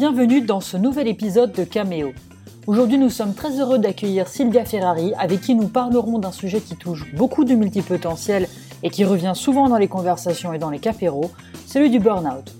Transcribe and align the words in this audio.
Bienvenue 0.00 0.40
dans 0.40 0.60
ce 0.62 0.78
nouvel 0.78 1.08
épisode 1.08 1.52
de 1.52 1.62
Cameo. 1.62 2.14
Aujourd'hui, 2.66 2.96
nous 2.96 3.10
sommes 3.10 3.34
très 3.34 3.60
heureux 3.60 3.78
d'accueillir 3.78 4.28
Sylvia 4.28 4.64
Ferrari, 4.64 5.12
avec 5.18 5.42
qui 5.42 5.54
nous 5.54 5.68
parlerons 5.68 6.18
d'un 6.18 6.32
sujet 6.32 6.62
qui 6.62 6.74
touche 6.74 7.14
beaucoup 7.14 7.44
de 7.44 7.54
multipotentiels 7.54 8.48
et 8.82 8.88
qui 8.88 9.04
revient 9.04 9.34
souvent 9.34 9.68
dans 9.68 9.76
les 9.76 9.88
conversations 9.88 10.54
et 10.54 10.58
dans 10.58 10.70
les 10.70 10.78
capéros, 10.78 11.30
celui 11.66 11.90
du 11.90 11.98
burn-out. 11.98 12.50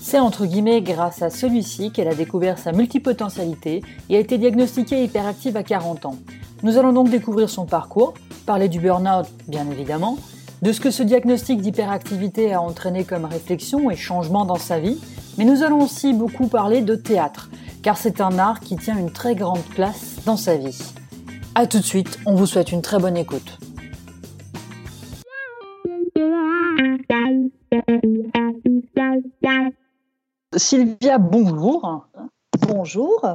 C'est 0.00 0.18
entre 0.18 0.44
guillemets 0.44 0.82
grâce 0.82 1.22
à 1.22 1.30
celui-ci 1.30 1.92
qu'elle 1.92 2.08
a 2.08 2.16
découvert 2.16 2.58
sa 2.58 2.72
multipotentialité 2.72 3.84
et 4.10 4.16
a 4.16 4.18
été 4.18 4.36
diagnostiquée 4.36 5.04
hyperactive 5.04 5.56
à 5.56 5.62
40 5.62 6.04
ans. 6.06 6.16
Nous 6.64 6.78
allons 6.78 6.92
donc 6.92 7.10
découvrir 7.10 7.48
son 7.48 7.64
parcours, 7.64 8.14
parler 8.44 8.68
du 8.68 8.80
burn-out 8.80 9.28
bien 9.46 9.70
évidemment, 9.70 10.18
de 10.62 10.72
ce 10.72 10.80
que 10.80 10.90
ce 10.90 11.04
diagnostic 11.04 11.60
d'hyperactivité 11.60 12.52
a 12.52 12.60
entraîné 12.60 13.04
comme 13.04 13.24
réflexion 13.24 13.88
et 13.88 13.96
changement 13.96 14.44
dans 14.44 14.56
sa 14.56 14.80
vie, 14.80 14.98
mais 15.38 15.44
nous 15.44 15.62
allons 15.62 15.82
aussi 15.82 16.12
beaucoup 16.12 16.46
parler 16.46 16.82
de 16.82 16.94
théâtre, 16.94 17.50
car 17.82 17.96
c'est 17.96 18.20
un 18.20 18.38
art 18.38 18.60
qui 18.60 18.76
tient 18.76 18.96
une 18.96 19.12
très 19.12 19.34
grande 19.34 19.62
place 19.74 20.16
dans 20.24 20.36
sa 20.36 20.56
vie. 20.56 20.92
A 21.54 21.66
tout 21.66 21.78
de 21.78 21.84
suite, 21.84 22.18
on 22.26 22.34
vous 22.34 22.46
souhaite 22.46 22.72
une 22.72 22.82
très 22.82 22.98
bonne 22.98 23.16
écoute. 23.16 23.58
Sylvia, 30.56 31.18
bonjour. 31.18 32.06
Bonjour. 32.68 33.26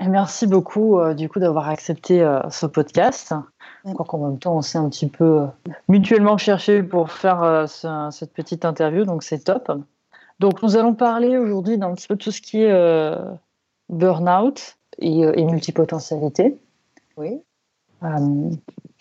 Merci 0.00 0.46
beaucoup 0.46 0.98
euh, 0.98 1.14
du 1.14 1.28
coup 1.28 1.40
d'avoir 1.40 1.68
accepté 1.68 2.22
euh, 2.22 2.40
ce 2.50 2.66
podcast. 2.66 3.34
Encore 3.84 4.06
qu'en 4.06 4.18
même 4.18 4.38
temps, 4.38 4.56
on 4.56 4.62
s'est 4.62 4.78
un 4.78 4.88
petit 4.88 5.08
peu 5.08 5.40
euh, 5.40 5.46
mutuellement 5.88 6.36
cherché 6.38 6.82
pour 6.82 7.10
faire 7.10 7.66
cette 7.68 8.32
petite 8.32 8.64
interview, 8.64 9.04
donc 9.04 9.22
c'est 9.22 9.44
top. 9.44 9.72
Donc, 10.38 10.62
nous 10.62 10.76
allons 10.76 10.94
parler 10.94 11.38
aujourd'hui 11.38 11.78
d'un 11.78 11.94
petit 11.94 12.08
peu 12.08 12.16
tout 12.16 12.30
ce 12.30 12.42
qui 12.42 12.62
est 12.62 12.70
euh, 12.70 13.16
burn-out 13.88 14.76
et, 14.98 15.24
euh, 15.24 15.32
et, 15.34 15.44
multipotentialité. 15.44 16.58
Oui. 17.16 17.40
Euh, 18.02 18.50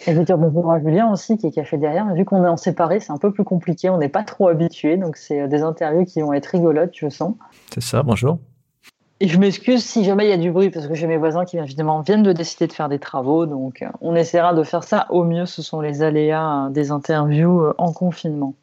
et 0.08 0.14
je 0.14 0.18
veux 0.18 0.24
dire 0.24 0.38
bonjour 0.38 0.72
à 0.72 0.80
Julien 0.80 1.12
aussi 1.12 1.38
qui 1.38 1.48
est 1.48 1.52
caché 1.52 1.78
derrière. 1.78 2.06
Mais 2.06 2.16
vu 2.16 2.24
qu'on 2.24 2.44
est 2.44 2.48
en 2.48 2.56
séparé, 2.56 3.02
c'est 3.02 3.12
un 3.12 3.18
peu 3.18 3.34
plus 3.34 3.44
compliqué. 3.44 3.90
On 3.90 3.98
n'est 3.98 4.10
pas 4.10 4.24
trop 4.24 4.48
habitué, 4.48 4.96
donc 4.96 5.18
c'est 5.18 5.48
des 5.50 5.62
interviews 5.62 6.06
qui 6.06 6.22
vont 6.22 6.32
être 6.32 6.46
rigolotes, 6.48 6.94
je 6.94 7.10
sens. 7.10 7.36
C'est 7.74 7.84
ça. 7.84 8.02
Bonjour. 8.04 8.38
Et 9.20 9.28
je 9.28 9.38
m'excuse 9.38 9.84
si 9.84 10.04
jamais 10.04 10.26
il 10.26 10.30
y 10.30 10.34
a 10.34 10.38
du 10.38 10.52
bruit 10.52 10.70
parce 10.70 10.88
que 10.88 10.94
j'ai 10.94 11.08
mes 11.08 11.18
voisins 11.18 11.46
qui 11.46 11.58
évidemment 11.58 12.02
viennent 12.02 12.24
de 12.24 12.34
décider 12.34 12.68
de 12.68 12.74
faire 12.74 12.90
des 12.90 13.00
travaux, 13.00 13.46
donc 13.46 13.86
on 14.02 14.14
essaiera 14.16 14.54
de 14.54 14.64
faire 14.64 14.84
ça 14.84 15.08
au 15.10 15.24
mieux. 15.24 15.46
Ce 15.46 15.62
sont 15.62 15.82
les 15.82 16.02
aléas 16.02 16.70
des 16.72 16.92
interviews 16.92 17.74
en 17.78 17.92
confinement. 17.94 18.54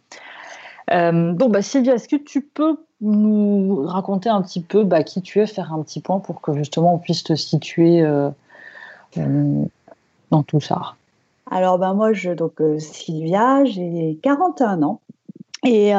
Euh, 0.92 1.32
bon, 1.32 1.48
bah, 1.48 1.62
Sylvia, 1.62 1.94
est-ce 1.94 2.08
que 2.08 2.16
tu 2.16 2.42
peux 2.42 2.76
nous 3.00 3.82
raconter 3.86 4.28
un 4.28 4.42
petit 4.42 4.60
peu 4.60 4.84
bah, 4.84 5.02
qui 5.02 5.22
tu 5.22 5.40
es, 5.40 5.46
faire 5.46 5.72
un 5.72 5.82
petit 5.82 6.00
point 6.00 6.20
pour 6.20 6.40
que 6.40 6.54
justement 6.54 6.94
on 6.94 6.98
puisse 6.98 7.24
te 7.24 7.34
situer 7.34 8.02
euh, 8.02 8.30
euh, 9.18 9.64
dans 10.30 10.42
tout 10.42 10.60
ça? 10.60 10.94
Alors, 11.50 11.78
bah, 11.78 11.92
moi, 11.92 12.12
je, 12.12 12.30
donc, 12.30 12.60
Sylvia, 12.78 13.64
j'ai 13.64 14.18
41 14.22 14.82
ans 14.82 15.00
et 15.64 15.92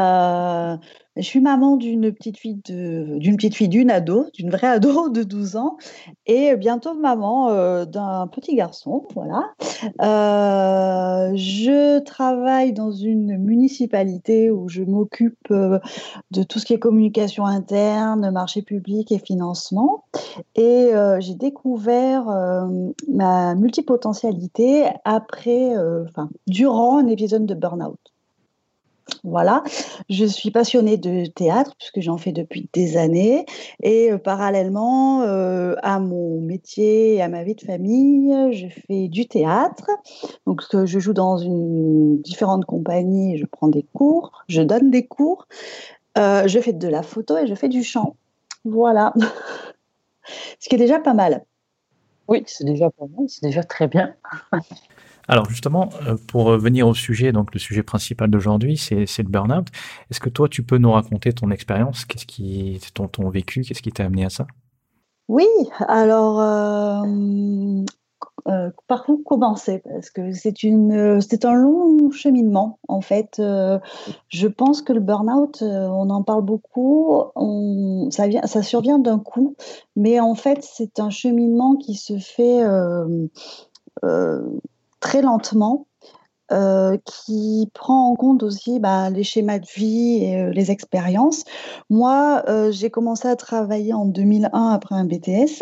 je 1.16 1.22
suis 1.22 1.42
maman 1.42 1.78
d'une 1.78 2.12
petite 2.12 2.40
fille 2.40 2.60
d'une 2.66 3.36
petite 3.36 3.56
fille 3.56 3.68
d'une 3.68 3.92
ado, 3.92 4.26
d'une 4.34 4.50
vraie 4.50 4.68
ado 4.68 5.10
de 5.10 5.22
12 5.24 5.58
ans, 5.58 5.78
et 6.26 6.56
bientôt 6.56 6.96
maman 6.96 7.50
euh, 7.50 7.86
d'un 7.86 8.28
petit 8.28 8.56
garçon. 8.56 9.08
Voilà. 9.14 9.54
Euh, 10.02 11.34
je 11.36 12.00
travaille 12.00 12.74
dans 12.74 12.92
une 12.92 13.38
municipalité 13.38 14.50
où 14.50 14.70
je 14.70 14.82
m'occupe 14.82 15.52
euh, 15.52 15.80
de 16.32 16.42
tout 16.42 16.58
ce 16.58 16.66
qui 16.66 16.74
est 16.74 16.80
communication 16.80 17.46
interne, 17.46 18.32
marché 18.32 18.64
public 18.64 19.12
et 19.12 19.20
financement. 19.20 20.06
Et 20.56 20.92
j'ai 21.20 21.36
découvert 21.36 22.26
ma 23.08 23.56
multipotentialité 23.56 24.86
après, 25.06 25.74
enfin, 26.08 26.30
durant 26.48 26.98
un 26.98 27.08
épisode 27.08 27.46
de 27.46 27.54
burn-out. 27.54 28.13
Voilà, 29.26 29.64
je 30.10 30.26
suis 30.26 30.52
passionnée 30.52 30.98
de 30.98 31.26
théâtre 31.26 31.76
puisque 31.78 32.00
j'en 32.00 32.18
fais 32.18 32.32
depuis 32.32 32.70
des 32.74 32.98
années 32.98 33.46
et 33.82 34.12
euh, 34.12 34.18
parallèlement 34.18 35.22
euh, 35.24 35.76
à 35.82 36.00
mon 36.00 36.40
métier 36.40 37.22
à 37.22 37.28
ma 37.28 37.44
vie 37.44 37.56
de 37.56 37.62
famille, 37.62 38.34
je 38.52 38.68
fais 38.68 39.10
du 39.10 39.28
théâtre. 39.28 39.90
Donc 40.46 40.62
je 40.72 41.00
joue 41.00 41.14
dans 41.14 41.38
une 41.38 42.22
différentes 42.22 42.66
compagnies, 42.66 43.38
je 43.38 43.46
prends 43.46 43.68
des 43.68 43.86
cours, 43.94 44.44
je 44.48 44.62
donne 44.62 44.90
des 44.90 45.06
cours, 45.06 45.48
euh, 46.18 46.48
je 46.48 46.60
fais 46.60 46.74
de 46.74 46.88
la 46.88 47.04
photo 47.04 47.38
et 47.38 47.48
je 47.48 47.56
fais 47.56 47.70
du 47.70 47.84
chant. 47.84 48.16
Voilà, 48.66 49.14
ce 50.60 50.70
qui 50.70 50.76
est 50.76 50.80
déjà 50.80 51.00
pas 51.00 51.14
mal. 51.14 51.44
Oui, 52.30 52.44
c'est 52.48 52.64
déjà 52.64 52.90
pas 52.90 53.06
mal, 53.06 53.28
c'est 53.28 53.44
déjà 53.44 53.64
très 53.64 53.88
bien. 53.88 54.16
Alors 55.28 55.50
justement, 55.50 55.90
euh, 56.08 56.16
pour 56.28 56.52
venir 56.58 56.88
au 56.88 56.94
sujet, 56.94 57.32
donc 57.32 57.54
le 57.54 57.60
sujet 57.60 57.84
principal 57.84 58.30
d'aujourd'hui, 58.30 58.78
c'est 58.78 59.06
le 59.18 59.30
burn-out. 59.30 59.68
Est-ce 60.12 60.20
que 60.20 60.30
toi, 60.30 60.50
tu 60.50 60.64
peux 60.64 60.78
nous 60.78 60.92
raconter 60.92 61.32
ton 61.34 61.50
expérience? 61.52 62.06
Qu'est-ce 62.06 62.26
qui, 62.26 62.80
ton, 62.94 63.30
vécu? 63.30 63.62
Qu'est-ce 63.62 63.82
qui 63.82 63.92
t'a 63.92 64.06
amené 64.06 64.26
à 64.26 64.30
ça? 64.30 64.48
Oui, 65.30 65.48
alors 65.88 66.42
euh, 66.42 67.86
euh, 68.50 68.70
par 68.88 69.10
où 69.10 69.18
commencer? 69.20 69.82
Parce 69.86 70.10
que 70.10 70.34
c'est 70.34 71.46
un 71.46 71.54
long 71.54 72.12
cheminement 72.12 72.80
en 72.90 73.00
fait. 73.00 73.36
je 73.38 74.48
pense 74.48 74.82
que 74.82 74.92
le 74.92 75.00
burn-out, 75.00 75.62
on 75.62 76.10
en 76.10 76.24
parle 76.24 76.44
beaucoup, 76.44 77.24
ça 78.12 78.62
survient 78.62 79.00
d'un 79.00 79.20
coup, 79.20 79.56
mais 79.96 80.20
en 80.20 80.36
fait, 80.36 80.60
c'est 80.62 81.00
un 81.00 81.10
cheminement 81.10 81.78
qui 81.78 81.96
se 81.96 82.18
fait 82.18 82.62
très 85.04 85.22
lentement, 85.22 85.86
euh, 86.54 86.98
qui 87.04 87.70
prend 87.74 88.10
en 88.10 88.16
compte 88.16 88.42
aussi 88.42 88.80
bah, 88.80 89.10
les 89.10 89.26
schémas 89.26 89.60
de 89.60 89.68
vie 89.76 90.24
et 90.24 90.42
euh, 90.42 90.52
les 90.52 90.72
expériences. 90.72 91.44
Moi, 91.90 92.42
euh, 92.48 92.72
j'ai 92.72 92.90
commencé 92.90 93.28
à 93.28 93.36
travailler 93.36 93.94
en 93.94 94.06
2001 94.06 94.70
après 94.70 94.96
un 94.96 95.04
BTS. 95.04 95.62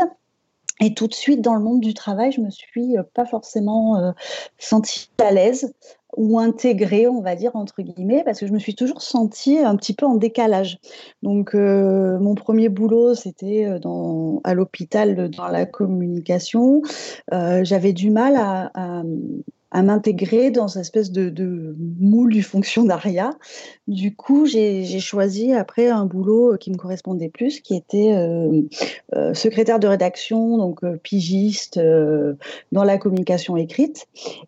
Et 0.79 0.93
tout 0.93 1.07
de 1.07 1.13
suite, 1.15 1.41
dans 1.41 1.55
le 1.55 1.63
monde 1.63 1.79
du 1.79 1.95
travail, 1.95 2.31
je 2.31 2.41
me 2.41 2.51
suis 2.51 2.95
pas 3.15 3.25
forcément 3.25 4.13
sentie 4.57 5.11
à 5.23 5.31
l'aise 5.31 5.73
ou 6.17 6.39
intégrée, 6.39 7.07
on 7.07 7.21
va 7.21 7.35
dire, 7.35 7.55
entre 7.55 7.81
guillemets, 7.81 8.23
parce 8.23 8.39
que 8.39 8.47
je 8.47 8.53
me 8.53 8.59
suis 8.59 8.75
toujours 8.75 9.01
sentie 9.01 9.57
un 9.59 9.75
petit 9.75 9.93
peu 9.93 10.05
en 10.05 10.15
décalage. 10.15 10.77
Donc, 11.23 11.53
mon 11.53 12.35
premier 12.35 12.69
boulot, 12.69 13.15
c'était 13.15 13.67
à 14.43 14.53
l'hôpital 14.53 15.29
dans 15.29 15.47
la 15.47 15.65
communication. 15.65 16.81
J'avais 17.31 17.93
du 17.93 18.11
mal 18.11 18.35
à 18.35 19.03
m'intégrer 19.81 20.51
dans 20.51 20.67
cette 20.67 20.81
espèce 20.81 21.11
de, 21.11 21.75
moule 21.99 22.33
du 22.33 22.43
fonctionnariat. 22.43 23.31
Du 23.87 24.15
coup, 24.15 24.45
j'ai 24.45 24.99
choisi 24.99 25.53
après 25.53 25.89
un 25.89 26.05
boulot 26.05 26.57
qui 26.59 26.71
me 26.71 26.77
correspondait 26.77 27.29
plus, 27.29 27.61
qui 27.61 27.75
était 27.75 28.13
euh, 28.13 28.61
euh, 29.15 29.33
secrétaire 29.33 29.79
de 29.79 29.87
rédaction, 29.87 30.57
donc 30.57 30.83
euh, 30.83 30.97
pigiste 30.97 31.79
dans 32.71 32.83
la 32.83 32.97
communication 32.97 33.55
écrite, 33.55 34.07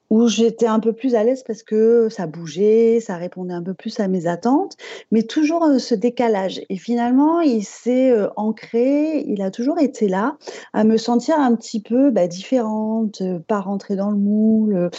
où 0.10 0.28
j'étais 0.28 0.68
un 0.68 0.80
peu 0.80 0.94
plus 0.94 1.16
à 1.16 1.24
l'aise 1.24 1.44
parce 1.46 1.64
que 1.64 2.10
ça 2.10 2.28
bougeait, 2.28 3.00
ça 3.00 3.16
répondait 3.18 3.54
un 3.54 3.64
peu 3.64 3.74
plus 3.74 4.00
à 4.00 4.08
mes 4.08 4.28
attentes, 4.28 4.76
mais 5.12 5.24
toujours 5.24 5.68
ce 5.80 5.96
décalage. 5.96 6.62
Et 6.70 6.78
finalement, 6.78 7.40
il 7.40 7.64
s'est 7.64 8.14
ancré, 8.36 9.24
il 9.28 9.42
a 9.42 9.52
toujours 9.52 9.80
été 9.80 10.08
là, 10.08 10.38
à 10.74 10.84
me 10.84 10.98
sentir 10.98 11.40
un 11.40 11.56
petit 11.56 11.82
peu 11.82 12.12
bah, 12.12 12.28
différente, 12.28 13.22
pas 13.48 13.62
rentrer 13.62 13.96
dans 13.96 14.12
le 14.12 14.18
moule, 14.18 14.90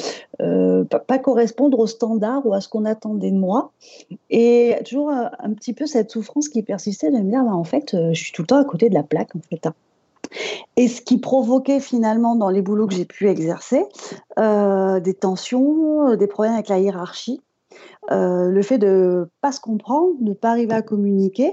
euh, 0.41 0.85
pas, 0.85 1.19
correspondre 1.19 1.79
aux 1.79 1.87
standards 1.87 2.47
ou 2.47 2.55
à 2.55 2.61
ce 2.61 2.69
qu'on 2.69 2.85
attendait 2.85 3.31
de 3.31 3.39
moi. 3.39 3.73
Et 4.31 4.77
toujours 4.85 5.11
un, 5.11 5.53
petit 5.55 5.73
peu 5.73 5.87
cette 5.87 6.11
souffrance 6.11 6.49
qui 6.49 6.63
persistait 6.63 7.11
de 7.11 7.19
me 7.19 7.31
dire, 7.31 7.45
bah, 7.45 7.55
en 7.55 7.65
fait, 7.65 7.95
euh, 7.95 8.13
je 8.13 8.23
suis 8.23 8.33
tout 8.33 8.43
le 8.43 8.47
temps 8.47 8.59
à 8.59 8.65
côté 8.65 8.89
de 8.89 8.95
la 8.95 9.03
plaque, 9.03 9.35
en 9.37 9.41
fait. 9.41 9.67
Hein. 9.67 9.75
Et 10.77 10.89
ce 10.89 11.01
qui 11.01 11.19
provoquait 11.19 11.81
finalement 11.81 12.35
dans 12.35 12.51
les 12.51 12.63
boulots 12.63 12.87
que 12.87 12.95
j'ai 12.95 13.05
pu 13.05 13.29
exercer, 13.29 13.85
euh, 14.39 14.99
des 15.01 15.15
tensions, 15.15 16.17
des 16.17 16.27
problèmes 16.27 16.55
avec 16.55 16.69
la 16.69 16.79
hiérarchie, 16.79 17.41
le 18.11 18.63
fait 18.63 18.79
de 18.79 18.87
ne 18.87 19.25
pas 19.41 19.53
se 19.53 19.61
comprendre, 19.61 20.15
de 20.21 20.31
ne 20.31 20.35
pas 20.35 20.51
arriver 20.51 20.75
à 20.75 20.83
communiquer. 20.83 21.53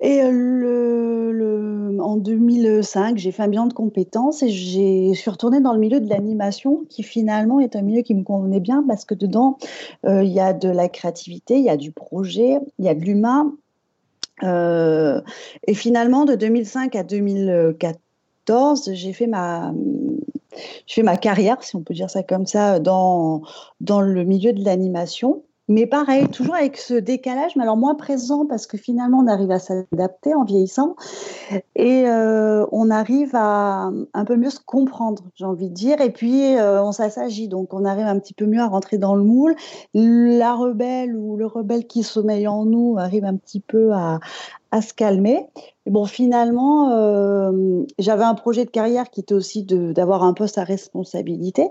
Et 0.00 0.22
euh, 0.22 1.98
en 1.98 2.16
2005, 2.16 3.18
j'ai 3.18 3.32
fait 3.32 3.42
un 3.42 3.48
bilan 3.48 3.66
de 3.66 3.72
compétences 3.72 4.42
et 4.42 4.48
je 4.48 5.12
suis 5.14 5.30
retournée 5.30 5.60
dans 5.60 5.72
le 5.72 5.80
milieu 5.80 6.00
de 6.00 6.08
l'animation, 6.08 6.84
qui 6.88 7.02
finalement 7.02 7.58
est 7.58 7.74
un 7.74 7.82
milieu 7.82 8.02
qui 8.02 8.14
me 8.14 8.22
convenait 8.22 8.60
bien 8.60 8.84
parce 8.86 9.04
que 9.04 9.14
dedans, 9.14 9.58
euh, 10.06 10.22
il 10.22 10.30
y 10.30 10.40
a 10.40 10.52
de 10.52 10.68
la 10.68 10.88
créativité, 10.88 11.58
il 11.58 11.64
y 11.64 11.70
a 11.70 11.76
du 11.76 11.90
projet, 11.90 12.58
il 12.78 12.84
y 12.84 12.88
a 12.88 12.94
de 12.94 13.00
l'humain. 13.00 13.54
Euh, 14.44 15.20
et 15.66 15.74
finalement, 15.74 16.24
de 16.24 16.36
2005 16.36 16.94
à 16.94 17.02
2014, 17.02 18.92
j'ai 18.92 19.12
fait 19.12 19.26
ma, 19.26 19.74
je 20.86 20.94
fais 20.94 21.02
ma 21.02 21.16
carrière, 21.16 21.62
si 21.62 21.74
on 21.74 21.82
peut 21.82 21.94
dire 21.94 22.10
ça 22.10 22.22
comme 22.22 22.46
ça, 22.46 22.78
dans, 22.78 23.42
dans 23.80 24.00
le 24.00 24.22
milieu 24.24 24.52
de 24.52 24.64
l'animation. 24.64 25.42
Mais 25.68 25.86
pareil, 25.86 26.28
toujours 26.28 26.54
avec 26.54 26.78
ce 26.78 26.94
décalage, 26.94 27.54
mais 27.56 27.62
alors 27.62 27.76
moins 27.76 27.94
présent 27.94 28.46
parce 28.46 28.66
que 28.66 28.78
finalement 28.78 29.18
on 29.18 29.26
arrive 29.26 29.50
à 29.50 29.58
s'adapter 29.58 30.34
en 30.34 30.44
vieillissant 30.44 30.96
et 31.76 32.08
euh, 32.08 32.66
on 32.72 32.90
arrive 32.90 33.34
à 33.34 33.90
un 34.14 34.24
peu 34.24 34.36
mieux 34.36 34.50
se 34.50 34.60
comprendre, 34.60 35.22
j'ai 35.34 35.44
envie 35.44 35.68
de 35.68 35.74
dire, 35.74 36.00
et 36.00 36.10
puis 36.10 36.56
euh, 36.56 36.82
on 36.82 36.92
s'assagit, 36.92 37.48
donc 37.48 37.74
on 37.74 37.84
arrive 37.84 38.06
un 38.06 38.18
petit 38.18 38.34
peu 38.34 38.46
mieux 38.46 38.60
à 38.60 38.66
rentrer 38.66 38.98
dans 38.98 39.14
le 39.14 39.22
moule. 39.22 39.54
La 39.94 40.54
rebelle 40.54 41.14
ou 41.14 41.36
le 41.36 41.46
rebelle 41.46 41.86
qui 41.86 42.02
sommeille 42.02 42.48
en 42.48 42.64
nous 42.64 42.96
arrive 42.98 43.24
un 43.24 43.36
petit 43.36 43.60
peu 43.60 43.92
à, 43.92 44.20
à 44.70 44.82
se 44.82 44.92
calmer. 44.92 45.46
bon, 45.86 46.04
finalement, 46.04 46.90
euh, 46.92 47.82
j'avais 47.98 48.24
un 48.24 48.34
projet 48.34 48.66
de 48.66 48.70
carrière 48.70 49.08
qui 49.08 49.20
était 49.20 49.34
aussi 49.34 49.64
d'avoir 49.64 50.22
un 50.22 50.34
poste 50.34 50.58
à 50.58 50.64
responsabilité, 50.64 51.70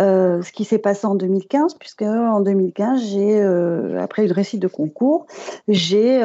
euh, 0.00 0.40
ce 0.40 0.52
qui 0.52 0.64
s'est 0.64 0.78
passé 0.78 1.06
en 1.06 1.14
2015, 1.14 1.74
puisque 1.74 2.02
en 2.02 2.40
2015, 2.40 3.02
j'ai, 3.02 3.40
euh, 3.40 4.00
après 4.00 4.24
une 4.24 4.32
récit 4.32 4.58
de 4.58 4.68
concours, 4.68 5.26
j'ai 5.68 6.22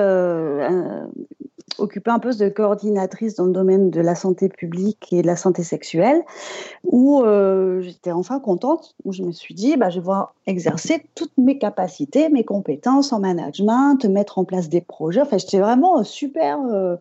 occupé 1.80 2.10
un 2.10 2.18
poste 2.18 2.40
de 2.40 2.50
coordinatrice 2.50 3.36
dans 3.36 3.46
le 3.46 3.52
domaine 3.52 3.92
de 3.92 4.02
la 4.02 4.16
santé 4.16 4.50
publique 4.50 5.12
et 5.12 5.22
de 5.22 5.28
la 5.28 5.36
santé 5.36 5.64
sexuelle, 5.64 6.24
où 6.86 7.22
j'étais 7.82 8.14
enfin 8.14 8.40
contente, 8.40 8.96
où 9.04 9.12
je 9.12 9.22
me 9.22 9.32
suis 9.32 9.54
dit, 9.54 9.76
bah, 9.76 9.90
je 9.90 10.00
vais 10.00 10.06
voir 10.06 10.34
exercer 10.48 11.04
toutes 11.14 11.38
mes 11.38 11.58
capacités, 11.58 12.30
mes 12.30 12.46
compétences 12.46 13.12
en 13.12 13.20
management, 13.20 14.06
mettre 14.06 14.40
en 14.40 14.46
place 14.46 14.70
des 14.70 14.82
projets. 14.82 15.22
Enfin, 15.22 15.38
j'étais 15.38 15.60
vraiment 15.60 15.97
super 16.04 16.60
euh, 16.62 16.96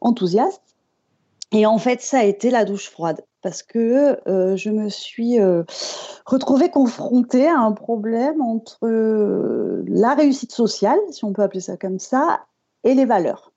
enthousiaste. 0.00 0.62
Et 1.52 1.64
en 1.66 1.78
fait, 1.78 2.00
ça 2.00 2.18
a 2.18 2.24
été 2.24 2.50
la 2.50 2.64
douche 2.64 2.90
froide 2.90 3.24
parce 3.42 3.62
que 3.62 4.18
euh, 4.28 4.56
je 4.56 4.70
me 4.70 4.88
suis 4.88 5.38
retrouvée 6.24 6.70
confrontée 6.70 7.46
à 7.46 7.58
un 7.58 7.72
problème 7.72 8.42
entre 8.42 8.88
la 9.86 10.14
réussite 10.14 10.52
sociale, 10.52 10.98
si 11.10 11.24
on 11.24 11.32
peut 11.32 11.42
appeler 11.42 11.60
ça 11.60 11.76
comme 11.76 12.00
ça, 12.00 12.40
et 12.82 12.94
les 12.94 13.04
valeurs 13.04 13.52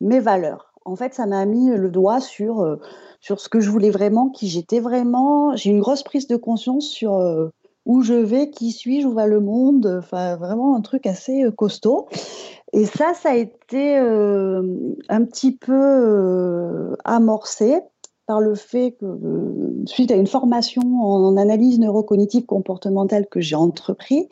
mes 0.00 0.20
valeurs. 0.20 0.72
En 0.84 0.96
fait, 0.96 1.14
ça 1.14 1.26
m'a 1.26 1.44
mis 1.46 1.70
le 1.70 1.90
doigt 1.90 2.20
sur, 2.20 2.60
euh, 2.60 2.76
sur 3.20 3.40
ce 3.40 3.48
que 3.48 3.60
je 3.60 3.70
voulais 3.70 3.90
vraiment, 3.90 4.28
qui 4.28 4.48
j'étais 4.48 4.80
vraiment. 4.80 5.56
J'ai 5.56 5.70
une 5.70 5.80
grosse 5.80 6.02
prise 6.02 6.26
de 6.26 6.36
conscience 6.36 6.86
sur 6.86 7.14
euh, 7.14 7.48
où 7.86 8.02
je 8.02 8.14
vais, 8.14 8.50
qui 8.50 8.70
suis-je, 8.70 9.06
où 9.06 9.12
va 9.12 9.26
le 9.26 9.40
monde. 9.40 10.00
Enfin, 10.02 10.36
vraiment 10.36 10.76
un 10.76 10.82
truc 10.82 11.06
assez 11.06 11.44
euh, 11.44 11.50
costaud. 11.50 12.06
Et 12.72 12.86
ça, 12.86 13.14
ça 13.14 13.30
a 13.30 13.34
été 13.36 13.96
un 13.96 15.24
petit 15.24 15.52
peu 15.52 16.96
amorcé 17.04 17.80
par 18.26 18.40
le 18.40 18.54
fait 18.54 18.96
que, 18.98 19.06
suite 19.86 20.10
à 20.10 20.16
une 20.16 20.26
formation 20.26 20.82
en 20.82 21.36
analyse 21.36 21.78
neurocognitive 21.78 22.46
comportementale 22.46 23.26
que 23.26 23.40
j'ai 23.40 23.54
entrepris, 23.54 24.28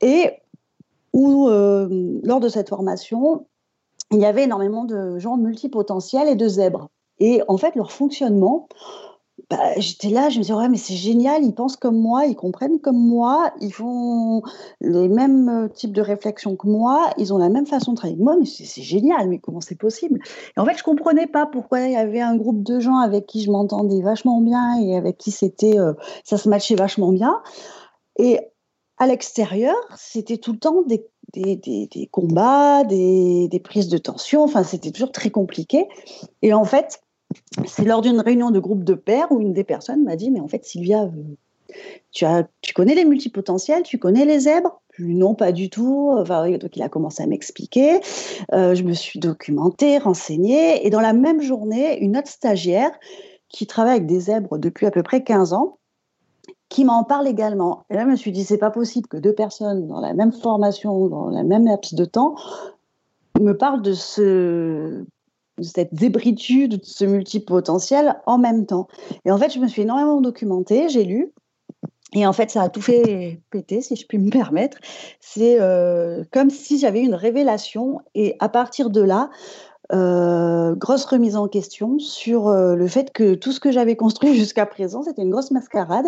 et 0.00 0.30
où, 1.12 1.48
lors 1.48 2.40
de 2.40 2.48
cette 2.48 2.68
formation, 2.68 3.46
il 4.12 4.18
y 4.20 4.26
avait 4.26 4.44
énormément 4.44 4.84
de 4.84 5.18
gens 5.18 5.36
multipotentiels 5.36 6.28
et 6.28 6.36
de 6.36 6.46
zèbres. 6.46 6.88
Et 7.18 7.42
en 7.48 7.56
fait, 7.56 7.74
leur 7.74 7.90
fonctionnement, 7.90 8.68
bah, 9.48 9.58
j'étais 9.76 10.08
là, 10.08 10.28
je 10.28 10.38
me 10.38 10.42
disais, 10.42 10.54
ouais, 10.54 10.68
mais 10.68 10.76
c'est 10.76 10.96
génial, 10.96 11.44
ils 11.44 11.54
pensent 11.54 11.76
comme 11.76 11.98
moi, 11.98 12.26
ils 12.26 12.34
comprennent 12.34 12.80
comme 12.80 12.98
moi, 12.98 13.52
ils 13.60 13.72
font 13.72 14.42
les 14.80 15.08
mêmes 15.08 15.48
euh, 15.48 15.68
types 15.68 15.92
de 15.92 16.00
réflexions 16.00 16.56
que 16.56 16.66
moi, 16.66 17.10
ils 17.16 17.32
ont 17.32 17.38
la 17.38 17.48
même 17.48 17.66
façon 17.66 17.92
de 17.92 17.96
travailler 17.96 18.18
que 18.18 18.24
moi, 18.24 18.36
mais 18.38 18.46
c'est 18.46 18.82
génial, 18.82 19.28
mais 19.28 19.38
comment 19.38 19.60
c'est 19.60 19.78
possible? 19.78 20.18
Et 20.56 20.60
en 20.60 20.64
fait, 20.64 20.76
je 20.76 20.82
comprenais 20.82 21.28
pas 21.28 21.46
pourquoi 21.46 21.80
il 21.82 21.92
y 21.92 21.96
avait 21.96 22.20
un 22.20 22.36
groupe 22.36 22.64
de 22.64 22.80
gens 22.80 22.96
avec 22.96 23.26
qui 23.26 23.44
je 23.44 23.50
m'entendais 23.52 24.02
vachement 24.02 24.40
bien 24.40 24.80
et 24.80 24.96
avec 24.96 25.16
qui 25.16 25.30
c'était, 25.30 25.78
euh, 25.78 25.92
ça 26.24 26.38
se 26.38 26.48
matchait 26.48 26.74
vachement 26.74 27.12
bien. 27.12 27.40
Et 28.18 28.40
à 28.98 29.06
l'extérieur, 29.06 29.76
c'était 29.96 30.38
tout 30.38 30.52
le 30.52 30.58
temps 30.58 30.82
des 30.82 31.06
des, 31.32 32.08
combats, 32.10 32.84
des, 32.84 33.60
prises 33.62 33.88
de 33.88 33.98
tension. 33.98 34.42
Enfin, 34.42 34.62
c'était 34.62 34.90
toujours 34.90 35.12
très 35.12 35.30
compliqué. 35.30 35.88
Et 36.42 36.54
en 36.54 36.64
fait, 36.64 37.00
c'est 37.66 37.84
lors 37.84 38.02
d'une 38.02 38.20
réunion 38.20 38.50
de 38.50 38.58
groupe 38.58 38.84
de 38.84 38.94
pairs 38.94 39.30
où 39.30 39.40
une 39.40 39.52
des 39.52 39.64
personnes 39.64 40.04
m'a 40.04 40.16
dit 40.16 40.30
Mais 40.30 40.40
en 40.40 40.48
fait, 40.48 40.64
Sylvia, 40.64 41.04
euh, 41.04 42.42
tu, 42.62 42.74
connais 42.74 42.94
les 42.94 43.04
multipotentiels, 43.04 43.82
tu 43.82 43.98
connais 43.98 44.24
les 44.24 44.40
zèbres? 44.40 44.80
Non, 44.98 45.34
pas 45.34 45.52
du 45.52 45.68
tout. 45.68 46.14
Donc, 46.26 46.76
il 46.76 46.82
a 46.82 46.88
commencé 46.88 47.22
à 47.22 47.26
m'expliquer. 47.26 48.00
Euh, 48.54 48.74
je 48.74 48.82
me 48.82 48.94
suis 48.94 49.18
documentée, 49.18 49.98
renseignée. 49.98 50.86
Et 50.86 50.90
dans 50.90 51.02
la 51.02 51.12
même 51.12 51.42
journée, 51.42 51.98
une 52.02 52.16
autre 52.16 52.28
stagiaire 52.28 52.90
qui 53.48 53.66
travaille 53.66 53.96
avec 53.96 54.06
des 54.06 54.20
zèbres 54.20 54.58
depuis 54.58 54.86
à 54.86 54.90
peu 54.90 55.02
près 55.02 55.22
15 55.22 55.52
ans 55.52 55.78
qui 56.68 56.84
m'en 56.84 57.04
parle 57.04 57.28
également. 57.28 57.84
Et 57.90 57.94
là, 57.94 58.02
je 58.02 58.08
me 58.08 58.16
suis 58.16 58.32
dit, 58.32 58.44
c'est 58.44 58.58
pas 58.58 58.70
possible 58.70 59.06
que 59.06 59.16
deux 59.16 59.34
personnes 59.34 59.86
dans 59.86 60.00
la 60.00 60.14
même 60.14 60.32
formation, 60.32 61.08
dans 61.08 61.28
la 61.28 61.44
même 61.44 61.66
laps 61.66 61.94
de 61.94 62.04
temps, 62.04 62.34
me 63.40 63.56
parlent 63.56 63.82
de, 63.82 63.92
ce, 63.92 65.04
de 65.58 65.64
cette 65.64 65.94
zébritude, 65.94 66.78
de 66.78 66.84
ce 66.84 67.04
multipotentiel 67.04 68.16
en 68.26 68.38
même 68.38 68.66
temps. 68.66 68.88
Et 69.24 69.30
en 69.30 69.38
fait, 69.38 69.52
je 69.52 69.58
me 69.58 69.68
suis 69.68 69.82
énormément 69.82 70.20
documentée, 70.20 70.88
j'ai 70.88 71.04
lu. 71.04 71.32
Et 72.14 72.26
en 72.26 72.32
fait, 72.32 72.50
ça 72.50 72.62
a 72.62 72.68
tout 72.68 72.80
fait 72.80 73.40
péter, 73.50 73.82
si 73.82 73.96
je 73.96 74.06
puis 74.06 74.18
me 74.18 74.30
permettre. 74.30 74.78
C'est 75.20 75.60
euh, 75.60 76.24
comme 76.32 76.50
si 76.50 76.78
j'avais 76.78 77.02
une 77.02 77.14
révélation. 77.14 78.00
Et 78.14 78.36
à 78.38 78.48
partir 78.48 78.90
de 78.90 79.00
là, 79.00 79.30
euh, 79.92 80.74
grosse 80.74 81.04
remise 81.04 81.36
en 81.36 81.46
question 81.46 81.98
sur 81.98 82.48
euh, 82.48 82.74
le 82.74 82.88
fait 82.88 83.12
que 83.12 83.34
tout 83.34 83.52
ce 83.52 83.60
que 83.60 83.70
j'avais 83.70 83.96
construit 83.96 84.34
jusqu'à 84.38 84.66
présent, 84.66 85.02
c'était 85.02 85.22
une 85.22 85.30
grosse 85.30 85.50
mascarade 85.50 86.06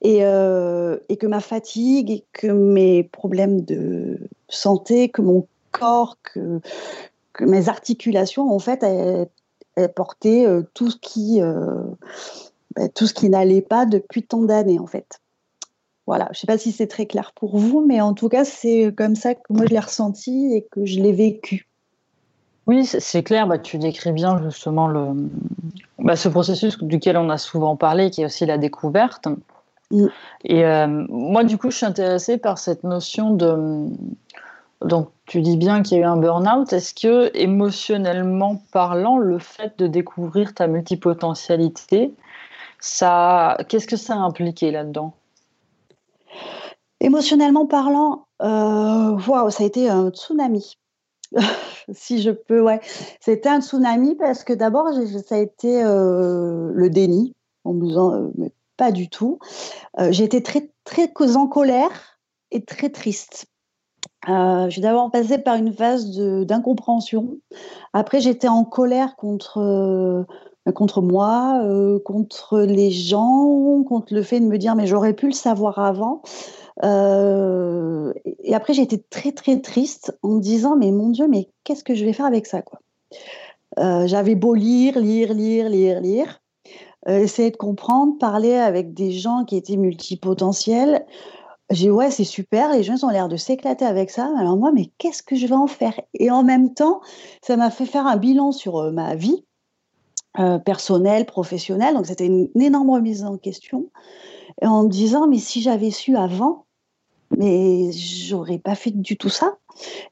et, 0.00 0.18
et, 0.18 1.16
que 1.16 1.26
ma 1.26 1.40
fatigue 1.40 2.10
et 2.10 2.24
que 2.32 2.48
mes 2.48 3.04
problèmes 3.04 3.60
de 3.60 4.18
santé, 4.48 5.10
que 5.10 5.22
mon 5.22 5.46
corps, 5.70 6.16
que, 6.22 6.60
que 7.36 7.44
mes 7.44 7.68
articulations, 7.68 8.52
en 8.52 8.58
fait, 8.58 8.84
portaient 9.94 10.46
tout 10.74 10.90
ce 10.90 10.96
qui, 10.96 11.40
bah, 12.74 12.88
tout 12.94 13.06
ce 13.06 13.14
qui 13.14 13.28
n'allait 13.28 13.62
pas 13.62 13.86
depuis 13.86 14.22
tant 14.22 14.42
d'années, 14.42 14.78
en 14.78 14.86
fait. 14.86 15.20
Voilà, 16.06 16.26
je 16.26 16.30
ne 16.30 16.40
sais 16.40 16.46
pas 16.46 16.58
si 16.58 16.72
c'est 16.72 16.86
très 16.86 17.06
clair 17.06 17.32
pour 17.34 17.58
vous, 17.58 17.84
mais 17.84 18.00
en 18.00 18.14
tout 18.14 18.28
cas, 18.28 18.44
c'est 18.44 18.94
comme 18.96 19.16
ça 19.16 19.34
que 19.34 19.40
moi 19.50 19.64
je 19.66 19.70
l'ai 19.72 19.80
ressenti 19.80 20.54
et 20.54 20.62
que 20.70 20.84
je 20.84 21.00
l'ai 21.00 21.12
vécu. 21.12 21.66
Oui, 22.66 22.84
c'est 22.84 23.22
clair, 23.22 23.46
bah, 23.46 23.58
tu 23.58 23.78
décris 23.78 24.12
bien 24.12 24.42
justement 24.42 24.88
le, 24.88 25.28
bah, 25.98 26.16
ce 26.16 26.28
processus 26.28 26.82
duquel 26.82 27.16
on 27.16 27.28
a 27.30 27.38
souvent 27.38 27.76
parlé, 27.76 28.10
qui 28.10 28.22
est 28.22 28.24
aussi 28.24 28.46
la 28.46 28.58
découverte. 28.58 29.28
Mm. 29.90 30.06
Et 30.44 30.64
euh, 30.64 30.86
moi, 31.08 31.44
du 31.44 31.58
coup, 31.58 31.70
je 31.70 31.76
suis 31.76 31.86
intéressée 31.86 32.38
par 32.38 32.58
cette 32.58 32.84
notion 32.84 33.30
de. 33.34 33.88
Donc, 34.82 35.10
tu 35.26 35.40
dis 35.40 35.56
bien 35.56 35.82
qu'il 35.82 35.98
y 35.98 36.00
a 36.00 36.04
eu 36.04 36.06
un 36.06 36.16
burn-out. 36.16 36.72
Est-ce 36.72 36.94
que, 36.94 37.30
émotionnellement 37.36 38.62
parlant, 38.72 39.18
le 39.18 39.38
fait 39.38 39.78
de 39.78 39.86
découvrir 39.86 40.54
ta 40.54 40.66
multipotentialité, 40.66 42.12
ça, 42.78 43.56
qu'est-ce 43.68 43.86
que 43.86 43.96
ça 43.96 44.14
a 44.14 44.18
impliqué 44.18 44.70
là-dedans? 44.70 45.14
Émotionnellement 47.00 47.66
parlant, 47.66 48.26
euh, 48.42 49.18
ça 49.50 49.62
a 49.62 49.66
été 49.66 49.88
un 49.88 50.10
tsunami. 50.10 50.76
si 51.92 52.22
je 52.22 52.30
peux, 52.30 52.60
ouais. 52.60 52.80
C'était 53.20 53.48
un 53.48 53.60
tsunami 53.60 54.14
parce 54.14 54.44
que 54.44 54.52
d'abord, 54.52 54.88
ça 55.26 55.34
a 55.34 55.38
été 55.38 55.82
euh, 55.82 56.70
le 56.72 56.90
déni, 56.90 57.34
en 57.64 57.74
me 57.74 57.86
disant, 57.86 58.14
euh, 58.14 58.30
mais 58.36 58.52
pas 58.76 58.92
du 58.92 59.08
tout. 59.08 59.38
Euh, 59.98 60.12
été 60.12 60.42
très, 60.42 60.70
très 60.84 61.36
en 61.36 61.46
colère 61.46 62.18
et 62.50 62.64
très 62.64 62.90
triste. 62.90 63.46
J'ai 64.26 64.80
d'abord 64.80 65.10
passé 65.10 65.38
par 65.38 65.56
une 65.56 65.72
phase 65.72 66.18
d'incompréhension. 66.18 67.36
Après, 67.92 68.20
j'étais 68.20 68.48
en 68.48 68.64
colère 68.64 69.16
contre, 69.16 70.26
contre 70.74 71.02
moi, 71.02 71.62
contre 72.04 72.60
les 72.60 72.90
gens, 72.90 73.82
contre 73.84 74.14
le 74.14 74.22
fait 74.22 74.40
de 74.40 74.46
me 74.46 74.58
dire, 74.58 74.74
mais 74.74 74.86
j'aurais 74.86 75.14
pu 75.14 75.26
le 75.26 75.32
savoir 75.32 75.78
avant. 75.78 76.22
Euh, 76.84 78.12
et 78.42 78.54
après, 78.54 78.78
été 78.78 78.98
très, 78.98 79.32
très 79.32 79.60
triste 79.60 80.16
en 80.22 80.28
me 80.28 80.40
disant, 80.40 80.76
mais 80.76 80.90
mon 80.90 81.10
Dieu, 81.10 81.26
mais 81.28 81.48
qu'est-ce 81.64 81.84
que 81.84 81.94
je 81.94 82.04
vais 82.04 82.12
faire 82.12 82.26
avec 82.26 82.46
ça 82.46 82.62
quoi? 82.62 82.80
Euh, 83.78 84.06
J'avais 84.06 84.34
beau 84.34 84.54
lire, 84.54 84.98
lire, 84.98 85.32
lire, 85.32 85.68
lire, 85.68 86.00
lire, 86.00 86.40
euh, 87.08 87.18
essayer 87.18 87.50
de 87.50 87.56
comprendre, 87.56 88.18
parler 88.18 88.54
avec 88.54 88.94
des 88.94 89.12
gens 89.12 89.44
qui 89.44 89.56
étaient 89.56 89.76
multipotentiels. 89.76 91.06
J'ai 91.70 91.90
ouais, 91.90 92.10
c'est 92.10 92.24
super, 92.24 92.72
les 92.72 92.84
gens 92.84 93.02
ont 93.02 93.10
l'air 93.10 93.28
de 93.28 93.36
s'éclater 93.36 93.84
avec 93.84 94.10
ça. 94.10 94.32
Alors 94.38 94.56
moi, 94.56 94.70
mais 94.72 94.92
qu'est-ce 94.98 95.22
que 95.22 95.34
je 95.34 95.46
vais 95.46 95.54
en 95.54 95.66
faire? 95.66 96.00
Et 96.14 96.30
en 96.30 96.44
même 96.44 96.74
temps, 96.74 97.00
ça 97.42 97.56
m'a 97.56 97.70
fait 97.70 97.86
faire 97.86 98.06
un 98.06 98.16
bilan 98.16 98.52
sur 98.52 98.92
ma 98.92 99.14
vie 99.16 99.44
personnelle, 100.64 101.26
professionnelle. 101.26 101.94
Donc 101.94 102.06
c'était 102.06 102.26
une, 102.26 102.48
énorme 102.60 102.90
remise 102.90 103.24
en 103.24 103.36
question. 103.36 103.90
En 104.62 104.84
me 104.84 104.88
disant, 104.88 105.26
mais 105.26 105.38
si 105.38 105.60
j'avais 105.60 105.90
su 105.90 106.16
avant, 106.16 106.66
mais 107.36 107.90
j'aurais 107.92 108.58
pas 108.58 108.74
fait 108.74 108.90
du 108.90 109.16
tout 109.16 109.28
ça. 109.28 109.58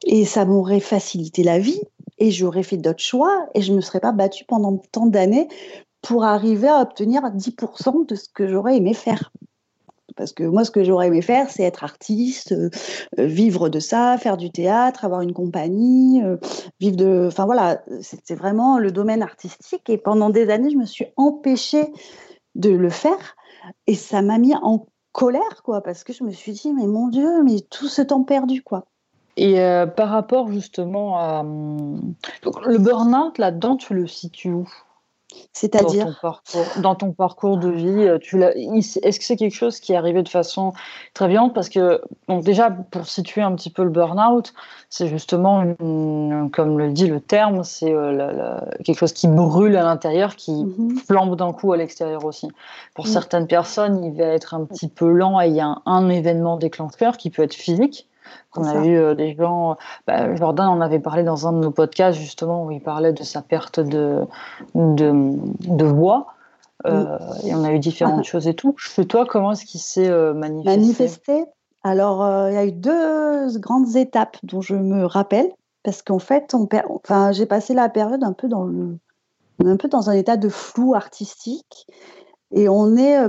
Et 0.04 0.25
ça 0.25 0.44
m'aurait 0.44 0.80
facilité 0.80 1.42
la 1.42 1.58
vie. 1.58 1.80
Et 2.18 2.30
j'aurais 2.30 2.62
fait 2.62 2.76
d'autres 2.76 3.02
choix. 3.02 3.46
Et 3.54 3.62
je 3.62 3.73
ne 3.73 3.76
me 3.76 3.80
serais 3.80 4.00
pas 4.00 4.12
battue 4.12 4.44
pendant 4.44 4.76
tant 4.92 5.06
d'années 5.06 5.49
pour 6.02 6.25
arriver 6.25 6.68
à 6.68 6.80
obtenir 6.80 7.23
10% 7.23 8.06
de 8.06 8.14
ce 8.14 8.28
que 8.28 8.46
j'aurais 8.49 8.76
aimé 8.76 8.92
faire. 8.92 9.32
Parce 10.16 10.33
que 10.33 10.44
moi, 10.44 10.64
ce 10.64 10.71
que 10.71 10.85
j'aurais 10.85 11.09
aimé 11.09 11.23
faire, 11.23 11.50
c'est 11.50 11.62
être 11.62 11.85
artiste, 11.85 12.52
euh, 12.52 12.71
euh, 13.18 13.26
vivre 13.26 13.68
de 13.68 13.80
ça, 13.80 14.16
faire 14.18 14.37
du 14.37 14.50
théâtre, 14.50 15.04
avoir 15.04 15.21
une 15.21 15.33
compagnie, 15.33 16.23
euh, 16.23 16.37
vivre 16.80 16.97
de. 16.97 17.25
Enfin 17.28 17.47
voilà, 17.47 17.83
c'était 18.00 18.35
vraiment 18.35 18.78
le 18.78 18.92
domaine 18.92 19.23
artistique. 19.23 19.88
Et 19.88 19.99
pendant 19.99 20.30
des 20.30 20.50
années, 20.50 20.71
je 20.71 20.76
me 20.76 20.87
suis 20.87 21.06
empêchée 21.16 21.92
de 22.54 22.71
le 22.71 22.90
faire. 22.90 23.37
Et 23.87 23.94
ça 23.94 24.23
m'a 24.23 24.38
mis 24.38 24.54
en 24.54 24.87
colère, 25.12 25.62
quoi, 25.64 25.80
parce 25.80 26.04
que 26.04 26.12
je 26.12 26.25
me 26.25 26.30
suis 26.30 26.52
dit, 26.52 26.73
mais 26.73 26.87
mon 26.87 27.09
Dieu, 27.09 27.42
mais 27.42 27.61
tout 27.61 27.88
ce 27.88 28.02
temps 28.02 28.25
perdu, 28.25 28.62
quoi. 28.62 28.87
Et 29.37 29.56
par 29.97 30.11
rapport 30.11 30.52
justement 30.52 31.18
à. 31.18 31.40
Hum, 31.40 32.14
le 32.66 32.78
burn-out, 32.78 33.38
là-dedans, 33.38 33.76
tu 33.76 33.94
le 33.94 34.06
situes 34.06 34.52
où? 34.52 34.68
C'est-à-dire 35.53 36.21
dans, 36.79 36.95
ton 36.95 37.12
parcours 37.12 37.59
de 37.59 37.69
vie, 37.69 38.09
euh, 38.09 38.19
tu 38.19 38.43
est-ce 38.43 39.19
que 39.19 39.25
c'est 39.25 39.37
quelque 39.37 39.55
chose 39.55 39.79
qui 39.81 39.93
est 39.93 39.97
arrivé 39.97 40.23
de 40.23 40.29
façon 40.29 40.73
très 41.14 41.29
violente? 41.29 41.55
Parce 41.55 41.69
que 41.69 42.03
déjà 42.29 42.71
pour 42.71 43.07
situer 43.07 43.43
un 43.43 43.55
petit 43.55 43.71
peu 43.71 43.85
le 43.85 43.91
burn-out, 43.91 44.53
c'est 44.91 45.07
justement 45.07 45.64
comme 46.53 46.79
le 46.79 46.91
dit 46.91 47.07
le 47.07 47.21
terme, 47.21 47.62
c'est 47.64 47.93
euh, 47.93 48.59
quelque 48.85 48.99
chose 48.99 49.12
qui 49.12 49.29
brûle 49.29 49.76
à 49.76 49.85
l'intérieur, 49.85 50.37
qui 50.37 50.64
mhm. 50.64 50.97
flambe 50.97 51.37
d'un 51.37 51.53
coup 51.53 51.73
à 51.73 51.76
l'extérieur 51.76 52.25
aussi. 52.25 52.49
Pour 52.95 53.07
certaines 53.07 53.47
personnes, 53.47 54.05
il 54.05 54.12
va 54.12 54.25
être 54.25 54.55
un 54.55 54.64
petit 54.64 54.88
peu 54.88 55.11
lent 55.11 55.41
et 55.41 55.49
il 55.49 55.55
y 55.55 55.61
a 55.61 55.76
un 55.87 56.09
événement 56.09 56.57
déclencheur 56.57 57.17
qui 57.17 57.31
peut 57.31 57.43
être 57.43 57.55
physique. 57.55 58.09
On 58.57 58.64
a 58.64 58.85
eu 58.85 58.97
euh, 58.97 59.14
des 59.14 59.35
gens. 59.35 59.76
Bah, 60.07 60.35
Jordan 60.37 60.69
en 60.69 60.81
avait 60.81 61.00
parlé 61.00 61.23
dans 61.23 61.47
un 61.47 61.52
de 61.52 61.59
nos 61.59 61.71
podcasts, 61.71 62.19
justement, 62.19 62.64
où 62.64 62.71
il 62.71 62.81
parlait 62.81 63.12
de 63.12 63.23
sa 63.23 63.43
perte 63.43 63.81
de, 63.81 64.26
de, 64.75 65.85
voix. 65.85 66.26
Euh, 66.87 67.19
et 67.45 67.54
on 67.54 67.64
a 67.64 67.73
eu 67.73 67.78
différentes 67.78 68.25
choses 68.25 68.47
et 68.47 68.54
tout. 68.54 68.75
Chez 68.78 69.07
toi, 69.07 69.26
comment 69.26 69.52
est-ce 69.52 69.64
qu'il 69.64 69.81
s'est 69.81 70.09
euh, 70.09 70.35
manifesté? 70.35 70.78
Manifesté 70.78 71.45
Alors, 71.83 72.49
il 72.49 72.54
y 72.54 72.59
a 72.59 72.64
eu 72.64 72.73
deux 72.73 73.59
grandes 73.59 73.97
étapes 73.97 74.37
dont 74.43 74.61
je 74.61 74.75
me 74.75 75.04
rappelle. 75.04 75.50
Parce 75.83 76.00
qu'en 76.00 76.19
fait, 76.19 76.54
on 76.54 76.66
enfin, 76.88 77.33
j'ai 77.33 77.45
passé 77.45 77.75
la 77.75 77.90
période 77.90 78.25
un 78.25 78.33
peu 78.33 78.49
dans 78.49 78.64
le, 78.64 78.97
un 79.62 79.76
peu 79.76 79.88
dans 79.88 80.09
un 80.09 80.14
état 80.14 80.38
de 80.38 80.49
flou 80.49 80.95
artistique. 80.95 81.87
Et 82.52 82.71
on 82.71 82.97
est 82.97 83.28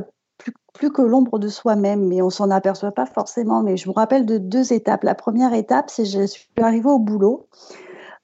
plus 0.75 0.91
que 0.91 1.01
l'ombre 1.01 1.39
de 1.39 1.47
soi-même, 1.47 2.05
mais 2.07 2.21
on 2.21 2.29
s'en 2.29 2.51
aperçoit 2.51 2.91
pas 2.91 3.05
forcément. 3.05 3.63
Mais 3.63 3.77
je 3.77 3.89
me 3.89 3.93
rappelle 3.93 4.25
de 4.25 4.37
deux 4.37 4.73
étapes. 4.73 5.03
La 5.03 5.15
première 5.15 5.53
étape, 5.53 5.89
c'est 5.89 6.05
je 6.05 6.25
suis 6.27 6.47
arrivée 6.61 6.89
au 6.89 6.99
boulot. 6.99 7.47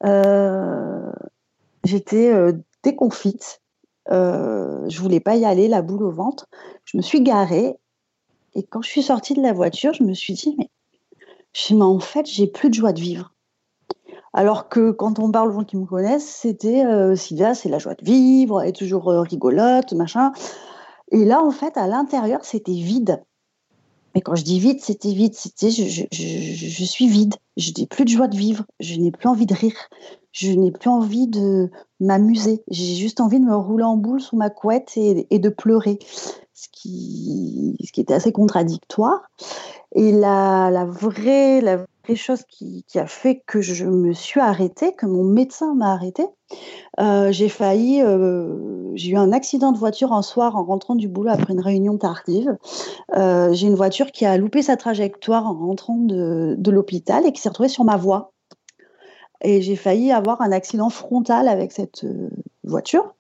Euh, 0.06 1.12
j'étais 1.84 2.32
euh, 2.32 2.54
déconfite. 2.84 3.62
Euh, 4.12 4.84
je 4.90 5.00
voulais 5.02 5.20
pas 5.20 5.36
y 5.36 5.46
aller, 5.46 5.68
la 5.68 5.82
boule 5.82 6.04
au 6.04 6.12
ventre. 6.12 6.48
Je 6.86 6.98
me 6.98 7.02
suis 7.02 7.22
garée 7.22 7.78
et 8.54 8.64
quand 8.64 8.82
je 8.82 8.90
suis 8.90 9.04
sortie 9.04 9.34
de 9.34 9.42
la 9.42 9.54
voiture, 9.54 9.94
je 9.94 10.04
me 10.04 10.14
suis 10.14 10.34
dit 10.34 10.56
mais, 10.58 10.70
en 11.82 12.00
fait, 12.00 12.26
j'ai 12.26 12.48
plus 12.48 12.70
de 12.70 12.74
joie 12.74 12.94
de 12.94 13.00
vivre. 13.00 13.34
Alors 14.34 14.70
que 14.70 14.92
quand 14.92 15.20
on 15.20 15.32
parle 15.32 15.50
aux 15.50 15.54
gens 15.54 15.64
qui 15.64 15.78
me 15.78 15.86
connaissent, 15.86 16.28
c'était 16.28 16.86
euh, 16.86 17.16
Sylvia, 17.16 17.54
c'est 17.54 17.70
la 17.70 17.80
joie 17.80 17.96
de 17.96 18.04
vivre, 18.04 18.62
elle 18.62 18.70
est 18.70 18.74
toujours 18.74 19.08
rigolote, 19.08 19.94
machin. 19.94 20.32
Et 21.12 21.26
là, 21.26 21.44
en 21.44 21.52
fait, 21.52 21.78
à 21.78 21.88
l'intérieur, 21.88 22.44
c'était 22.44 22.72
vide. 22.72 23.22
Mais 24.16 24.22
quand 24.22 24.36
je 24.36 24.44
dis 24.44 24.60
vide, 24.60 24.80
c'était 24.82 25.14
vide. 25.14 25.34
C'était 25.34 25.70
je, 25.70 26.84
suis 26.84 27.08
vide. 27.08 27.36
Je 27.58 27.72
n'ai 27.78 27.86
plus 27.86 28.06
de 28.06 28.10
joie 28.10 28.28
de 28.28 28.36
vivre. 28.36 28.66
Je 28.80 28.96
n'ai 28.96 29.12
plus 29.12 29.28
envie 29.28 29.46
de 29.46 29.54
rire. 29.54 29.90
Je 30.32 30.52
n'ai 30.52 30.72
plus 30.72 30.90
envie 30.90 31.28
de 31.28 31.70
m'amuser. 32.00 32.64
J'ai 32.70 32.96
juste 32.96 33.22
envie 33.22 33.40
de 33.40 33.46
me 33.46 33.56
rouler 33.56 33.84
en 33.84 33.98
boule 33.98 34.22
sous 34.22 34.36
ma 34.36 34.50
couette 34.50 34.94
et, 34.96 35.28
et 35.30 35.40
de 35.40 35.50
pleurer. 35.50 36.00
Ce 36.62 36.68
qui, 36.72 37.76
ce 37.84 38.00
était 38.00 38.14
assez 38.14 38.32
contradictoire. 38.32 39.24
Et 39.96 40.12
la, 40.12 40.86
vraie, 40.86 41.64
chose 42.14 42.44
qui, 42.48 42.86
a 42.96 43.08
fait 43.08 43.42
que 43.48 43.62
je 43.62 43.86
me 43.86 44.14
suis 44.14 44.40
arrêtée, 44.40 44.94
que 44.94 45.08
mon 45.08 45.24
médecin 45.24 45.74
m'a 45.74 45.94
arrêtée, 45.94 46.28
euh, 47.00 47.32
j'ai 47.32 47.50
failli, 47.50 48.04
euh, 48.04 48.92
j'ai 48.94 49.12
eu 49.12 49.18
un 49.18 49.32
accident 49.32 49.72
de 49.72 49.80
voiture 49.80 50.14
un 50.14 50.22
soir 50.22 50.56
en 50.56 50.64
rentrant 50.64 50.94
du 50.94 51.08
boulot 51.08 51.32
après 51.32 51.54
une 51.54 51.62
réunion 51.62 51.98
tardive. 51.98 52.56
Euh, 53.16 53.52
j'ai 53.54 53.66
une 53.66 53.76
voiture 53.76 54.12
qui 54.12 54.26
a 54.26 54.38
loupé 54.38 54.62
sa 54.62 54.78
trajectoire 54.78 55.48
en 55.48 55.56
rentrant 55.56 55.98
de 55.98 56.72
l'hôpital 56.72 57.26
et 57.26 57.32
qui 57.32 57.42
s'est 57.42 57.50
retrouvée 57.50 57.70
sur 57.70 57.84
ma 57.84 57.98
voie. 57.98 58.34
Et 59.44 59.64
j'ai 59.64 59.76
failli 59.76 60.12
avoir 60.12 60.42
un 60.42 60.52
accident 60.52 60.92
frontal 60.92 61.48
avec 61.48 61.72
cette 61.72 62.06
voiture. 62.64 63.16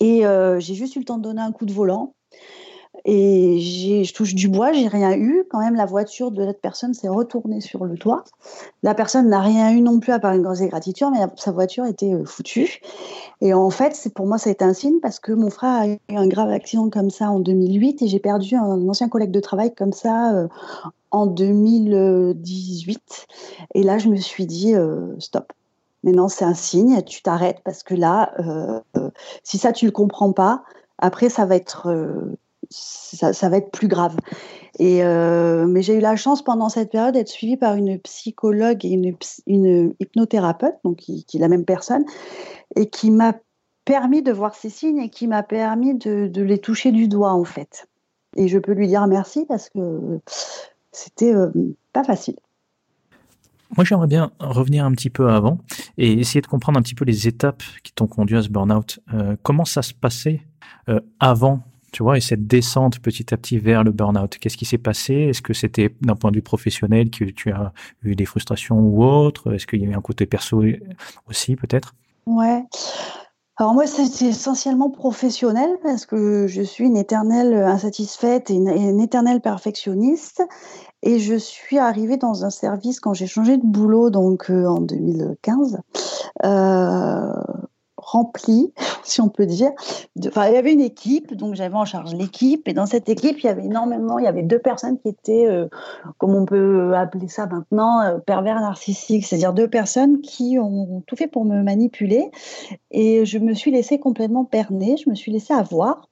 Et 0.00 0.24
j'ai 0.58 0.74
juste 0.74 0.96
eu 0.96 0.98
le 0.98 1.04
temps 1.04 1.18
de 1.18 1.22
donner 1.22 1.42
un 1.42 1.52
coup 1.52 1.64
de 1.64 1.72
volant. 1.72 2.14
Et 3.04 3.60
je 3.60 4.12
touche 4.12 4.34
du 4.34 4.48
bois, 4.48 4.72
j'ai 4.72 4.88
rien 4.88 5.16
eu. 5.16 5.44
Quand 5.50 5.60
même, 5.60 5.74
la 5.74 5.86
voiture 5.86 6.30
de 6.30 6.44
l'autre 6.44 6.60
personne 6.60 6.92
s'est 6.92 7.08
retournée 7.08 7.60
sur 7.60 7.84
le 7.84 7.96
toit. 7.96 8.24
La 8.82 8.94
personne 8.94 9.28
n'a 9.28 9.40
rien 9.40 9.72
eu 9.72 9.80
non 9.80 10.00
plus 10.00 10.12
à 10.12 10.18
part 10.18 10.34
une 10.34 10.42
grosse 10.42 10.60
égratignure, 10.60 11.10
mais 11.10 11.20
sa 11.36 11.52
voiture 11.52 11.86
était 11.86 12.12
euh, 12.12 12.24
foutue. 12.24 12.82
Et 13.40 13.54
en 13.54 13.70
fait, 13.70 14.10
pour 14.14 14.26
moi, 14.26 14.36
ça 14.36 14.50
a 14.50 14.52
été 14.52 14.64
un 14.64 14.74
signe 14.74 15.00
parce 15.00 15.18
que 15.18 15.32
mon 15.32 15.50
frère 15.50 15.80
a 15.80 15.88
eu 15.88 15.98
un 16.10 16.26
grave 16.26 16.50
accident 16.50 16.90
comme 16.90 17.10
ça 17.10 17.30
en 17.30 17.40
2008 17.40 18.02
et 18.02 18.08
j'ai 18.08 18.18
perdu 18.18 18.56
un 18.56 18.88
ancien 18.88 19.08
collègue 19.08 19.30
de 19.30 19.40
travail 19.40 19.74
comme 19.74 19.94
ça 19.94 20.34
euh, 20.34 20.48
en 21.10 21.26
2018. 21.26 23.26
Et 23.74 23.82
là, 23.82 23.96
je 23.96 24.08
me 24.08 24.16
suis 24.16 24.44
dit, 24.44 24.74
euh, 24.74 25.18
stop. 25.18 25.52
Maintenant, 26.02 26.28
c'est 26.28 26.44
un 26.44 26.54
signe, 26.54 27.02
tu 27.02 27.22
t'arrêtes 27.22 27.60
parce 27.62 27.82
que 27.82 27.94
là, 27.94 28.32
si 29.42 29.58
ça, 29.58 29.70
tu 29.70 29.84
le 29.84 29.92
comprends 29.92 30.32
pas, 30.32 30.62
après, 31.00 31.28
ça 31.28 31.46
va 31.46 31.56
être 31.56 31.88
ça, 32.70 33.48
va 33.48 33.56
être 33.56 33.70
plus 33.70 33.88
grave. 33.88 34.16
Euh, 34.80 35.66
mais 35.66 35.82
j'ai 35.82 35.96
eu 35.96 36.00
la 36.00 36.16
chance 36.16 36.42
pendant 36.42 36.68
cette 36.68 36.90
période 36.90 37.14
d'être 37.14 37.28
suivie 37.28 37.56
par 37.56 37.74
une 37.74 37.98
psychologue 37.98 38.84
et 38.84 38.90
une, 38.90 39.16
une 39.46 39.94
hypnothérapeute, 40.00 40.76
donc 40.84 40.98
qui, 40.98 41.26
est 41.32 41.38
la 41.38 41.48
même 41.48 41.64
personne, 41.64 42.04
et 42.76 42.88
qui 42.88 43.10
m'a 43.10 43.34
permis 43.84 44.22
de 44.22 44.32
voir 44.32 44.54
ces 44.54 44.70
signes 44.70 45.00
et 45.00 45.10
qui 45.10 45.26
m'a 45.26 45.42
permis 45.42 45.94
de, 45.94 46.30
les 46.40 46.58
toucher 46.58 46.92
du 46.92 47.08
doigt 47.08 47.32
en 47.32 47.44
fait. 47.44 47.88
Et 48.36 48.46
je 48.46 48.58
peux 48.58 48.72
lui 48.72 48.86
dire 48.86 49.06
merci 49.06 49.44
parce 49.46 49.68
que 49.68 50.20
c'était 50.92 51.34
euh, 51.34 51.50
pas 51.92 52.04
facile. 52.04 52.36
Moi, 53.76 53.84
j'aimerais 53.84 54.08
bien 54.08 54.32
revenir 54.40 54.84
un 54.84 54.90
petit 54.92 55.10
peu 55.10 55.30
avant 55.30 55.58
et 55.96 56.12
essayer 56.12 56.40
de 56.40 56.46
comprendre 56.48 56.78
un 56.78 56.82
petit 56.82 56.96
peu 56.96 57.04
les 57.04 57.28
étapes 57.28 57.62
qui 57.84 57.92
t'ont 57.92 58.08
conduit 58.08 58.36
à 58.36 58.42
ce 58.42 58.48
burn-out. 58.48 58.98
Euh, 59.14 59.36
comment 59.42 59.64
ça 59.64 59.82
se 59.82 59.94
passait 59.94 60.42
avant 61.18 61.62
tu 61.92 62.02
vois, 62.02 62.16
et 62.16 62.20
cette 62.20 62.46
descente 62.46 63.00
petit 63.00 63.34
à 63.34 63.36
petit 63.36 63.58
vers 63.58 63.84
le 63.84 63.90
burn-out. 63.90 64.38
Qu'est-ce 64.38 64.56
qui 64.56 64.64
s'est 64.64 64.78
passé? 64.78 65.14
Est-ce 65.14 65.42
que 65.42 65.52
c'était 65.52 65.94
d'un 66.00 66.14
point 66.14 66.30
de 66.30 66.36
vue 66.36 66.42
professionnel 66.42 67.10
que 67.10 67.24
tu 67.24 67.50
as 67.50 67.72
eu 68.02 68.14
des 68.14 68.26
frustrations 68.26 68.78
ou 68.78 69.04
autre 69.04 69.54
Est-ce 69.54 69.66
qu'il 69.66 69.80
y 69.82 69.86
a 69.86 69.88
eu 69.88 69.94
un 69.94 70.00
côté 70.00 70.26
perso 70.26 70.62
aussi, 71.28 71.56
peut-être? 71.56 71.94
Ouais. 72.26 72.64
Alors 73.56 73.74
moi, 73.74 73.86
c'est 73.86 74.26
essentiellement 74.26 74.88
professionnel 74.88 75.68
parce 75.82 76.06
que 76.06 76.46
je 76.46 76.62
suis 76.62 76.86
une 76.86 76.96
éternelle 76.96 77.52
insatisfaite 77.54 78.50
et 78.50 78.54
une, 78.54 79.00
éternelle 79.00 79.40
perfectionniste. 79.40 80.42
Et 81.02 81.18
je 81.18 81.34
suis 81.34 81.78
arrivée 81.78 82.16
dans 82.16 82.44
un 82.44 82.50
service 82.50 83.00
quand 83.00 83.14
j'ai 83.14 83.26
changé 83.26 83.56
de 83.56 83.66
boulot, 83.66 84.10
donc 84.10 84.50
euh, 84.50 84.66
en 84.66 84.80
2015. 84.80 85.80
Euh, 86.44 87.32
rempli, 88.10 88.72
si 89.04 89.20
on 89.20 89.28
peut 89.28 89.46
dire. 89.46 89.70
Enfin, 90.26 90.48
il 90.48 90.54
y 90.54 90.56
avait 90.56 90.72
une 90.72 90.80
équipe, 90.80 91.34
donc 91.34 91.54
j'avais 91.54 91.74
en 91.74 91.84
charge 91.84 92.14
l'équipe, 92.14 92.66
et 92.68 92.72
dans 92.72 92.86
cette 92.86 93.08
équipe, 93.08 93.38
il 93.40 93.46
y 93.46 93.48
avait 93.48 93.64
énormément, 93.64 94.18
il 94.18 94.24
y 94.24 94.28
avait 94.28 94.42
deux 94.42 94.58
personnes 94.58 94.98
qui 94.98 95.08
étaient, 95.08 95.46
euh, 95.46 95.68
comme 96.18 96.34
on 96.34 96.44
peut 96.44 96.94
appeler 96.94 97.28
ça 97.28 97.46
maintenant, 97.46 98.00
euh, 98.00 98.18
pervers 98.18 98.60
narcissiques, 98.60 99.26
c'est-à-dire 99.26 99.52
deux 99.52 99.68
personnes 99.68 100.20
qui 100.20 100.58
ont 100.58 101.02
tout 101.06 101.16
fait 101.16 101.28
pour 101.28 101.44
me 101.44 101.62
manipuler, 101.62 102.30
et 102.90 103.24
je 103.24 103.38
me 103.38 103.54
suis 103.54 103.70
laissée 103.70 103.98
complètement 103.98 104.48
berner, 104.50 104.96
je 104.96 105.08
me 105.08 105.14
suis 105.14 105.32
laissée 105.32 105.54
avoir 105.54 106.08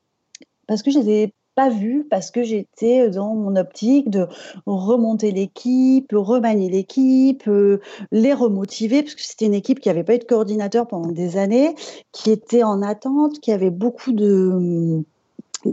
parce 0.67 0.83
que 0.83 0.91
je 0.91 1.01
les 1.01 1.33
pas 1.59 1.71
vu 1.71 2.07
parce 2.09 2.31
que 2.31 2.45
j'étais 2.45 3.11
dans 3.11 3.35
mon 3.35 3.57
optique 3.57 4.11
de 4.11 4.29
remonter 4.65 5.33
l'équipe, 5.33 6.13
remanier 6.13 6.71
l'équipe, 6.71 7.49
euh, 7.49 7.81
les 8.13 8.33
remotiver, 8.33 9.03
parce 9.03 9.17
que 9.17 9.23
c'était 9.23 9.47
une 9.47 9.55
équipe 9.55 9.81
qui 9.81 9.89
n'avait 9.89 10.05
pas 10.05 10.15
eu 10.15 10.21
de 10.21 10.25
coordinateur 10.25 10.87
pendant 10.87 11.11
des 11.11 11.37
années, 11.37 11.75
qui 12.13 12.31
était 12.31 12.63
en 12.63 12.81
attente, 12.81 13.41
qui 13.41 13.51
avait 13.51 13.71
beaucoup 13.71 14.13
de... 14.13 15.03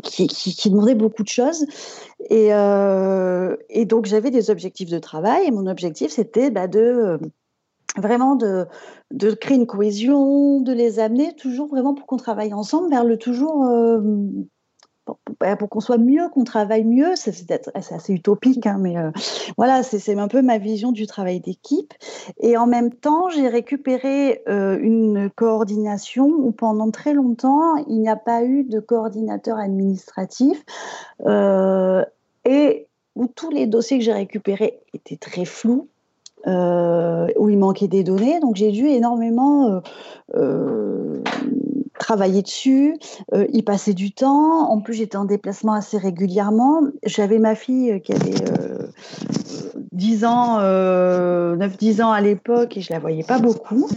Qui, 0.01 0.25
qui, 0.25 0.69
demandait 0.71 0.95
beaucoup 0.95 1.21
de 1.21 1.27
choses. 1.27 1.67
Et, 2.31 2.51
euh, 2.51 3.55
et 3.69 3.85
donc, 3.85 4.07
j'avais 4.07 4.31
des 4.31 4.49
objectifs 4.49 4.89
de 4.89 4.97
travail. 4.97 5.45
Et 5.45 5.51
mon 5.51 5.67
objectif, 5.67 6.09
c'était 6.09 6.49
bah, 6.49 6.67
de 6.67 7.19
vraiment 7.95 8.35
de, 8.35 8.65
créer 9.35 9.57
une 9.57 9.67
cohésion, 9.67 10.61
de 10.61 10.73
les 10.73 10.97
amener 10.97 11.35
toujours 11.35 11.67
vraiment 11.67 11.93
pour 11.93 12.07
qu'on 12.07 12.17
travaille 12.17 12.55
ensemble 12.55 12.89
vers 12.89 13.03
le 13.03 13.17
toujours 13.17 13.63
euh, 13.65 14.01
bah, 15.39 15.55
pour, 15.55 15.69
qu'on 15.69 15.79
soit 15.79 15.97
mieux, 15.97 16.29
qu'on 16.29 16.43
travaille 16.43 16.83
mieux. 16.83 17.15
C'est 17.15 17.51
assez 17.73 18.13
utopique, 18.13 18.65
hein, 18.65 18.77
mais 18.79 18.97
euh, 18.97 19.11
voilà, 19.57 19.83
c'est 19.83 20.17
un 20.17 20.27
peu 20.27 20.41
ma 20.41 20.57
vision 20.57 20.91
du 20.91 21.07
travail 21.07 21.39
d'équipe. 21.39 21.93
Et 22.39 22.57
en 22.57 22.67
même 22.67 22.91
temps, 22.93 23.29
j'ai 23.29 23.47
récupéré 23.47 24.41
euh, 24.47 24.77
une 24.81 25.29
coordination 25.29 26.27
où 26.27 26.51
pendant 26.51 26.89
très 26.91 27.13
longtemps, 27.13 27.75
il 27.87 27.99
n'y 27.99 28.09
a 28.09 28.15
pas 28.15 28.43
eu 28.43 28.63
de 28.63 28.79
coordinateur 28.79 29.57
administratif. 29.57 30.63
Euh, 31.25 32.03
et 32.45 32.87
où 33.15 33.27
tous 33.27 33.49
les 33.49 33.65
dossiers 33.65 33.97
que 33.97 34.03
j'ai 34.03 34.13
récupérés 34.13 34.79
étaient 34.93 35.17
très 35.17 35.45
flous, 35.45 35.87
où 36.45 37.49
il 37.49 37.57
manquait 37.57 37.87
des 37.87 38.03
données. 38.03 38.39
Donc 38.39 38.55
j'ai 38.55 38.71
dû 38.71 38.85
énormément 38.87 39.81
travailler 41.99 42.41
dessus, 42.41 42.97
y 43.33 43.63
passer 43.63 43.93
du 43.93 44.11
temps. 44.11 44.69
En 44.69 44.81
plus, 44.81 44.93
j'étais 44.93 45.17
en 45.17 45.25
déplacement 45.25 45.73
assez 45.73 45.97
régulièrement. 45.97 46.81
J'avais 47.03 47.39
ma 47.39 47.55
fille 47.55 48.01
qui 48.01 48.13
avait 48.13 48.33
10 49.91 50.25
ans, 50.25 50.59
9-10 50.59 52.03
ans 52.03 52.11
à 52.11 52.21
l'époque 52.21 52.77
et 52.77 52.81
je 52.81 52.91
la 52.91 52.99
voyais 52.99 53.23
pas 53.23 53.39
beaucoup. 53.39 53.87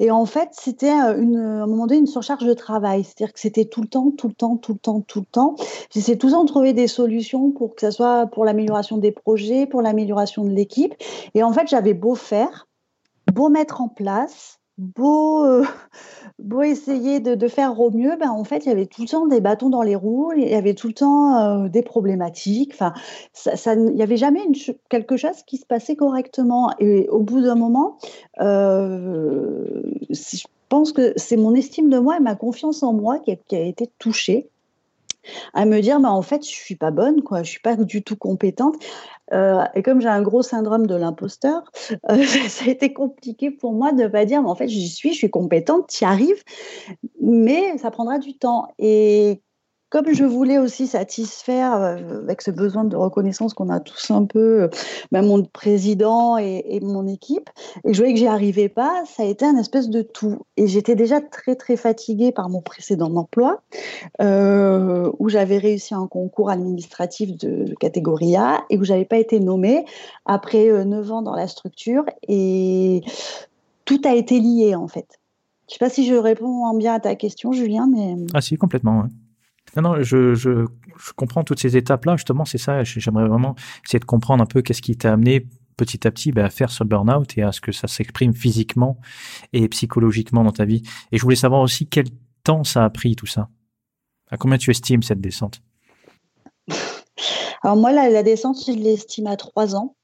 Et 0.00 0.10
en 0.10 0.26
fait, 0.26 0.50
c'était 0.52 0.92
une, 0.92 1.36
à 1.36 1.64
un 1.64 1.66
moment 1.66 1.86
donné 1.86 2.00
une 2.00 2.06
surcharge 2.06 2.44
de 2.44 2.54
travail. 2.54 3.02
C'est-à-dire 3.04 3.32
que 3.32 3.40
c'était 3.40 3.64
tout 3.64 3.82
le 3.82 3.88
temps, 3.88 4.10
tout 4.10 4.28
le 4.28 4.34
temps, 4.34 4.56
tout 4.56 4.74
le 4.74 4.78
temps, 4.78 5.00
tout 5.00 5.20
le 5.20 5.26
temps. 5.26 5.56
J'essayais 5.90 6.16
tout 6.16 6.28
le 6.28 6.34
temps 6.34 6.44
de 6.44 6.48
trouver 6.48 6.72
des 6.72 6.86
solutions 6.86 7.50
pour 7.50 7.74
que 7.74 7.80
ce 7.80 7.90
soit 7.90 8.26
pour 8.26 8.44
l'amélioration 8.44 8.98
des 8.98 9.10
projets, 9.10 9.66
pour 9.66 9.82
l'amélioration 9.82 10.44
de 10.44 10.50
l'équipe. 10.50 10.94
Et 11.34 11.42
en 11.42 11.52
fait, 11.52 11.66
j'avais 11.68 11.94
beau 11.94 12.14
faire, 12.14 12.68
beau 13.32 13.48
mettre 13.48 13.80
en 13.80 13.88
place, 13.88 14.60
beau, 14.78 15.44
euh, 15.44 15.64
beau 16.38 16.62
essayer 16.62 17.20
de, 17.20 17.48
faire 17.48 17.78
au 17.78 17.90
mieux, 17.90 18.16
ben 18.18 18.30
en 18.30 18.44
fait, 18.44 18.64
il 18.64 18.68
y 18.68 18.72
avait 18.72 18.86
tout 18.86 19.02
le 19.02 19.08
temps 19.08 19.26
des 19.26 19.40
bâtons 19.40 19.68
dans 19.68 19.82
les 19.82 19.96
roues, 19.96 20.32
il 20.36 20.48
y 20.48 20.54
avait 20.54 20.74
tout 20.74 20.88
le 20.88 20.94
temps 20.94 21.64
euh, 21.64 21.68
des 21.68 21.82
problématiques. 21.82 22.72
Enfin, 22.74 22.94
ça, 23.32 23.74
il 23.74 23.94
n'y 23.94 24.02
avait 24.02 24.16
jamais 24.16 24.40
quelque 24.88 25.16
chose 25.16 25.42
qui 25.46 25.58
se 25.58 25.66
passait 25.66 25.96
correctement. 25.96 26.72
Et 26.78 27.08
au 27.08 27.20
bout 27.20 27.42
d'un 27.42 27.56
moment, 27.56 27.98
euh, 28.40 29.82
je 30.10 30.46
pense 30.68 30.92
que 30.92 31.12
c'est 31.16 31.36
mon 31.36 31.54
estime 31.54 31.90
de 31.90 31.98
moi 31.98 32.16
et 32.16 32.20
ma 32.20 32.36
confiance 32.36 32.82
en 32.82 32.92
moi 32.92 33.18
qui 33.18 33.56
a 33.56 33.60
été 33.60 33.90
touchée 33.98 34.48
à 35.54 35.64
me 35.64 35.80
dire 35.80 36.00
bah, 36.00 36.10
en 36.10 36.22
fait 36.22 36.44
je 36.44 36.50
suis 36.50 36.76
pas 36.76 36.90
bonne 36.90 37.22
quoi. 37.22 37.42
Je 37.42 37.50
suis 37.50 37.60
pas 37.60 37.76
du 37.76 38.02
tout 38.02 38.16
compétente. 38.16 38.76
Euh, 39.32 39.62
et 39.74 39.82
comme 39.82 40.00
j'ai 40.00 40.08
un 40.08 40.22
gros 40.22 40.42
syndrome 40.42 40.86
de 40.86 40.94
l'imposteur 40.94 41.70
euh, 42.08 42.24
ça 42.48 42.64
a 42.64 42.68
été 42.68 42.94
compliqué 42.94 43.50
pour 43.50 43.74
moi 43.74 43.92
de 43.92 44.04
ne 44.04 44.08
pas 44.08 44.24
dire 44.24 44.40
mais 44.40 44.48
en 44.48 44.54
fait 44.54 44.68
j'y 44.68 44.88
suis 44.88 45.12
je 45.12 45.18
suis 45.18 45.28
compétente 45.28 45.88
tu 45.88 46.04
y 46.04 46.06
arrives 46.06 46.42
mais 47.20 47.76
ça 47.78 47.90
prendra 47.90 48.18
du 48.18 48.36
temps. 48.36 48.68
Et 48.78 49.42
comme 49.90 50.12
je 50.12 50.24
voulais 50.24 50.58
aussi 50.58 50.86
satisfaire 50.86 51.74
euh, 51.74 52.22
avec 52.22 52.42
ce 52.42 52.50
besoin 52.50 52.84
de 52.84 52.96
reconnaissance 52.96 53.54
qu'on 53.54 53.70
a 53.70 53.80
tous 53.80 54.10
un 54.10 54.24
peu, 54.24 54.68
ben, 55.12 55.22
mon 55.22 55.44
président 55.44 56.36
et, 56.36 56.80
mon 56.82 57.06
équipe, 57.06 57.48
et 57.84 57.94
je 57.94 57.98
voyais 57.98 58.12
que 58.12 58.20
j'y 58.20 58.26
arrivais 58.26 58.68
pas, 58.68 59.02
ça 59.06 59.22
a 59.22 59.26
été 59.26 59.44
un 59.44 59.56
espèce 59.56 59.88
de 59.88 60.02
tout. 60.02 60.40
Et 60.56 60.66
j'étais 60.68 60.94
déjà 60.94 61.20
très 61.20 61.56
très 61.56 61.76
fatiguée 61.76 62.32
par 62.32 62.48
mon 62.48 62.60
précédent 62.60 63.14
emploi, 63.14 63.62
euh, 64.20 65.10
où 65.18 65.28
j'avais 65.28 65.58
réussi 65.58 65.94
un 65.94 66.06
concours 66.06 66.50
administratif 66.50 67.36
de, 67.36 67.74
catégorie 67.80 68.36
A 68.36 68.64
et 68.70 68.78
où 68.78 68.84
j'avais 68.84 69.04
pas 69.04 69.18
été 69.18 69.40
nommée 69.40 69.84
après 70.26 70.84
neuf 70.84 71.10
ans 71.12 71.22
dans 71.22 71.34
la 71.34 71.48
structure. 71.48 72.04
Et 72.26 73.02
tout 73.84 74.00
a 74.04 74.14
été 74.14 74.40
lié 74.40 74.74
en 74.74 74.88
fait. 74.88 75.18
Je 75.68 75.74
sais 75.74 75.78
pas 75.78 75.90
si 75.90 76.06
je 76.06 76.14
réponds 76.14 76.74
bien 76.76 76.94
à 76.94 77.00
ta 77.00 77.14
question, 77.14 77.52
Julien, 77.52 77.88
mais... 77.92 78.16
Ah 78.32 78.40
si, 78.40 78.56
complètement. 78.56 79.04
Non, 79.76 79.82
non, 79.82 80.02
je, 80.02 80.34
je, 80.34 80.66
comprends 81.16 81.44
toutes 81.44 81.60
ces 81.60 81.76
étapes-là. 81.76 82.16
Justement, 82.16 82.44
c'est 82.44 82.58
ça. 82.58 82.82
J'aimerais 82.84 83.28
vraiment 83.28 83.54
essayer 83.86 84.00
de 84.00 84.04
comprendre 84.04 84.42
un 84.42 84.46
peu 84.46 84.62
qu'est-ce 84.62 84.82
qui 84.82 84.96
t'a 84.96 85.12
amené 85.12 85.46
petit 85.76 86.06
à 86.06 86.10
petit 86.10 86.32
ben, 86.32 86.44
à 86.44 86.50
faire 86.50 86.70
ce 86.70 86.84
burn-out 86.84 87.38
et 87.38 87.42
à 87.42 87.52
ce 87.52 87.60
que 87.60 87.72
ça 87.72 87.86
s'exprime 87.86 88.34
physiquement 88.34 88.98
et 89.52 89.68
psychologiquement 89.68 90.44
dans 90.44 90.52
ta 90.52 90.64
vie. 90.66 90.82
Et 91.12 91.18
je 91.18 91.22
voulais 91.22 91.36
savoir 91.36 91.62
aussi 91.62 91.86
quel 91.86 92.06
temps 92.44 92.64
ça 92.64 92.84
a 92.84 92.90
pris 92.90 93.16
tout 93.16 93.26
ça. 93.26 93.48
À 94.30 94.36
combien 94.36 94.58
tu 94.58 94.70
estimes 94.70 95.02
cette 95.02 95.20
descente? 95.20 95.62
Alors 97.62 97.76
moi, 97.76 97.92
la, 97.92 98.10
la 98.10 98.22
descente, 98.22 98.56
je 98.66 98.72
l'estime 98.72 99.26
à 99.26 99.36
trois 99.36 99.74
ans. 99.74 99.94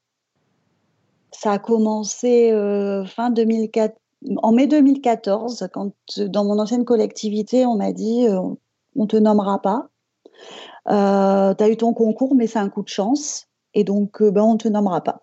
Ça 1.33 1.53
a 1.53 1.59
commencé 1.59 2.53
euh, 2.53 3.05
fin 3.05 3.31
2004, 3.31 3.97
en 4.37 4.53
mai 4.53 4.67
2014, 4.67 5.69
quand 5.73 5.93
dans 6.19 6.45
mon 6.45 6.59
ancienne 6.59 6.85
collectivité, 6.85 7.67
on 7.67 7.77
m'a 7.77 7.93
dit 7.93 8.27
euh, 8.27 8.41
on 8.97 9.07
te 9.07 9.17
nommera 9.17 9.61
pas. 9.61 9.89
Euh, 10.89 11.55
tu 11.55 11.65
as 11.65 11.69
eu 11.69 11.77
ton 11.77 11.93
concours, 11.93 12.35
mais 12.35 12.47
c'est 12.47 12.59
un 12.59 12.69
coup 12.69 12.83
de 12.83 12.89
chance. 12.89 13.47
Et 13.75 13.85
donc, 13.85 14.23
euh, 14.23 14.31
ben, 14.31 14.43
on 14.43 14.55
ne 14.55 14.59
te 14.59 14.69
nommera 14.69 15.03
pas. 15.03 15.23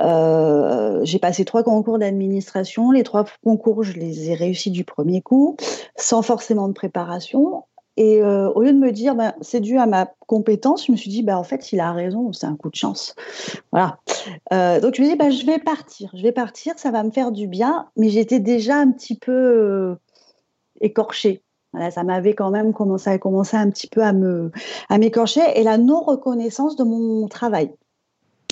Euh, 0.00 1.00
j'ai 1.04 1.18
passé 1.18 1.44
trois 1.44 1.62
concours 1.62 1.98
d'administration. 1.98 2.90
Les 2.90 3.02
trois 3.02 3.24
concours, 3.42 3.82
je 3.82 3.92
les 3.92 4.30
ai 4.30 4.34
réussis 4.34 4.70
du 4.70 4.84
premier 4.84 5.22
coup, 5.22 5.56
sans 5.96 6.22
forcément 6.22 6.68
de 6.68 6.72
préparation. 6.72 7.64
Et 7.98 8.22
au 8.22 8.60
lieu 8.60 8.74
de 8.74 8.78
me 8.78 8.92
dire, 8.92 9.14
ben, 9.14 9.32
c'est 9.40 9.60
dû 9.60 9.78
à 9.78 9.86
ma 9.86 10.04
compétence, 10.26 10.84
je 10.84 10.92
me 10.92 10.98
suis 10.98 11.08
dit, 11.08 11.22
ben, 11.22 11.38
en 11.38 11.44
fait, 11.44 11.72
il 11.72 11.80
a 11.80 11.92
raison, 11.92 12.30
c'est 12.34 12.44
un 12.44 12.54
coup 12.54 12.68
de 12.68 12.74
chance. 12.74 13.14
Voilà. 13.72 13.98
donc, 14.80 14.96
je 14.96 15.02
me 15.02 15.08
dis, 15.08 15.16
ben, 15.16 15.30
je 15.30 15.46
vais 15.46 15.58
partir. 15.58 16.10
Je 16.12 16.22
vais 16.22 16.32
partir, 16.32 16.78
ça 16.78 16.90
va 16.90 17.02
me 17.04 17.10
faire 17.10 17.32
du 17.32 17.46
bien. 17.46 17.88
Mais 17.96 18.10
j'étais 18.10 18.38
déjà 18.38 18.76
un 18.76 18.90
petit 18.90 19.16
peu 19.16 19.96
écorchée 20.82 21.42
ça 21.90 22.02
m'avait 22.04 22.34
quand 22.34 22.50
même 22.50 22.72
commencé 22.72 23.10
à 23.10 23.18
commencer 23.18 23.56
un 23.56 23.70
petit 23.70 23.86
peu 23.86 24.02
à 24.02 24.12
me 24.12 24.50
à 24.88 24.98
m'écorcher 24.98 25.42
et 25.54 25.62
la 25.62 25.78
non 25.78 26.00
reconnaissance 26.00 26.76
de 26.76 26.84
mon 26.84 27.28
travail 27.28 27.70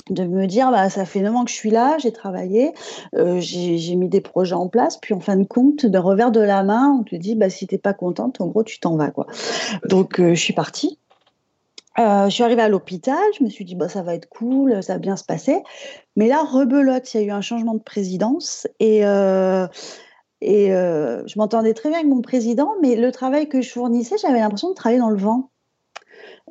de 0.09 0.23
me 0.23 0.45
dire 0.45 0.71
bah, 0.71 0.89
ça 0.89 1.05
fait 1.05 1.21
9 1.21 1.35
ans 1.35 1.45
que 1.45 1.51
je 1.51 1.55
suis 1.55 1.71
là, 1.71 1.97
j'ai 1.97 2.11
travaillé, 2.11 2.73
euh, 3.15 3.39
j'ai 3.39 3.95
mis 3.95 4.07
des 4.07 4.21
projets 4.21 4.53
en 4.53 4.67
place, 4.67 4.97
puis 4.97 5.13
en 5.13 5.19
fin 5.19 5.35
de 5.35 5.43
compte, 5.43 5.85
d'un 5.85 6.01
revers 6.01 6.31
de 6.31 6.41
la 6.41 6.63
main, 6.63 6.97
on 6.99 7.03
te 7.03 7.15
dit 7.15 7.35
bah, 7.35 7.49
si 7.49 7.67
t'es 7.67 7.77
pas 7.77 7.93
contente, 7.93 8.39
en 8.39 8.47
gros, 8.47 8.63
tu 8.63 8.79
t'en 8.79 8.95
vas. 8.97 9.09
quoi. 9.09 9.25
Donc, 9.87 10.19
euh, 10.19 10.35
je 10.35 10.39
suis 10.39 10.53
partie. 10.53 10.99
Euh, 11.97 12.25
je 12.25 12.29
suis 12.29 12.43
arrivée 12.43 12.61
à 12.61 12.67
l'hôpital, 12.67 13.23
je 13.39 13.43
me 13.43 13.49
suis 13.49 13.63
dit 13.63 13.73
bah, 13.73 13.87
ça 13.89 14.03
va 14.03 14.13
être 14.13 14.27
cool, 14.27 14.83
ça 14.83 14.93
va 14.93 14.99
bien 14.99 15.15
se 15.15 15.23
passer. 15.23 15.63
Mais 16.17 16.27
là, 16.27 16.43
rebelote, 16.43 17.13
il 17.13 17.21
y 17.21 17.23
a 17.23 17.25
eu 17.27 17.31
un 17.31 17.41
changement 17.41 17.73
de 17.73 17.79
présidence 17.79 18.67
et 18.79 19.03
et 20.41 20.73
euh, 20.73 21.25
je 21.27 21.39
m'entendais 21.39 21.73
très 21.73 21.89
bien 21.89 21.99
avec 21.99 22.09
mon 22.09 22.21
président, 22.21 22.73
mais 22.81 22.95
le 22.95 23.11
travail 23.11 23.47
que 23.47 23.61
je 23.61 23.71
fournissais, 23.71 24.17
j'avais 24.21 24.39
l'impression 24.39 24.69
de 24.69 24.75
travailler 24.75 24.99
dans 24.99 25.09
le 25.09 25.17
vent. 25.17 25.49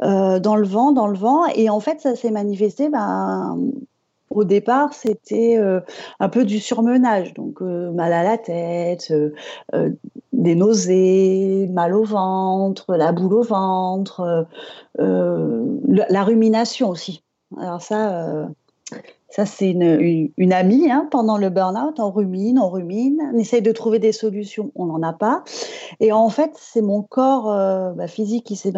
Euh, 0.03 0.41
dans 0.41 0.57
le 0.57 0.67
vent, 0.67 0.93
dans 0.93 1.07
le 1.07 1.17
vent. 1.17 1.47
Et 1.55 1.71
en 1.71 1.81
fait, 1.81 2.01
ça 2.01 2.17
s'est 2.17 2.31
manifesté. 2.31 2.89
Ben, 2.89 3.57
au 4.31 4.43
départ, 4.43 4.95
c'était 4.95 5.57
euh, 5.59 5.81
un 6.19 6.29
peu 6.29 6.45
du 6.45 6.59
surmenage, 6.59 7.35
donc 7.35 7.61
mal 7.61 8.13
à 8.13 8.25
la 8.25 8.39
tête, 8.39 9.13
des 10.33 10.55
nausées, 10.55 11.69
mal 11.73 11.95
au 11.95 12.05
ventre, 12.05 12.97
la 12.97 13.13
boule 13.13 13.35
au 13.35 13.43
ventre, 13.43 14.47
la 14.99 16.25
rumination 16.25 16.89
aussi. 16.89 17.23
Alors 17.57 17.83
ça, 17.83 18.49
ça, 19.35 19.47
c'est 19.47 19.71
une, 19.71 20.53
amie. 20.53 20.91
Hein, 20.93 21.09
pendant 21.11 21.39
le 21.39 21.51
burn-out, 21.51 21.99
on 21.99 22.13
rumine, 22.13 22.59
on 22.59 22.69
rumine, 22.69 23.21
on 23.35 23.39
essaye 23.39 23.63
de 23.63 23.73
trouver 23.73 23.99
des 23.99 24.13
solutions, 24.13 24.71
on 24.77 24.87
n'en 24.87 25.03
a 25.03 25.13
pas. 25.13 25.43
Et 25.99 26.13
en 26.13 26.29
fait, 26.29 26.53
c'est 26.55 26.83
mon 26.83 27.03
corps 27.03 27.51
euh, 27.51 27.93
bah, 27.95 28.07
physique 28.07 28.47
qui 28.47 28.55
s'est, 28.55 28.71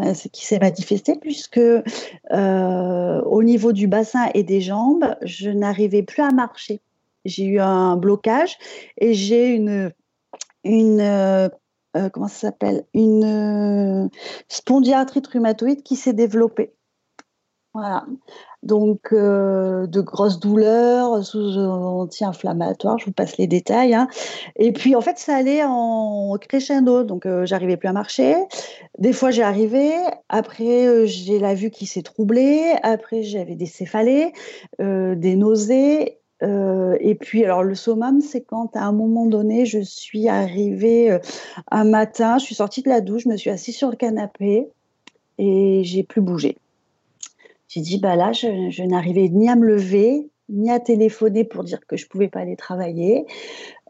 manifesté, 0.59 1.17
puisque 1.17 1.59
euh, 1.59 3.23
au 3.23 3.43
niveau 3.43 3.73
du 3.73 3.87
bassin 3.87 4.31
et 4.33 4.45
des 4.45 4.63
jambes, 4.63 5.15
je 5.21 5.51
n'arrivais 5.51 6.03
plus 6.03 6.23
à 6.23 6.31
marcher. 6.31 6.81
J'ai 7.27 7.45
eu 7.45 7.61
un 7.61 7.97
blocage 7.97 8.57
et 8.97 9.13
j'ai 9.13 9.49
une, 9.49 9.93
une 10.65 11.01
euh, 11.01 11.49
comment 12.13 12.29
ça 12.29 12.49
s'appelle? 12.49 12.87
Une 12.95 14.09
rhumatoïde 15.33 15.83
qui 15.83 15.97
s'est 15.97 16.15
développée. 16.15 16.73
Voilà. 17.75 18.07
Donc, 18.67 19.13
euh, 19.13 19.87
de 19.87 20.01
grosses 20.01 20.41
douleurs 20.41 21.25
sous 21.25 21.57
anti-inflammatoires, 21.57 22.99
je 22.99 23.07
vous 23.07 23.13
passe 23.13 23.39
les 23.39 23.47
détails. 23.47 23.95
Hein. 23.95 24.09
Et 24.57 24.73
puis, 24.73 24.97
en 24.97 25.01
fait, 25.01 25.19
ça 25.19 25.37
allait 25.37 25.63
en 25.63 26.37
crescendo. 26.41 27.05
Donc, 27.05 27.27
euh, 27.27 27.47
j'arrivais 27.47 27.77
plus 27.77 27.89
à 27.89 27.93
marcher. 27.93 28.35
Des 28.99 29.13
fois, 29.13 29.31
j'y 29.31 29.43
arrivais. 29.43 29.95
Après, 30.29 30.87
euh, 30.87 31.07
j'ai 31.07 31.39
la 31.39 31.55
vue 31.55 31.71
qui 31.71 31.87
s'est 31.87 32.03
troublée. 32.03 32.75
Après, 32.83 33.23
j'avais 33.23 33.55
des 33.55 33.67
céphalées, 33.67 34.33
des 34.81 35.37
nausées. 35.37 36.19
et 36.43 37.15
puis, 37.21 37.45
alors, 37.45 37.63
le 37.63 37.77
summum, 37.77 38.21
c'est 38.21 38.41
quand 38.41 38.75
à 38.75 38.83
un 38.83 38.93
moment 38.93 39.27
donné, 39.27 39.65
je 39.65 39.79
suis 39.79 40.29
arrivée 40.29 41.17
un 41.71 41.85
matin, 41.85 42.39
je 42.39 42.45
suis 42.47 42.57
sortie 42.57 42.83
de 42.83 42.89
la 42.89 43.01
douche, 43.01 43.23
je 43.25 43.29
me 43.29 43.37
suis 43.37 43.51
assise 43.51 43.77
sur 43.77 43.91
le 43.91 43.97
canapé 43.97 44.67
et 45.39 45.83
j'ai 45.85 46.03
plus 46.03 46.21
bougé. 46.21 46.57
J'ai 47.69 47.81
dit, 47.81 47.99
bah 47.99 48.17
là, 48.17 48.33
je, 48.33 48.83
n'arrivais 48.83 49.29
ni 49.29 49.49
à 49.49 49.57
me 49.57 49.67
lever, 49.67 50.31
ni 50.49 50.71
à 50.71 50.79
téléphoner 50.79 51.45
pour 51.45 51.65
dire 51.65 51.81
que 51.87 51.97
je 51.97 52.07
pouvais 52.07 52.29
pas 52.29 52.41
aller 52.41 52.57
travailler, 52.57 53.27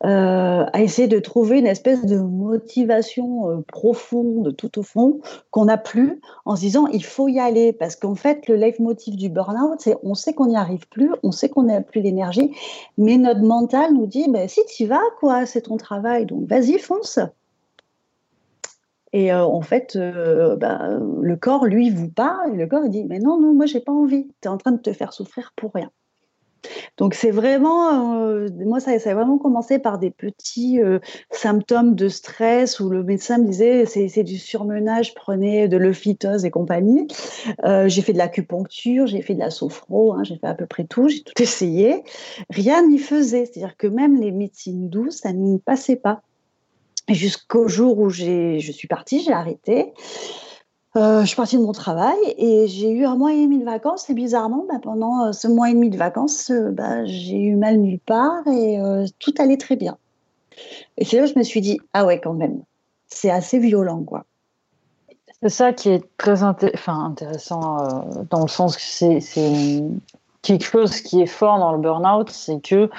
euh, 0.04 0.64
à 0.72 0.82
essayer 0.82 1.08
de 1.08 1.18
trouver 1.18 1.58
une 1.58 1.66
espèce 1.66 2.04
de 2.04 2.18
motivation 2.18 3.50
euh, 3.50 3.60
profonde 3.66 4.56
tout 4.56 4.78
au 4.78 4.82
fond 4.82 5.20
qu'on 5.50 5.66
n'a 5.66 5.78
plus 5.78 6.20
en 6.44 6.56
se 6.56 6.60
disant 6.60 6.86
il 6.88 7.04
faut 7.04 7.28
y 7.28 7.38
aller. 7.38 7.72
Parce 7.72 7.96
qu'en 7.96 8.14
fait 8.14 8.46
le 8.48 8.56
leitmotiv 8.56 9.16
du 9.16 9.28
burn-out 9.28 9.80
c'est 9.80 9.96
on 10.02 10.14
sait 10.14 10.32
qu'on 10.32 10.46
n'y 10.46 10.56
arrive 10.56 10.88
plus, 10.88 11.10
on 11.22 11.32
sait 11.32 11.48
qu'on 11.48 11.64
n'a 11.64 11.80
plus 11.82 12.00
l'énergie, 12.00 12.52
mais 12.98 13.16
notre 13.18 13.42
mental 13.42 13.92
nous 13.94 14.06
dit 14.06 14.26
bah, 14.30 14.48
si 14.48 14.60
tu 14.66 14.86
vas 14.86 15.02
quoi, 15.20 15.46
c'est 15.46 15.62
ton 15.62 15.76
travail. 15.76 16.26
Donc 16.26 16.46
vas-y 16.48 16.78
fonce. 16.78 17.18
Et 19.18 19.32
en 19.32 19.62
fait, 19.62 19.96
bah, 19.96 20.90
le 21.22 21.36
corps, 21.36 21.64
lui, 21.64 21.88
vous 21.88 22.10
parle, 22.10 22.52
et 22.52 22.56
le 22.56 22.66
corps, 22.66 22.86
dit, 22.86 23.04
mais 23.04 23.18
non, 23.18 23.40
non, 23.40 23.54
moi, 23.54 23.64
j'ai 23.64 23.80
pas 23.80 23.92
envie. 23.92 24.28
Tu 24.42 24.46
es 24.46 24.48
en 24.48 24.58
train 24.58 24.72
de 24.72 24.80
te 24.80 24.92
faire 24.92 25.14
souffrir 25.14 25.54
pour 25.56 25.72
rien. 25.72 25.90
Donc 26.96 27.14
c'est 27.14 27.30
vraiment, 27.30 28.22
euh, 28.22 28.48
moi 28.64 28.80
ça, 28.80 28.92
a 28.92 29.14
vraiment 29.14 29.38
commencé 29.38 29.78
par 29.78 29.98
des 29.98 30.10
petits 30.10 30.80
euh, 30.80 30.98
symptômes 31.30 31.94
de 31.94 32.08
stress 32.08 32.80
où 32.80 32.88
le 32.88 33.02
médecin 33.02 33.38
me 33.38 33.46
disait 33.46 33.86
c'est 33.86 34.22
du 34.22 34.38
surmenage, 34.38 35.14
prenez 35.14 35.68
de 35.68 35.76
l'euphytose 35.76 36.44
et 36.44 36.50
compagnie. 36.50 37.06
Euh, 37.64 37.88
j'ai 37.88 38.02
fait 38.02 38.12
de 38.12 38.18
l'acupuncture, 38.18 39.06
j'ai 39.06 39.22
fait 39.22 39.34
de 39.34 39.40
la 39.40 39.50
sophro, 39.50 40.14
hein, 40.14 40.24
j'ai 40.24 40.36
fait 40.36 40.46
à 40.46 40.54
peu 40.54 40.66
près 40.66 40.84
tout, 40.84 41.08
j'ai 41.08 41.22
tout 41.22 41.40
essayé. 41.42 42.02
Rien 42.50 42.86
n'y 42.86 42.98
faisait, 42.98 43.46
c'est-à-dire 43.46 43.76
que 43.76 43.86
même 43.86 44.20
les 44.20 44.32
médecines 44.32 44.88
douces, 44.88 45.18
ça 45.18 45.32
ne 45.32 45.58
passait 45.58 45.96
pas. 45.96 46.22
Jusqu'au 47.08 47.68
jour 47.68 47.98
où 47.98 48.10
je 48.10 48.72
suis 48.72 48.88
partie, 48.88 49.22
j'ai 49.22 49.32
arrêté. 49.32 49.92
Euh, 50.96 51.20
je 51.20 51.26
suis 51.26 51.36
partie 51.36 51.58
de 51.58 51.62
mon 51.62 51.72
travail 51.72 52.16
et 52.38 52.66
j'ai 52.68 52.90
eu 52.90 53.04
un 53.04 53.16
mois 53.16 53.32
et 53.32 53.42
demi 53.42 53.58
de 53.58 53.64
vacances. 53.64 54.08
Et 54.08 54.14
bizarrement, 54.14 54.64
bah, 54.66 54.78
pendant 54.82 55.26
euh, 55.26 55.32
ce 55.32 55.46
mois 55.46 55.68
et 55.70 55.74
demi 55.74 55.90
de 55.90 55.96
vacances, 55.96 56.50
euh, 56.50 56.70
bah, 56.70 57.04
j'ai 57.04 57.36
eu 57.36 57.54
mal 57.54 57.76
nulle 57.76 57.98
part 57.98 58.46
et 58.46 58.78
tout 59.18 59.34
allait 59.38 59.58
très 59.58 59.76
bien. 59.76 59.98
Et 60.96 61.04
c'est 61.04 61.18
là 61.18 61.26
que 61.26 61.34
je 61.34 61.38
me 61.38 61.44
suis 61.44 61.60
dit, 61.60 61.78
ah 61.92 62.06
ouais, 62.06 62.18
quand 62.18 62.32
même, 62.32 62.62
c'est 63.08 63.30
assez 63.30 63.58
violent, 63.58 64.02
quoi. 64.04 64.24
C'est 65.42 65.50
ça 65.50 65.72
qui 65.74 65.90
est 65.90 66.02
très 66.16 66.42
intéressant 66.42 68.00
dans 68.30 68.40
le 68.40 68.48
sens 68.48 68.74
que 68.76 68.82
c'est 68.82 69.82
quelque 70.46 70.64
chose 70.64 71.00
qui 71.00 71.20
est 71.20 71.26
fort 71.26 71.58
dans 71.58 71.72
le 71.72 71.78
burn-out, 71.78 72.30
c'est 72.30 72.60
que 72.60 72.90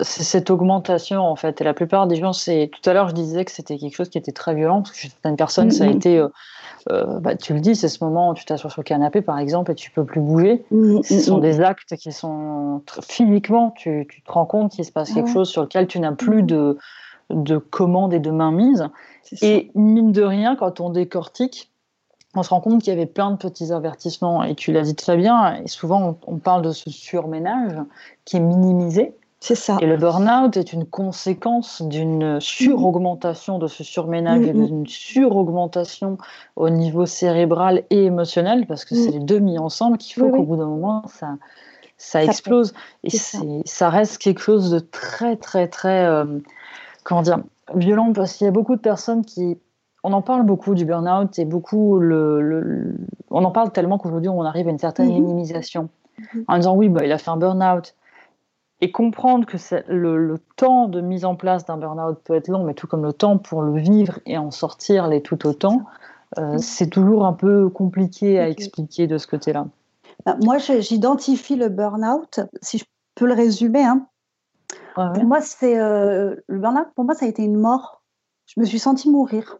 c'est 0.00 0.24
cette 0.24 0.50
augmentation 0.50 1.20
en 1.20 1.36
fait. 1.36 1.60
Et 1.60 1.64
la 1.64 1.74
plupart 1.74 2.06
des 2.06 2.16
gens, 2.16 2.32
c'est 2.32 2.70
tout 2.72 2.88
à 2.88 2.92
l'heure 2.92 3.08
je 3.08 3.14
disais 3.14 3.44
que 3.44 3.52
c'était 3.52 3.78
quelque 3.78 3.94
chose 3.94 4.08
qui 4.08 4.18
était 4.18 4.32
très 4.32 4.54
violent 4.54 4.82
parce 4.82 4.92
que 4.92 4.98
chez 4.98 5.08
certaines 5.08 5.36
personnes, 5.36 5.70
ça 5.70 5.84
a 5.84 5.86
mm-hmm. 5.86 5.96
été 5.96 6.22
euh, 6.92 7.18
bah, 7.20 7.34
tu 7.34 7.52
le 7.52 7.60
dis, 7.60 7.74
c'est 7.74 7.88
ce 7.88 8.02
moment 8.04 8.30
où 8.30 8.34
tu 8.34 8.44
t'assois 8.44 8.70
sur 8.70 8.80
le 8.80 8.84
canapé, 8.84 9.20
par 9.20 9.38
exemple, 9.38 9.72
et 9.72 9.74
tu 9.74 9.90
peux 9.90 10.04
plus 10.04 10.20
bouger. 10.20 10.64
Mmh, 10.70 10.98
mmh, 10.98 11.02
ce 11.02 11.20
sont 11.20 11.38
des 11.38 11.60
actes 11.60 11.96
qui 11.96 12.12
sont 12.12 12.82
physiquement, 13.02 13.72
tu, 13.76 14.06
tu, 14.08 14.22
te 14.22 14.30
rends 14.30 14.46
compte 14.46 14.72
qu'il 14.72 14.84
se 14.84 14.92
passe 14.92 15.12
quelque 15.12 15.30
chose 15.30 15.48
sur 15.48 15.62
lequel 15.62 15.88
tu 15.88 15.98
n'as 15.98 16.12
plus 16.12 16.42
de, 16.42 16.78
de 17.30 17.58
commande 17.58 18.14
et 18.14 18.20
de 18.20 18.30
mainmise. 18.30 18.88
Et 19.42 19.70
mine 19.74 20.12
de 20.12 20.22
rien, 20.22 20.54
quand 20.54 20.80
on 20.80 20.90
décortique, 20.90 21.72
on 22.36 22.42
se 22.42 22.50
rend 22.50 22.60
compte 22.60 22.82
qu'il 22.82 22.92
y 22.92 22.96
avait 22.96 23.06
plein 23.06 23.30
de 23.30 23.36
petits 23.36 23.72
avertissements. 23.72 24.44
Et 24.44 24.54
tu 24.54 24.72
l'as 24.72 24.82
dit 24.82 24.94
très 24.94 25.16
bien, 25.16 25.56
et 25.62 25.68
souvent 25.68 26.18
on 26.26 26.36
parle 26.36 26.62
de 26.62 26.72
ce 26.72 26.90
surménage 26.90 27.78
qui 28.24 28.36
est 28.36 28.40
minimisé. 28.40 29.14
C'est 29.40 29.54
ça. 29.54 29.76
Et 29.80 29.86
le 29.86 29.96
burn-out 29.96 30.56
est 30.56 30.72
une 30.72 30.86
conséquence 30.86 31.82
d'une 31.82 32.40
suraugmentation 32.40 33.58
de 33.58 33.66
ce 33.68 33.84
surménage 33.84 34.44
et 34.46 34.52
mm-hmm. 34.52 34.66
d'une 34.66 34.86
suraugmentation 34.86 36.18
au 36.56 36.70
niveau 36.70 37.06
cérébral 37.06 37.84
et 37.90 38.06
émotionnel, 38.06 38.66
parce 38.66 38.84
que 38.84 38.94
c'est 38.94 39.10
mm. 39.10 39.12
les 39.12 39.18
deux 39.20 39.38
mis 39.38 39.58
ensemble 39.58 39.98
qu'il 39.98 40.14
faut 40.20 40.30
qu'au 40.30 40.42
bout 40.42 40.56
d'un 40.56 40.66
moment, 40.66 41.04
ça, 41.06 41.36
ça, 41.98 42.24
explose. 42.24 42.72
Et 43.04 43.10
ça 43.10 43.90
reste 43.90 44.18
quelque 44.18 44.40
chose 44.40 44.70
de 44.70 44.78
très, 44.78 45.36
très, 45.36 45.68
très, 45.68 46.06
euh, 46.06 46.24
comment 47.04 47.22
dire, 47.22 47.38
violent, 47.74 48.12
parce 48.12 48.32
qu'il 48.32 48.46
y 48.46 48.48
a 48.48 48.52
beaucoup 48.52 48.74
de 48.74 48.80
personnes 48.80 49.24
qui 49.24 49.58
on 50.06 50.12
en 50.12 50.22
parle 50.22 50.44
beaucoup 50.44 50.74
du 50.74 50.84
burn-out 50.84 51.36
et 51.38 51.44
beaucoup 51.44 51.98
le, 51.98 52.94
on 53.30 53.44
en 53.44 53.50
parle 53.50 53.72
tellement 53.72 53.98
qu'aujourd'hui 53.98 54.28
on 54.28 54.42
arrive 54.42 54.68
à 54.68 54.70
une 54.70 54.78
certaine 54.78 55.08
mm-hmm. 55.08 55.20
minimisation 55.20 55.88
mm-hmm. 56.20 56.44
en 56.46 56.56
disant 56.56 56.76
oui 56.76 56.88
bah 56.88 57.04
il 57.04 57.10
a 57.10 57.18
fait 57.18 57.30
un 57.30 57.36
burn-out 57.36 57.94
et 58.80 58.92
comprendre 58.92 59.46
que 59.46 59.56
le, 59.88 60.16
le, 60.18 60.38
temps 60.56 60.86
de 60.86 61.00
mise 61.00 61.24
en 61.24 61.34
place 61.34 61.64
d'un 61.64 61.78
burn-out 61.78 62.18
peut 62.24 62.34
être 62.34 62.48
long, 62.48 62.62
mais 62.62 62.74
tout 62.74 62.86
comme 62.86 63.04
le 63.04 63.14
temps 63.14 63.38
pour 63.38 63.62
le 63.62 63.80
vivre 63.80 64.20
et 64.26 64.36
en 64.36 64.50
sortir 64.50 65.08
les 65.08 65.22
tout 65.22 65.46
autant, 65.46 65.86
euh, 66.38 66.58
c'est 66.58 66.88
toujours 66.88 67.24
un 67.24 67.32
peu 67.32 67.70
compliqué 67.70 68.38
à 68.38 68.50
expliquer 68.50 69.06
de 69.06 69.16
ce 69.16 69.26
côté-là. 69.26 69.66
Bah, 70.26 70.36
moi, 70.44 70.58
j'identifie 70.58 71.56
le 71.56 71.70
burn-out, 71.70 72.40
si 72.60 72.76
je 72.76 72.84
peux 73.14 73.26
le 73.26 73.32
résumer. 73.32 73.82
Hein. 73.82 74.06
Pour 74.94 75.24
moi, 75.24 75.40
c'est 75.40 75.78
euh, 75.78 76.36
le 76.46 76.58
burn-out. 76.58 76.88
Pour 76.94 77.04
moi, 77.04 77.14
ça 77.14 77.24
a 77.24 77.28
été 77.28 77.42
une 77.42 77.56
mort. 77.56 78.02
Je 78.44 78.60
me 78.60 78.66
suis 78.66 78.78
sentie 78.78 79.10
mourir. 79.10 79.58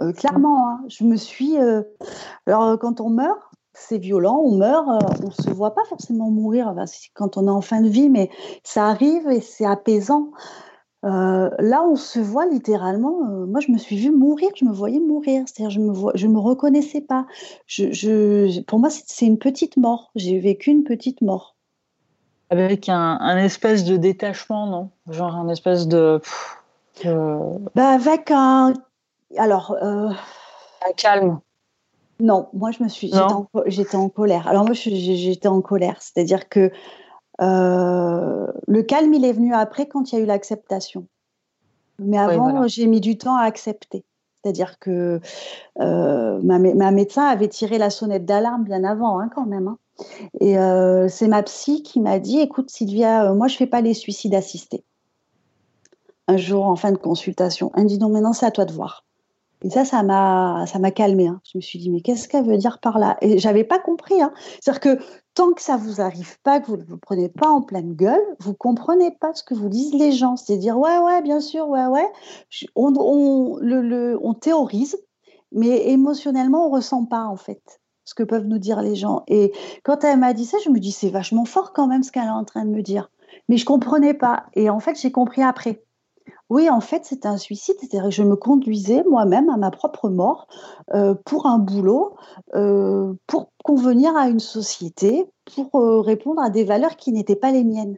Euh, 0.00 0.12
clairement, 0.12 0.68
hein. 0.68 0.80
je 0.88 1.04
me 1.04 1.16
suis. 1.16 1.56
alors, 2.46 2.78
quand 2.78 3.00
on 3.00 3.10
meurt, 3.10 3.38
c'est 3.74 3.98
violent, 3.98 4.40
on 4.44 4.56
meurt, 4.56 4.88
euh, 4.88 5.06
on 5.22 5.26
ne 5.26 5.30
se 5.32 5.50
voit 5.50 5.74
pas 5.74 5.84
forcément 5.88 6.30
mourir 6.30 6.74
quand 7.12 7.36
on 7.36 7.46
est 7.46 7.50
en 7.50 7.60
fin 7.60 7.82
de 7.82 7.88
vie, 7.88 8.08
mais 8.08 8.30
ça 8.62 8.86
arrive 8.86 9.28
et 9.28 9.40
c'est 9.40 9.66
apaisant. 9.66 10.30
Euh, 11.04 11.50
là, 11.58 11.84
on 11.84 11.96
se 11.96 12.18
voit 12.18 12.46
littéralement. 12.46 13.28
Euh, 13.28 13.46
moi, 13.46 13.60
je 13.60 13.70
me 13.70 13.76
suis 13.76 13.96
vue 13.96 14.10
mourir, 14.10 14.48
je 14.54 14.64
me 14.64 14.72
voyais 14.72 15.00
mourir. 15.00 15.42
C'est-à-dire, 15.46 15.70
je 15.70 15.80
me 15.80 15.92
je 16.14 16.26
me 16.26 16.38
reconnaissais 16.38 17.02
pas. 17.02 17.26
Je, 17.66 18.60
pour 18.62 18.78
moi, 18.78 18.88
c'est 18.90 19.26
une 19.26 19.38
petite 19.38 19.76
mort. 19.76 20.10
J'ai 20.14 20.38
vécu 20.38 20.70
une 20.70 20.84
petite 20.84 21.20
mort. 21.20 21.56
Avec 22.48 22.88
un, 22.88 23.36
espèce 23.36 23.84
de 23.84 23.96
détachement, 23.96 24.66
non? 24.66 24.90
Genre 25.10 25.34
un 25.34 25.48
espèce 25.48 25.88
de. 25.88 26.22
Bah, 27.04 27.88
avec 27.88 28.30
un. 28.30 28.72
Alors. 29.38 29.76
Un 29.80 30.92
calme. 30.96 31.40
Non, 32.20 32.48
moi 32.52 32.70
je 32.70 32.82
me 32.82 32.88
suis, 32.88 33.08
j'étais 33.66 33.96
en, 33.96 34.08
colère. 34.08 34.46
Alors 34.46 34.64
moi 34.64 34.74
j'étais 34.74 35.48
en 35.48 35.60
colère, 35.60 35.96
c'est-à-dire 36.00 36.48
que 36.48 36.70
euh, 37.40 38.46
le 38.68 38.82
calme 38.82 39.12
il 39.14 39.24
est 39.24 39.32
venu 39.32 39.52
après 39.52 39.86
quand 39.86 40.12
il 40.12 40.16
y 40.16 40.18
a 40.18 40.22
eu 40.22 40.26
l'acceptation. 40.26 41.06
Mais 41.98 42.18
avant 42.18 42.66
j'ai 42.68 42.86
mis 42.86 43.00
du 43.00 43.18
temps 43.18 43.36
à 43.36 43.42
accepter. 43.42 44.04
C'est-à-dire 44.42 44.78
que 44.78 45.20
euh, 45.80 46.40
ma, 46.42 46.90
médecin 46.90 47.24
avait 47.24 47.48
tiré 47.48 47.78
la 47.78 47.90
sonnette 47.90 48.26
d'alarme 48.26 48.62
bien 48.62 48.84
avant, 48.84 49.18
hein, 49.18 49.30
quand 49.34 49.46
même. 49.46 49.68
Hein. 49.68 49.78
Et 50.40 50.58
euh, 50.58 51.08
c'est 51.08 51.28
ma 51.28 51.42
psy 51.42 51.82
qui 51.82 51.98
m'a 51.98 52.18
dit, 52.18 52.40
écoute 52.40 52.70
Sylvia, 52.70 53.32
moi 53.32 53.48
je 53.48 53.56
fais 53.56 53.66
pas 53.66 53.80
les 53.80 53.94
suicides 53.94 54.34
assistés. 54.34 54.84
Un 56.28 56.36
jour 56.36 56.66
en 56.66 56.76
fin 56.76 56.92
de 56.92 56.98
consultation, 56.98 57.72
elle 57.74 57.84
me 57.84 57.88
dit 57.88 57.98
non 57.98 58.10
maintenant 58.10 58.32
c'est 58.32 58.46
à 58.46 58.50
toi 58.50 58.66
de 58.66 58.72
voir. 58.72 59.04
Et 59.64 59.70
ça, 59.70 59.86
ça 59.86 60.02
m'a, 60.02 60.66
ça 60.66 60.78
m'a 60.78 60.90
calmé. 60.90 61.26
Hein. 61.26 61.40
Je 61.50 61.56
me 61.56 61.62
suis 61.62 61.78
dit, 61.78 61.90
mais 61.90 62.02
qu'est-ce 62.02 62.28
qu'elle 62.28 62.44
veut 62.44 62.58
dire 62.58 62.80
par 62.80 62.98
là? 62.98 63.16
Et 63.22 63.38
j'avais 63.38 63.64
pas 63.64 63.78
compris. 63.78 64.20
Hein. 64.20 64.30
C'est-à-dire 64.60 64.80
que 64.80 64.98
tant 65.34 65.52
que 65.52 65.62
ça 65.62 65.78
vous 65.78 66.02
arrive 66.02 66.38
pas, 66.42 66.60
que 66.60 66.66
vous 66.66 66.76
ne 66.76 66.84
vous 66.84 66.98
prenez 66.98 67.30
pas 67.30 67.48
en 67.48 67.62
pleine 67.62 67.94
gueule, 67.94 68.22
vous 68.40 68.52
comprenez 68.52 69.10
pas 69.10 69.32
ce 69.32 69.42
que 69.42 69.54
vous 69.54 69.70
disent 69.70 69.94
les 69.94 70.12
gens. 70.12 70.36
C'est 70.36 70.58
dire, 70.58 70.78
ouais, 70.78 70.98
ouais, 70.98 71.22
bien 71.22 71.40
sûr, 71.40 71.66
ouais, 71.66 71.86
ouais. 71.86 72.06
On, 72.76 73.56
le, 73.58 74.18
on 74.22 74.34
théorise, 74.34 74.98
mais 75.50 75.88
émotionnellement, 75.88 76.66
on 76.66 76.70
ressent 76.70 77.06
pas 77.06 77.24
en 77.24 77.36
fait 77.36 77.80
ce 78.04 78.14
que 78.14 78.22
peuvent 78.22 78.44
nous 78.44 78.58
dire 78.58 78.82
les 78.82 78.96
gens. 78.96 79.22
Et 79.28 79.52
quand 79.82 80.04
elle 80.04 80.18
m'a 80.18 80.34
dit 80.34 80.44
ça, 80.44 80.58
je 80.62 80.68
me 80.68 80.78
dis, 80.78 80.92
c'est 80.92 81.08
vachement 81.08 81.46
fort 81.46 81.72
quand 81.72 81.86
même 81.86 82.02
ce 82.02 82.12
qu'elle 82.12 82.24
est 82.24 82.28
en 82.28 82.44
train 82.44 82.66
de 82.66 82.70
me 82.70 82.82
dire. 82.82 83.10
Mais 83.48 83.56
je 83.56 83.64
comprenais 83.64 84.12
pas. 84.12 84.44
Et 84.52 84.68
en 84.68 84.78
fait, 84.78 85.00
j'ai 85.00 85.10
compris 85.10 85.42
après. 85.42 85.82
Oui, 86.50 86.68
en 86.68 86.80
fait, 86.80 87.04
c'était 87.04 87.28
un 87.28 87.36
suicide. 87.36 87.76
C'est-à-dire 87.80 88.04
que 88.04 88.14
je 88.14 88.22
me 88.22 88.36
conduisais 88.36 89.02
moi-même 89.08 89.48
à 89.48 89.56
ma 89.56 89.70
propre 89.70 90.08
mort 90.08 90.46
euh, 90.94 91.14
pour 91.24 91.46
un 91.46 91.58
boulot, 91.58 92.16
euh, 92.54 93.14
pour 93.26 93.50
convenir 93.64 94.16
à 94.16 94.28
une 94.28 94.40
société, 94.40 95.24
pour 95.54 95.74
euh, 95.76 96.00
répondre 96.00 96.42
à 96.42 96.50
des 96.50 96.64
valeurs 96.64 96.96
qui 96.96 97.12
n'étaient 97.12 97.36
pas 97.36 97.50
les 97.50 97.64
miennes. 97.64 97.96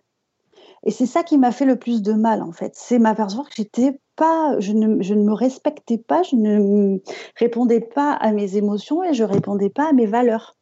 Et 0.84 0.92
c'est 0.92 1.06
ça 1.06 1.24
qui 1.24 1.38
m'a 1.38 1.50
fait 1.52 1.64
le 1.64 1.76
plus 1.76 2.02
de 2.02 2.12
mal, 2.12 2.42
en 2.42 2.52
fait. 2.52 2.72
C'est 2.76 2.98
m'apercevoir 2.98 3.48
que 3.48 3.54
j'étais 3.56 3.98
pas, 4.14 4.58
je 4.60 4.72
ne, 4.72 5.02
je 5.02 5.14
ne, 5.14 5.24
me 5.24 5.34
respectais 5.34 5.98
pas, 5.98 6.22
je 6.22 6.36
ne 6.36 6.98
répondais 7.36 7.80
pas 7.80 8.12
à 8.12 8.32
mes 8.32 8.56
émotions 8.56 9.02
et 9.02 9.12
je 9.12 9.24
répondais 9.24 9.70
pas 9.70 9.88
à 9.90 9.92
mes 9.92 10.06
valeurs. 10.06 10.56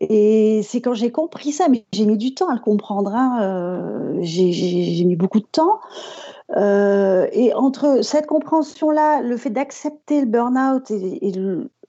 Et 0.00 0.62
c'est 0.62 0.80
quand 0.80 0.94
j'ai 0.94 1.12
compris 1.12 1.52
ça, 1.52 1.68
mais 1.68 1.84
j'ai 1.92 2.06
mis 2.06 2.16
du 2.16 2.34
temps 2.34 2.48
à 2.48 2.54
le 2.54 2.60
comprendre. 2.60 3.14
Hein, 3.14 3.38
euh, 3.42 4.18
j'ai 4.22 5.04
mis 5.04 5.16
beaucoup 5.16 5.40
de 5.40 5.46
temps. 5.46 5.80
Euh, 6.56 7.28
et 7.32 7.52
entre 7.54 8.02
cette 8.02 8.26
compréhension-là, 8.26 9.20
le 9.20 9.36
fait 9.36 9.50
d'accepter 9.50 10.20
le 10.20 10.26
burn-out 10.26 10.90
et, 10.90 11.32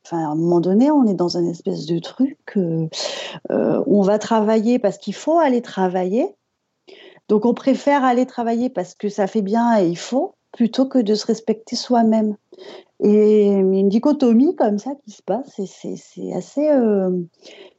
enfin, 0.05 0.19
à 0.19 0.31
un 0.31 0.35
moment 0.35 0.59
donné, 0.59 0.91
on 0.91 1.05
est 1.05 1.13
dans 1.13 1.37
un 1.37 1.45
espèce 1.45 1.85
de 1.85 1.99
truc. 1.99 2.57
Euh, 2.57 2.87
on 3.49 4.01
va 4.01 4.19
travailler 4.19 4.77
parce 4.77 4.97
qu'il 4.97 5.15
faut 5.15 5.39
aller 5.39 5.61
travailler. 5.61 6.35
Donc 7.29 7.45
on 7.45 7.53
préfère 7.53 8.03
aller 8.03 8.25
travailler 8.25 8.69
parce 8.69 8.93
que 8.93 9.07
ça 9.07 9.25
fait 9.25 9.41
bien 9.41 9.79
et 9.79 9.87
il 9.87 9.97
faut, 9.97 10.35
plutôt 10.51 10.85
que 10.85 10.99
de 10.99 11.15
se 11.15 11.25
respecter 11.25 11.77
soi-même. 11.77 12.35
Et 13.03 13.47
une 13.47 13.89
dichotomie 13.89 14.55
comme 14.55 14.77
ça 14.77 14.91
qui 15.03 15.11
se 15.11 15.23
passe, 15.23 15.59
c'est 15.65 16.33
assez, 16.33 16.69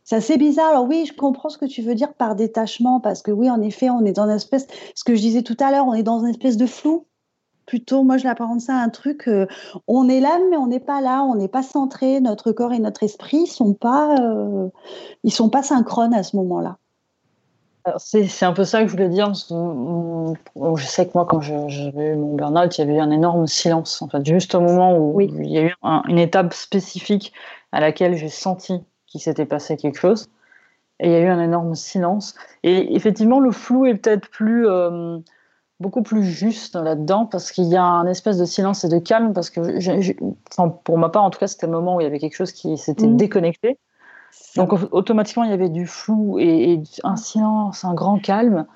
c'est 0.02 0.16
assez 0.16 0.37
bizarre. 0.37 0.70
Alors 0.70 0.87
oui, 0.88 1.06
je 1.06 1.14
comprends 1.14 1.48
ce 1.48 1.58
que 1.58 1.64
tu 1.64 1.80
veux 1.80 1.94
dire 1.94 2.12
par 2.14 2.35
détachement, 2.35 2.98
parce 2.98 3.22
que 3.22 3.30
oui, 3.30 3.48
en 3.48 3.61
effet, 3.61 3.88
on 3.88 4.04
est 4.04 4.12
dans 4.12 4.24
une 4.24 4.37
espèce, 4.37 4.66
ce 4.94 5.04
que 5.04 5.14
je 5.14 5.20
disais 5.20 5.42
tout 5.42 5.56
à 5.61 5.70
l'heure, 5.70 5.87
on 5.87 5.94
est 5.94 6.02
dans 6.02 6.20
une 6.20 6.30
espèce 6.30 6.56
de 6.56 6.66
flou. 6.66 7.06
Plutôt, 7.66 8.02
moi, 8.02 8.16
je 8.16 8.24
l'apparente 8.24 8.61
ça 8.61 8.74
à 8.74 8.82
un 8.82 8.88
truc, 8.88 9.28
euh, 9.28 9.46
on 9.87 10.08
est 10.08 10.20
là, 10.20 10.40
mais 10.50 10.56
on 10.56 10.66
n'est 10.66 10.80
pas 10.80 11.00
là, 11.00 11.22
on 11.22 11.37
n'est 11.37 11.48
pas 11.48 11.62
centré, 11.62 12.20
notre 12.20 12.50
corps 12.50 12.72
et 12.72 12.80
notre 12.80 13.04
esprit 13.04 13.46
sont 13.46 13.74
pas, 13.74 14.16
euh, 14.18 14.68
ils 15.22 15.32
sont 15.32 15.48
pas 15.48 15.62
synchrones 15.62 16.14
à 16.14 16.24
ce 16.24 16.35
moment-là. 16.37 16.78
C'est 17.99 18.45
un 18.45 18.53
peu 18.53 18.64
ça 18.64 18.81
que 18.83 18.87
je 18.87 18.92
voulais 18.92 19.09
dire. 19.09 19.33
Je 19.35 20.85
sais 20.85 21.07
que 21.07 21.12
moi, 21.14 21.27
quand 21.27 21.40
j'avais 21.40 22.09
eu 22.09 22.16
mon 22.16 22.35
burn-out, 22.35 22.77
il 22.79 22.81
y 22.81 22.85
avait 22.85 22.95
eu 22.95 23.01
un 23.01 23.11
énorme 23.11 23.47
silence. 23.47 24.03
En 24.03 24.09
fait, 24.09 24.25
juste 24.25 24.55
au 24.55 24.61
moment 24.61 24.97
où 24.97 25.21
il 25.21 25.47
y 25.47 25.59
a 25.59 25.62
eu 25.62 25.75
une 26.09 26.18
étape 26.18 26.55
spécifique 26.55 27.33
à 27.73 27.81
laquelle 27.81 28.16
j'ai 28.16 28.29
senti 28.29 28.85
qu'il 29.07 29.21
s'était 29.21 29.47
passé 29.47 29.77
quelque 29.77 29.99
chose. 29.99 30.31
Et 31.01 31.09
il 31.09 31.12
y 31.12 31.16
a 31.16 31.21
eu 31.21 31.29
un 31.29 31.42
énorme 31.42 31.75
silence. 31.75 32.35
Et 32.62 32.95
effectivement, 32.95 33.40
le 33.40 33.51
flou 33.51 33.87
est 33.87 33.95
peut-être 33.95 34.29
plus, 34.29 34.68
euh, 34.68 35.18
beaucoup 35.81 36.03
plus 36.03 36.23
juste 36.23 36.77
là-dedans 36.77 37.27
parce 37.27 37.51
qu'il 37.51 37.64
y 37.64 37.77
a 37.77 37.83
un 37.83 38.07
espèce 38.07 38.38
de 38.38 38.45
silence 38.45 38.85
et 38.85 38.88
de 38.88 38.99
calme. 38.99 39.33
Parce 39.33 39.51
que, 39.51 39.61
pour 40.85 40.99
ma 40.99 41.09
part, 41.09 41.25
en 41.25 41.31
tout 41.31 41.40
cas, 41.40 41.49
c'était 41.49 41.66
le 41.66 41.73
moment 41.73 41.97
où 41.97 42.01
il 42.01 42.05
y 42.05 42.07
avait 42.07 42.21
quelque 42.21 42.37
chose 42.37 42.53
qui 42.53 42.79
s'était 42.79 43.09
mmh. 43.09 43.16
déconnecté. 43.16 43.79
Donc 44.57 44.73
automatiquement, 44.92 45.45
il 45.45 45.51
y 45.51 45.55
avait 45.55 45.68
du 45.68 45.87
flou 45.87 46.38
et, 46.38 46.83
un 47.05 47.16
silence, 47.16 47.85
un 47.85 47.95
grand 47.95 48.18
calme, 48.18 48.66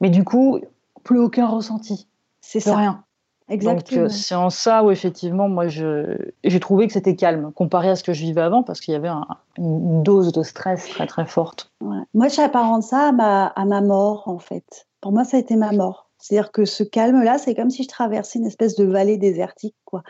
mais 0.00 0.10
du 0.10 0.24
coup, 0.24 0.60
plus 1.02 1.18
aucun 1.18 1.46
ressenti. 1.46 2.08
C'est 2.40 2.60
ça. 2.60 2.76
rien. 2.76 3.04
Exactement. 3.48 4.02
Donc 4.02 4.10
c'est 4.10 4.34
en 4.34 4.48
ça 4.48 4.82
où 4.84 4.90
effectivement, 4.90 5.48
moi, 5.48 5.68
j'ai 5.68 6.60
trouvé 6.60 6.86
que 6.86 6.92
c'était 6.92 7.14
calme 7.14 7.52
comparé 7.52 7.90
à 7.90 7.96
ce 7.96 8.02
que 8.02 8.12
je 8.12 8.22
vivais 8.22 8.40
avant, 8.40 8.62
parce 8.62 8.80
qu'il 8.80 8.92
y 8.92 8.96
avait 8.96 9.10
une 9.58 10.02
dose 10.02 10.32
de 10.32 10.42
stress 10.42 10.88
très 10.88 11.06
très 11.06 11.26
forte. 11.26 11.70
Moi, 11.80 12.28
j'apparente 12.28 12.84
ça 12.84 13.08
à 13.08 13.12
ma, 13.12 13.46
à 13.46 13.64
ma 13.64 13.80
mort, 13.82 14.28
en 14.28 14.38
fait. 14.38 14.86
Pour 15.00 15.12
moi, 15.12 15.24
ça 15.24 15.36
a 15.36 15.40
été 15.40 15.56
ma 15.56 15.72
mort. 15.72 16.08
C'est-à-dire 16.18 16.52
que 16.52 16.64
ce 16.64 16.82
calme-là, 16.82 17.36
c'est 17.36 17.54
comme 17.54 17.68
si 17.68 17.82
je 17.82 17.88
traversais 17.88 18.38
une 18.38 18.46
espèce 18.46 18.76
de 18.76 18.84
vallée 18.84 19.18
désertique, 19.18 19.76
quoi. 19.84 20.02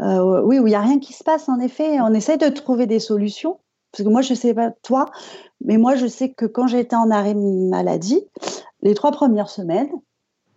Euh, 0.00 0.42
oui, 0.42 0.58
où 0.58 0.66
il 0.66 0.70
n'y 0.70 0.74
a 0.74 0.80
rien 0.80 0.98
qui 0.98 1.12
se 1.12 1.22
passe, 1.22 1.48
en 1.48 1.60
effet. 1.60 2.00
On 2.00 2.12
essaye 2.12 2.38
de 2.38 2.48
trouver 2.48 2.86
des 2.86 2.98
solutions, 2.98 3.60
parce 3.92 4.04
que 4.04 4.08
moi, 4.08 4.22
je 4.22 4.32
ne 4.32 4.38
sais 4.38 4.54
pas 4.54 4.70
toi, 4.82 5.06
mais 5.64 5.76
moi, 5.76 5.96
je 5.96 6.06
sais 6.06 6.32
que 6.32 6.46
quand 6.46 6.66
j'étais 6.66 6.96
en 6.96 7.10
arrêt 7.10 7.34
maladie, 7.34 8.24
les 8.80 8.94
trois 8.94 9.12
premières 9.12 9.50
semaines, 9.50 9.90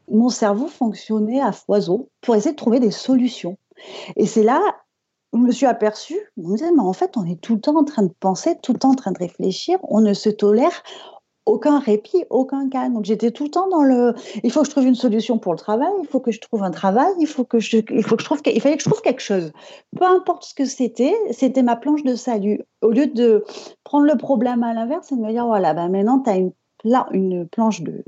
mon 0.09 0.29
cerveau 0.29 0.67
fonctionnait 0.67 1.41
à 1.41 1.51
foison 1.51 2.09
pour 2.21 2.35
essayer 2.35 2.51
de 2.51 2.57
trouver 2.57 2.79
des 2.79 2.91
solutions. 2.91 3.57
Et 4.15 4.25
c'est 4.25 4.43
là 4.43 4.61
où 5.33 5.37
je 5.39 5.43
me 5.43 5.51
suis 5.51 5.65
aperçue, 5.65 6.19
mais 6.37 6.79
en 6.79 6.93
fait, 6.93 7.17
on 7.17 7.25
est 7.25 7.41
tout 7.41 7.55
le 7.55 7.61
temps 7.61 7.77
en 7.77 7.83
train 7.83 8.03
de 8.03 8.13
penser, 8.19 8.57
tout 8.61 8.71
le 8.71 8.79
temps 8.79 8.91
en 8.91 8.95
train 8.95 9.11
de 9.11 9.17
réfléchir, 9.17 9.79
on 9.83 9.99
ne 9.99 10.13
se 10.13 10.29
tolère 10.29 10.83
aucun 11.45 11.79
répit, 11.79 12.25
aucun 12.29 12.69
calme. 12.69 12.93
Donc 12.93 13.05
j'étais 13.05 13.31
tout 13.31 13.45
le 13.45 13.51
temps 13.51 13.67
dans 13.69 13.83
le. 13.83 14.13
Il 14.43 14.51
faut 14.51 14.61
que 14.61 14.65
je 14.65 14.71
trouve 14.71 14.85
une 14.85 14.95
solution 14.95 15.37
pour 15.37 15.53
le 15.53 15.59
travail. 15.59 15.91
Il 16.01 16.07
faut 16.07 16.19
que 16.19 16.31
je 16.31 16.39
trouve 16.39 16.63
un 16.63 16.71
travail. 16.71 17.13
Il 17.19 17.27
faut 17.27 17.43
que 17.43 17.59
je. 17.59 17.77
Il 17.89 18.03
faut 18.03 18.15
que 18.15 18.21
je 18.21 18.25
trouve. 18.25 18.41
Il 18.45 18.61
fallait 18.61 18.77
que 18.77 18.83
je 18.83 18.89
trouve 18.89 19.01
quelque 19.01 19.21
chose. 19.21 19.51
Peu 19.97 20.05
importe 20.05 20.43
ce 20.43 20.53
que 20.53 20.65
c'était, 20.65 21.15
c'était 21.31 21.63
ma 21.63 21.75
planche 21.75 22.03
de 22.03 22.15
salut. 22.15 22.61
Au 22.81 22.89
lieu 22.89 23.07
de 23.07 23.43
prendre 23.83 24.05
le 24.05 24.17
problème 24.17 24.63
à 24.63 24.73
l'inverse 24.73 25.11
et 25.11 25.15
de 25.15 25.21
me 25.21 25.31
dire 25.31 25.45
voilà, 25.45 25.73
ben 25.73 25.89
maintenant 25.89 26.19
tu 26.19 26.29
as 26.29 26.37
une, 26.37 26.51
une 27.11 27.47
planche 27.47 27.81
de 27.81 28.03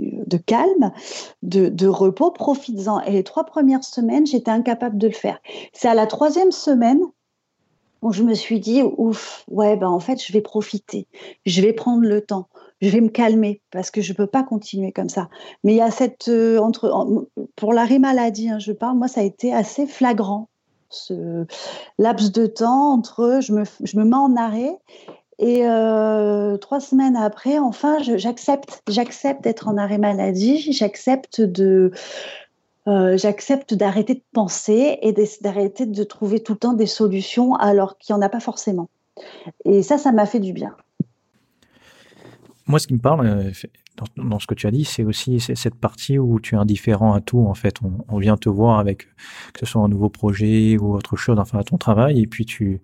de 0.00 0.36
calme, 0.38 0.92
de, 1.42 1.68
de 1.68 1.86
repos, 1.86 2.30
profites-en. 2.30 3.00
Et 3.02 3.12
les 3.12 3.24
trois 3.24 3.44
premières 3.44 3.84
semaines, 3.84 4.26
j'étais 4.26 4.50
incapable 4.50 4.96
de 4.96 5.08
le 5.08 5.12
faire. 5.12 5.38
C'est 5.72 5.88
à 5.88 5.94
la 5.94 6.06
troisième 6.06 6.52
semaine 6.52 7.00
je 8.08 8.22
me 8.22 8.34
suis 8.34 8.60
dit, 8.60 8.82
ouf, 8.82 9.44
ouais, 9.48 9.76
ben 9.76 9.88
en 9.88 10.00
fait, 10.00 10.22
je 10.24 10.32
vais 10.32 10.40
profiter, 10.40 11.06
je 11.46 11.60
vais 11.60 11.72
prendre 11.72 12.06
le 12.06 12.20
temps, 12.20 12.48
je 12.80 12.88
vais 12.88 13.00
me 13.00 13.08
calmer 13.08 13.60
parce 13.70 13.90
que 13.90 14.00
je 14.00 14.12
ne 14.12 14.16
peux 14.16 14.26
pas 14.26 14.42
continuer 14.42 14.92
comme 14.92 15.08
ça. 15.08 15.28
Mais 15.64 15.74
il 15.74 15.76
y 15.76 15.82
a 15.82 15.90
cette, 15.90 16.28
euh, 16.28 16.58
entre, 16.58 17.28
pour 17.56 17.72
l'arrêt 17.72 17.98
maladie, 17.98 18.48
hein, 18.48 18.58
je 18.58 18.72
parle, 18.72 18.96
moi, 18.96 19.08
ça 19.08 19.20
a 19.20 19.24
été 19.24 19.52
assez 19.52 19.86
flagrant, 19.86 20.48
ce 20.88 21.46
laps 21.98 22.32
de 22.32 22.46
temps 22.46 22.92
entre 22.92 23.38
je 23.40 23.52
me, 23.52 23.64
je 23.84 23.96
me 23.96 24.04
mets 24.04 24.16
en 24.16 24.34
arrêt 24.36 24.76
et 25.38 25.66
euh, 25.66 26.58
trois 26.58 26.80
semaines 26.80 27.16
après, 27.16 27.58
enfin, 27.58 27.98
j'accepte, 28.02 28.82
j'accepte 28.88 29.42
d'être 29.42 29.68
en 29.68 29.78
arrêt 29.78 29.96
maladie, 29.96 30.72
j'accepte 30.72 31.40
de, 31.40 31.92
euh, 32.88 33.16
j'accepte 33.16 33.74
d'arrêter 33.74 34.14
de 34.14 34.22
penser 34.32 34.98
et 35.02 35.14
d'arrêter 35.42 35.86
de 35.86 36.04
trouver 36.04 36.40
tout 36.40 36.54
le 36.54 36.58
temps 36.58 36.72
des 36.72 36.86
solutions 36.86 37.54
alors 37.54 37.98
qu'il 37.98 38.14
n'y 38.14 38.18
en 38.18 38.22
a 38.22 38.28
pas 38.28 38.40
forcément. 38.40 38.88
Et 39.64 39.82
ça, 39.82 39.98
ça 39.98 40.12
m'a 40.12 40.26
fait 40.26 40.40
du 40.40 40.52
bien. 40.52 40.74
Moi, 42.66 42.78
ce 42.78 42.86
qui 42.86 42.94
me 42.94 43.00
parle 43.00 43.26
euh, 43.26 43.50
dans, 44.16 44.38
ce 44.38 44.46
que 44.46 44.54
tu 44.54 44.66
as 44.66 44.70
dit, 44.70 44.84
c'est 44.84 45.04
aussi 45.04 45.40
cette 45.40 45.74
partie 45.74 46.18
où 46.18 46.40
tu 46.40 46.54
es 46.54 46.58
indifférent 46.58 47.12
à 47.12 47.20
tout. 47.20 47.40
En 47.40 47.54
fait, 47.54 47.76
on, 48.08 48.18
vient 48.18 48.36
te 48.36 48.48
voir 48.48 48.78
avec 48.78 49.06
que 49.52 49.60
ce 49.60 49.66
soit 49.66 49.82
un 49.82 49.88
nouveau 49.88 50.08
projet 50.08 50.78
ou 50.78 50.94
autre 50.94 51.16
chose, 51.16 51.38
enfin 51.38 51.58
à 51.58 51.64
ton 51.64 51.76
travail, 51.76 52.20
et 52.22 52.26
puis 52.26 52.46
tu 52.46 52.80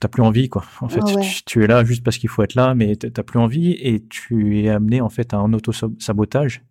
t'as 0.00 0.08
plus 0.08 0.22
envie 0.22 0.48
quoi. 0.48 0.64
En 0.80 0.88
fait, 0.88 1.00
ah 1.04 1.20
tu, 1.46 1.64
es 1.64 1.66
là 1.66 1.84
juste 1.84 2.02
parce 2.04 2.18
qu'il 2.18 2.28
faut 2.28 2.42
être 2.42 2.54
là, 2.54 2.74
mais 2.74 2.96
t'as 2.96 3.22
plus 3.22 3.38
envie 3.38 3.72
et 3.72 4.04
tu 4.08 4.62
es 4.62 4.68
amené 4.68 5.00
en 5.00 5.08
fait 5.08 5.34
à 5.34 5.38
un 5.38 5.52
auto 5.52 5.72
sabotage 5.72 6.62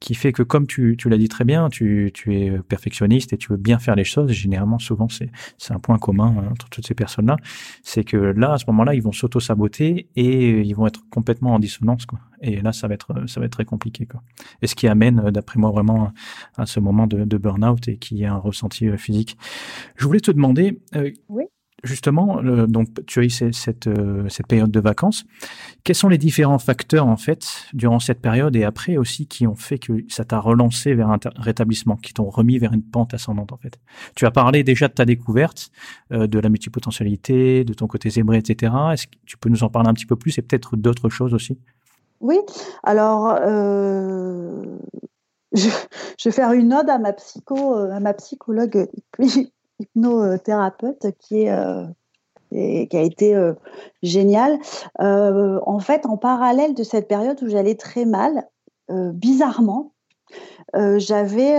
qui 0.00 0.14
fait 0.14 0.32
que 0.32 0.42
comme 0.42 0.66
tu, 0.66 0.96
tu 0.98 1.08
l'as 1.08 1.16
dit 1.16 1.28
très 1.28 1.44
bien, 1.44 1.68
tu, 1.68 2.10
tu, 2.12 2.34
es 2.34 2.58
perfectionniste 2.62 3.32
et 3.32 3.38
tu 3.38 3.52
veux 3.52 3.56
bien 3.56 3.78
faire 3.78 3.94
les 3.94 4.04
choses. 4.04 4.30
généralement, 4.32 4.78
souvent, 4.78 5.08
c'est 5.08 5.30
c'est 5.58 5.72
un 5.72 5.78
point 5.78 5.98
commun 5.98 6.34
hein, 6.38 6.48
entre 6.50 6.68
toutes 6.68 6.86
ces 6.86 6.94
personnes-là, 6.94 7.36
c'est 7.82 8.04
que 8.04 8.16
là, 8.16 8.54
à 8.54 8.58
ce 8.58 8.64
moment-là, 8.68 8.94
ils 8.94 9.02
vont 9.02 9.12
s'auto 9.12 9.38
saboter 9.38 10.08
et 10.16 10.60
ils 10.60 10.74
vont 10.74 10.86
être 10.86 11.08
complètement 11.10 11.54
en 11.54 11.58
dissonance 11.58 12.06
quoi. 12.06 12.18
Et 12.42 12.60
là, 12.60 12.72
ça 12.72 12.88
va 12.88 12.94
être 12.94 13.28
ça 13.28 13.40
va 13.40 13.46
être 13.46 13.52
très 13.52 13.64
compliqué 13.64 14.06
quoi. 14.06 14.22
Et 14.62 14.66
ce 14.66 14.74
qui 14.74 14.88
amène, 14.88 15.30
d'après 15.30 15.58
moi, 15.58 15.70
vraiment 15.70 16.12
à 16.56 16.66
ce 16.66 16.80
moment 16.80 17.06
de, 17.06 17.24
de 17.24 17.38
burn-out 17.38 17.86
et 17.88 17.96
qui 17.96 18.22
est 18.22 18.26
un 18.26 18.38
ressenti 18.38 18.88
euh, 18.88 18.96
physique. 18.96 19.36
Je 19.96 20.06
voulais 20.06 20.20
te 20.20 20.30
demander. 20.30 20.80
Euh, 20.96 21.10
oui 21.28 21.44
justement, 21.82 22.42
donc 22.42 22.88
tu 23.06 23.20
as 23.20 23.22
eu 23.22 23.30
cette, 23.30 23.86
euh, 23.86 24.28
cette, 24.28 24.46
période 24.46 24.70
de 24.70 24.80
vacances. 24.80 25.24
Quels 25.84 25.96
sont 25.96 26.08
les 26.08 26.18
différents 26.18 26.58
facteurs 26.58 27.06
en 27.06 27.16
fait 27.16 27.66
durant 27.72 28.00
cette 28.00 28.20
période 28.20 28.54
et 28.56 28.64
après 28.64 28.96
aussi 28.96 29.26
qui 29.26 29.46
ont 29.46 29.54
fait 29.54 29.78
que 29.78 30.04
ça 30.08 30.24
t'a 30.24 30.38
relancé 30.38 30.94
vers 30.94 31.10
un 31.10 31.18
rétablissement, 31.36 31.96
qui 31.96 32.12
t'ont 32.12 32.28
remis 32.28 32.58
vers 32.58 32.72
une 32.72 32.82
pente 32.82 33.14
ascendante 33.14 33.52
en 33.52 33.56
fait? 33.56 33.78
Tu 34.14 34.26
as 34.26 34.30
parlé 34.30 34.62
déjà 34.62 34.88
de 34.88 34.92
ta 34.92 35.04
découverte, 35.04 35.70
euh, 36.12 36.26
de 36.26 36.38
la 36.38 36.48
multipotentialité, 36.48 37.64
de 37.64 37.74
ton 37.74 37.86
côté 37.86 38.10
zébré, 38.10 38.38
etc. 38.38 38.72
Est-ce 38.92 39.06
que 39.06 39.16
tu 39.26 39.38
peux 39.38 39.48
nous 39.48 39.62
en 39.62 39.68
parler 39.68 39.88
un 39.88 39.94
petit 39.94 40.06
peu 40.06 40.16
plus 40.16 40.36
et 40.38 40.42
peut-être 40.42 40.76
d'autres 40.76 41.08
choses 41.08 41.34
aussi? 41.34 41.58
Oui, 42.20 42.38
alors 42.82 43.38
euh, 43.40 44.62
je, 45.52 45.68
je, 46.18 46.28
vais 46.28 46.34
faire 46.34 46.52
une 46.52 46.74
ode 46.74 46.90
à 46.90 46.98
ma 46.98 47.14
psycho, 47.14 47.74
à 47.74 47.98
ma 47.98 48.12
psychologue 48.12 48.88
hypnothérapeute 49.80 51.06
qui 51.18 51.42
est 51.42 51.50
euh, 52.52 52.86
qui 52.86 52.96
a 52.96 53.02
été 53.02 53.34
euh, 53.34 53.54
génial. 54.02 54.58
Euh, 55.00 55.60
en 55.66 55.78
fait, 55.78 56.04
en 56.06 56.16
parallèle 56.16 56.74
de 56.74 56.82
cette 56.82 57.06
période 57.06 57.40
où 57.42 57.48
j'allais 57.48 57.76
très 57.76 58.04
mal, 58.04 58.48
bizarrement, 59.14 59.92
j'avais, 60.74 61.58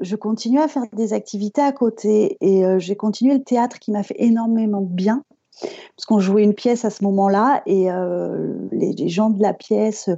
je 0.00 0.16
continuais 0.16 0.62
à 0.62 0.66
faire 0.66 0.82
des 0.92 1.12
activités 1.12 1.60
à 1.60 1.70
côté 1.70 2.36
et 2.40 2.64
j'ai 2.80 2.96
continué 2.96 3.34
le 3.34 3.44
théâtre 3.44 3.78
qui 3.78 3.92
m'a 3.92 4.02
fait 4.02 4.16
énormément 4.18 4.80
de 4.80 4.92
bien 4.92 5.22
parce 5.60 6.06
qu'on 6.06 6.20
jouait 6.20 6.44
une 6.44 6.54
pièce 6.54 6.84
à 6.84 6.90
ce 6.90 7.04
moment-là 7.04 7.62
et 7.66 7.90
euh, 7.90 8.54
les, 8.72 9.08
gens 9.08 9.30
de 9.30 9.42
la 9.42 9.52
pièce 9.52 10.08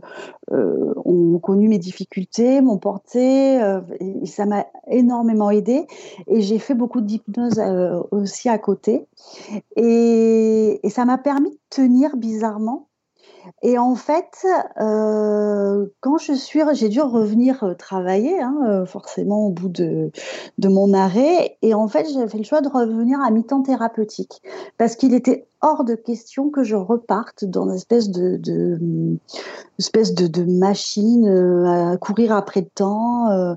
euh, 0.52 0.94
ont 1.04 1.38
connu 1.38 1.68
mes 1.68 1.78
difficultés, 1.78 2.60
m'ont 2.60 2.78
porté, 2.78 3.60
euh, 3.62 3.80
ça 4.24 4.46
m'a 4.46 4.66
énormément 4.88 5.50
aidé. 5.50 5.86
Et 6.28 6.40
j'ai 6.40 6.58
fait 6.58 6.74
beaucoup 6.74 7.00
d'hypnose 7.00 7.60
aussi 8.10 8.48
à 8.48 8.58
côté. 8.58 9.06
Et 9.76 10.80
ça 10.88 11.04
m'a 11.04 11.18
permis 11.18 11.50
de 11.50 11.58
tenir 11.70 12.16
bizarrement 12.16 12.88
et 13.62 13.78
en 13.78 13.94
fait, 13.94 14.46
euh, 14.80 15.86
quand 16.00 16.18
je 16.18 16.32
suis, 16.32 16.60
j'ai 16.74 16.88
dû 16.88 17.00
revenir 17.00 17.64
euh, 17.64 17.74
travailler, 17.74 18.40
hein, 18.40 18.56
euh, 18.66 18.86
forcément 18.86 19.46
au 19.46 19.50
bout 19.50 19.68
de, 19.68 20.10
de 20.58 20.68
mon 20.68 20.92
arrêt. 20.94 21.56
Et 21.62 21.74
en 21.74 21.88
fait, 21.88 22.06
j'ai 22.12 22.26
fait 22.28 22.38
le 22.38 22.44
choix 22.44 22.60
de 22.60 22.68
revenir 22.68 23.20
à 23.20 23.30
mi-temps 23.30 23.62
thérapeutique 23.62 24.42
parce 24.78 24.96
qu'il 24.96 25.14
était 25.14 25.46
hors 25.62 25.84
de 25.84 25.94
question 25.94 26.50
que 26.50 26.64
je 26.64 26.76
reparte 26.76 27.44
dans 27.44 27.68
une 27.68 27.76
espèce 27.76 28.10
de, 28.10 28.38
machine 30.44 31.26
à 31.66 31.96
courir 31.96 32.32
après 32.32 32.60
le 32.60 32.66
temps 32.66 33.56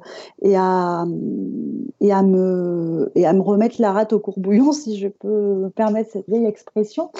me 2.24 3.12
et 3.16 3.26
à 3.26 3.34
me 3.34 3.42
remettre 3.42 3.76
la 3.80 3.92
rate 3.92 4.14
au 4.14 4.20
courbouillon 4.20 4.72
si 4.72 4.98
je 4.98 5.08
peux 5.08 5.56
me 5.56 5.70
permettre 5.70 6.12
cette 6.12 6.28
vieille 6.28 6.46
expression. 6.46 7.12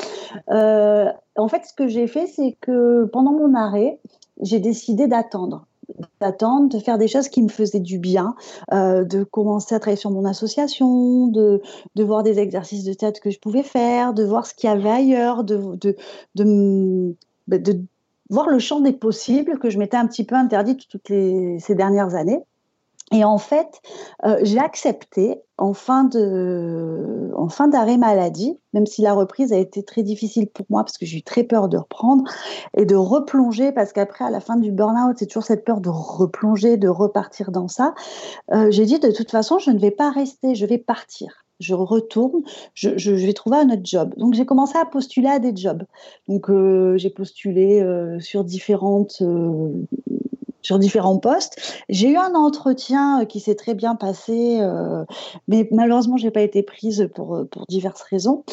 Euh, 0.52 1.08
en 1.36 1.48
fait, 1.48 1.66
ce 1.66 1.74
que 1.74 1.88
j'ai 1.88 2.08
fait, 2.08 2.28
c'est 2.28 2.56
que 2.62 3.06
pendant 3.06 3.34
mon 3.34 3.54
arrêt, 3.54 4.00
j'ai 4.42 4.60
décidé 4.60 5.08
d'attendre 5.08 5.66
d'attendre, 6.20 6.70
de 6.70 6.80
faire 6.80 6.98
des 6.98 7.08
choses 7.08 7.30
qui 7.30 7.42
me 7.42 7.50
faisaient 7.50 7.80
du 7.80 8.00
bien, 8.00 8.36
euh, 8.74 9.04
de 9.04 9.24
commencer 9.24 9.76
à 9.76 9.80
travailler 9.80 10.00
sur 10.00 10.12
mon 10.12 10.26
association, 10.26 11.28
de, 11.28 11.62
de, 11.96 12.04
voir 12.04 12.24
des 12.24 12.40
exercices 12.40 12.84
de 12.84 12.94
tête 12.94 13.20
que 13.20 13.30
je 13.30 13.40
pouvais 13.40 13.64
faire, 13.64 14.14
de 14.14 14.24
voir 14.24 14.46
ce 14.46 14.54
qu'il 14.54 14.70
y 14.70 14.74
avait 14.74 14.90
ailleurs, 14.90 15.44
de, 15.44 15.76
de, 15.76 15.96
de, 16.36 17.16
bah, 17.48 17.58
voir 18.30 18.50
le 18.50 18.60
champ 18.60 18.80
des 18.80 18.94
possibles 18.94 19.60
que 19.60 19.70
je 19.70 19.78
m'étais 19.78 19.98
un 19.98 20.08
petit 20.08 20.24
peu 20.24 20.36
interdit 20.36 20.78
toutes 20.78 21.10
les, 21.10 21.60
ces 21.60 21.76
dernières 21.76 22.16
années. 22.16 22.42
Et 23.12 23.24
en 23.24 23.38
fait, 23.38 23.82
euh, 24.26 24.40
j'ai 24.42 24.60
accepté 24.60 25.40
en 25.58 25.74
fin 25.74 26.06
de, 26.06 27.32
en 27.38 27.50
fin 27.50 27.68
d'arrêt 27.68 27.98
maladie, 27.98 28.58
même 28.74 28.88
si 28.88 29.04
la 29.04 29.14
reprise 29.14 29.54
a 29.54 29.58
été 29.58 29.84
très 29.84 30.02
difficile 30.02 30.48
pour 30.48 30.66
moi 30.70 30.84
parce 30.84 30.98
que 30.98 31.06
j'ai 31.06 31.20
eu 31.20 31.24
très 31.24 31.44
peur 31.44 31.70
de 31.70 31.78
reprendre 31.78 32.24
et 32.76 32.86
de 32.86 32.96
replonger 32.96 33.72
parce 33.72 33.94
qu'après 33.94 34.26
à 34.26 34.32
la 34.32 34.40
fin 34.40 34.58
du 34.58 34.72
burn-out, 34.72 35.16
c'est 35.20 35.28
toujours 35.28 35.44
cette 35.44 35.64
peur 35.64 35.82
de 35.82 35.90
replonger, 35.90 36.78
de 36.78 36.88
repartir 36.88 37.52
dans 37.52 37.68
ça. 37.68 37.94
Euh, 38.52 38.72
j'ai 38.72 38.86
dit 38.86 39.00
de 39.00 39.12
toute 39.12 39.30
façon, 39.30 39.60
je 39.60 39.70
ne 39.70 39.80
vais 39.80 39.92
pas 39.92 40.10
rester, 40.10 40.56
je 40.56 40.66
vais 40.66 40.80
partir 40.80 41.42
je 41.62 41.74
retourne, 41.74 42.42
je, 42.74 43.12
vais 43.12 43.32
trouver 43.32 43.56
un 43.56 43.70
autre 43.70 43.82
job. 43.86 44.14
Donc 44.18 44.34
j'ai 44.34 44.46
commencé 44.46 44.78
à 44.78 44.84
postuler 44.84 45.30
à 45.30 45.40
des 45.40 45.56
jobs. 45.56 45.84
Donc 46.28 46.50
euh, 46.50 46.98
j'ai 46.98 47.10
postulé 47.10 47.82
sur 48.20 48.44
différentes 48.44 49.24
sur 50.66 50.80
différents 50.80 51.20
postes. 51.20 51.62
J'ai 51.90 52.10
eu 52.10 52.18
un 52.18 52.34
entretien 52.34 53.22
euh, 53.22 53.26
qui 53.26 53.40
s'est 53.40 53.54
très 53.54 53.76
bien 53.76 53.94
passé, 53.94 54.58
euh, 54.62 55.06
mais 55.48 55.68
malheureusement, 55.72 56.18
je 56.18 56.26
n'ai 56.26 56.32
pas 56.32 56.42
été 56.42 56.64
prise 56.64 57.08
pour, 57.14 57.36
euh, 57.36 57.46
pour 57.46 57.68
diverses 57.68 58.02
raisons. 58.02 58.44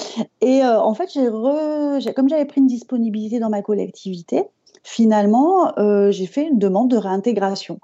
Et 0.43 0.63
en 0.63 0.93
fait, 0.93 1.11
j'ai 1.13 2.13
comme 2.13 2.29
j'avais 2.29 2.45
pris 2.45 2.61
une 2.61 2.67
disponibilité 2.67 3.39
dans 3.39 3.49
ma 3.49 3.63
collectivité, 3.63 4.45
finalement, 4.83 5.73
j'ai 6.11 6.27
fait 6.27 6.49
une 6.49 6.59
demande 6.59 6.91
de 6.91 6.97
réintégration. 6.97 7.79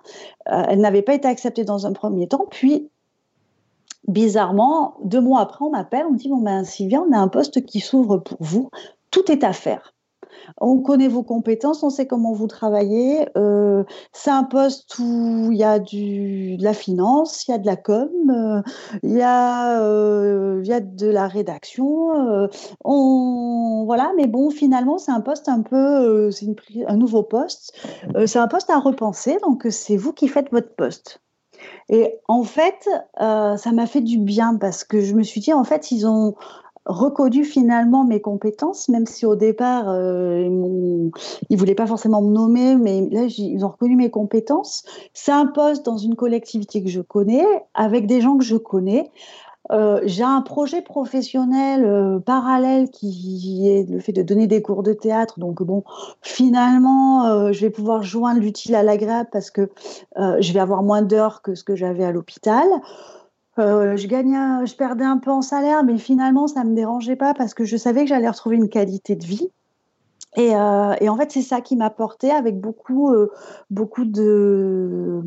elle 0.47 0.81
n'avait 0.81 1.03
pas 1.03 1.15
été 1.15 1.27
acceptée 1.27 1.65
dans 1.65 1.87
un 1.87 1.93
premier 1.93 2.29
temps, 2.29 2.47
puis 2.51 2.89
bizarrement, 4.09 4.97
deux 5.05 5.21
mois 5.21 5.41
après, 5.41 5.65
on 5.65 5.71
m'appelle, 5.71 6.05
on 6.07 6.13
me 6.13 6.19
dit, 6.19 6.29
bon 6.29 6.39
ben 6.39 6.65
Sylvia, 6.65 7.01
on 7.01 7.13
a 7.13 7.19
un 7.19 7.29
poste 7.29 7.65
qui 7.65 7.81
s'ouvre 7.81 8.19
pour 8.19 8.39
vous, 8.41 8.71
tout 9.11 9.31
est 9.31 9.45
à 9.45 9.53
faire. 9.53 9.95
On 10.61 10.79
connaît 10.79 11.09
vos 11.09 11.23
compétences, 11.23 11.83
on 11.83 11.91
sait 11.91 12.07
comment 12.07 12.33
vous 12.33 12.47
travaillez. 12.47 13.29
Euh, 13.37 13.85
c'est 14.13 14.31
un 14.31 14.45
poste 14.45 14.99
où 14.99 15.49
il 15.51 15.59
y 15.59 15.65
a 15.65 15.79
du, 15.79 16.57
de 16.57 16.65
la 16.65 16.73
finance, 16.73 17.47
il 17.47 17.53
y 17.53 17.55
a 17.55 17.59
de 17.59 17.67
la 17.67 17.77
com, 17.77 18.09
euh, 18.31 18.63
il, 19.03 19.17
y 19.17 19.23
a, 19.23 19.81
euh, 19.83 20.63
y 20.65 20.73
a 20.73 20.81
de 20.81 21.09
la 21.09 21.29
rédaction. 21.29 22.49
on, 22.85 23.85
voilà, 23.87 24.13
mais 24.17 24.27
bon, 24.27 24.51
finalement, 24.51 24.99
c'est 24.99 25.13
un 25.13 25.21
poste 25.21 25.49
un 25.49 25.63
peu, 25.63 26.31
c'est 26.31 26.47
un 26.87 26.97
nouveau 26.97 27.23
poste. 27.23 27.73
c'est 28.27 28.39
un 28.39 28.49
poste 28.49 28.71
à 28.71 28.79
repenser, 28.79 29.39
donc 29.43 29.67
c'est 29.71 29.97
vous 29.97 30.13
qui 30.13 30.29
faites 30.29 30.51
votre 30.51 30.75
poste. 30.75 31.21
Et 31.89 32.19
en 32.29 32.45
fait, 32.45 32.89
ça 33.19 33.73
m'a 33.73 33.87
fait 33.87 34.01
du 34.01 34.19
bien 34.19 34.57
parce 34.57 34.85
que 34.85 35.01
je 35.01 35.15
me 35.15 35.23
suis 35.23 35.41
dit, 35.41 35.53
en 35.53 35.65
fait, 35.65 35.91
ils 35.91 36.07
ont 36.07 36.35
reconnu 36.89 37.45
finalement 37.45 38.05
mes 38.05 38.21
compétences, 38.21 38.89
même 38.89 39.07
si 39.07 39.27
au 39.27 39.37
départ, 39.37 39.89
euh, 39.89 40.43
ils 40.43 41.55
ne 41.55 41.57
voulaient 41.57 41.75
pas 41.75 41.87
forcément 41.87 42.23
me 42.23 42.31
nommer, 42.31 42.75
mais 42.77 43.07
là, 43.11 43.25
ils 43.25 43.65
ont 43.65 43.69
reconnu 43.69 43.95
mes 43.95 44.11
compétences. 44.11 44.85
C'est 45.13 45.33
un 45.33 45.47
poste 45.47 45.85
dans 45.85 45.99
une 45.99 46.17
collectivité 46.17 46.83
que 46.83 46.89
je 46.89 47.03
connais, 47.03 47.45
avec 47.75 48.07
des 48.07 48.21
gens 48.23 48.39
que 48.39 48.45
je 48.45 48.57
connais. 48.57 49.11
Euh, 49.71 50.01
j'ai 50.05 50.23
un 50.23 50.41
projet 50.41 50.81
professionnel 50.81 51.85
euh, 51.85 52.19
parallèle 52.21 52.89
qui 52.89 53.69
est 53.69 53.87
le 53.91 54.01
fait 54.01 54.13
de 54.13 54.23
donner 54.23 54.47
des 54.47 54.63
cours 54.63 54.83
de 54.83 54.95
théâtre. 54.95 55.39
Donc 55.39 55.63
bon, 55.63 55.85
finalement, 56.23 57.53
je 57.53 57.61
vais 57.61 57.71
pouvoir 57.71 58.03
joindre 58.03 58.41
l'utile 58.41 58.75
à 58.75 58.83
l'agréable 58.83 59.29
parce 59.31 59.51
que 59.51 59.69
je 60.17 60.53
vais 60.55 60.61
avoir 60.61 60.83
moins 60.83 61.03
d'heures 61.03 61.43
que 61.43 61.55
ce 61.55 61.65
que 61.65 61.77
j'avais 61.77 62.05
à 62.05 62.13
l'hôpital. 62.13 62.67
Euh, 63.59 63.97
je 63.97 64.07
gagnais, 64.07 64.67
je 64.67 64.75
perdais 64.75 65.05
un 65.05 65.19
peu 65.19 65.31
en 65.31 65.43
salaire, 65.43 65.85
mais 65.85 65.99
finalement, 65.99 66.47
ça 66.47 66.65
ne 66.65 66.71
me 66.71 66.75
dérangeait 66.75 67.17
pas 67.17 67.35
parce 67.35 67.55
que 67.55 67.65
je 67.65 67.77
savais 67.77 68.03
que 68.03 68.09
j'allais 68.09 68.29
retrouver 68.29 68.57
une 68.57 68.69
qualité 68.69 69.17
de 69.17 69.25
vie. 69.25 69.49
Et, 70.37 70.55
euh, 70.55 70.95
en 71.09 71.17
fait, 71.17 71.33
c'est 71.33 71.43
ça 71.43 71.61
qui 71.61 71.75
m'a 71.77 71.91
porté 71.91 72.31
avec 72.31 72.61
beaucoup, 72.61 73.13
euh, 73.13 73.33
beaucoup 73.71 74.05
de, 74.05 75.23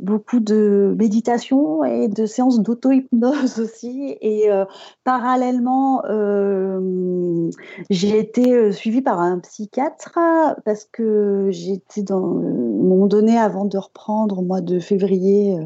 beaucoup 0.00 0.40
de 0.40 0.94
méditation 0.98 1.84
et 1.84 2.08
de 2.08 2.26
séances 2.26 2.60
d'auto-hypnose 2.60 3.58
aussi. 3.60 4.16
Et 4.20 4.50
euh, 4.50 4.64
parallèlement, 5.04 6.02
euh, 6.06 7.50
j'ai 7.90 8.18
été 8.18 8.52
euh, 8.52 8.72
suivie 8.72 9.02
par 9.02 9.20
un 9.20 9.38
psychiatre 9.38 10.18
parce 10.64 10.84
que 10.84 11.48
j'étais 11.50 12.02
dans 12.02 12.38
un 12.38 12.82
moment 12.82 13.06
donné, 13.06 13.38
avant 13.38 13.64
de 13.64 13.78
reprendre 13.78 14.38
au 14.38 14.42
mois 14.42 14.60
de 14.60 14.80
février, 14.80 15.56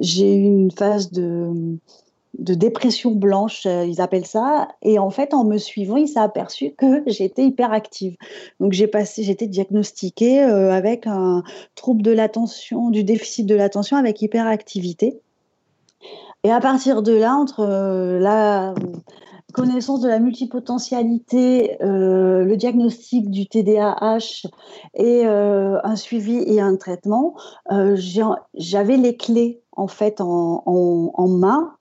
j'ai 0.00 0.36
eu 0.36 0.44
une 0.44 0.70
phase 0.70 1.10
de 1.10 1.78
de 2.38 2.54
dépression 2.54 3.12
blanche, 3.12 3.66
euh, 3.66 3.84
ils 3.84 4.00
appellent 4.00 4.26
ça. 4.26 4.68
Et 4.82 4.98
en 4.98 5.10
fait, 5.10 5.34
en 5.34 5.44
me 5.44 5.58
suivant, 5.58 5.96
il 5.96 6.08
s'est 6.08 6.20
aperçu 6.20 6.72
que 6.76 7.02
j'étais 7.06 7.44
hyperactive. 7.44 8.16
Donc, 8.60 8.72
j'ai 8.72 8.86
passé, 8.86 9.22
j'étais 9.22 9.46
diagnostiquée 9.46 10.42
euh, 10.42 10.72
avec 10.72 11.06
un 11.06 11.42
trouble 11.74 12.02
de 12.02 12.10
l'attention, 12.10 12.90
du 12.90 13.04
déficit 13.04 13.46
de 13.46 13.54
l'attention 13.54 13.96
avec 13.96 14.20
hyperactivité. 14.22 15.20
Et 16.42 16.50
à 16.50 16.60
partir 16.60 17.02
de 17.02 17.12
là, 17.12 17.34
entre 17.34 17.60
euh, 17.60 18.18
la 18.18 18.74
connaissance 19.52 20.00
de 20.00 20.08
la 20.08 20.18
multipotentialité, 20.18 21.76
le 21.80 22.56
diagnostic 22.56 23.30
du 23.30 23.46
TDAH 23.46 24.48
et 24.94 25.24
un 25.24 25.94
suivi 25.94 26.38
et 26.38 26.60
un 26.60 26.74
traitement, 26.74 27.36
j'avais 27.70 28.96
les 28.96 29.16
clés 29.16 29.62
en 29.70 29.86
fait 29.86 30.20
en, 30.20 30.64
en 30.66 31.28
main 31.28 31.76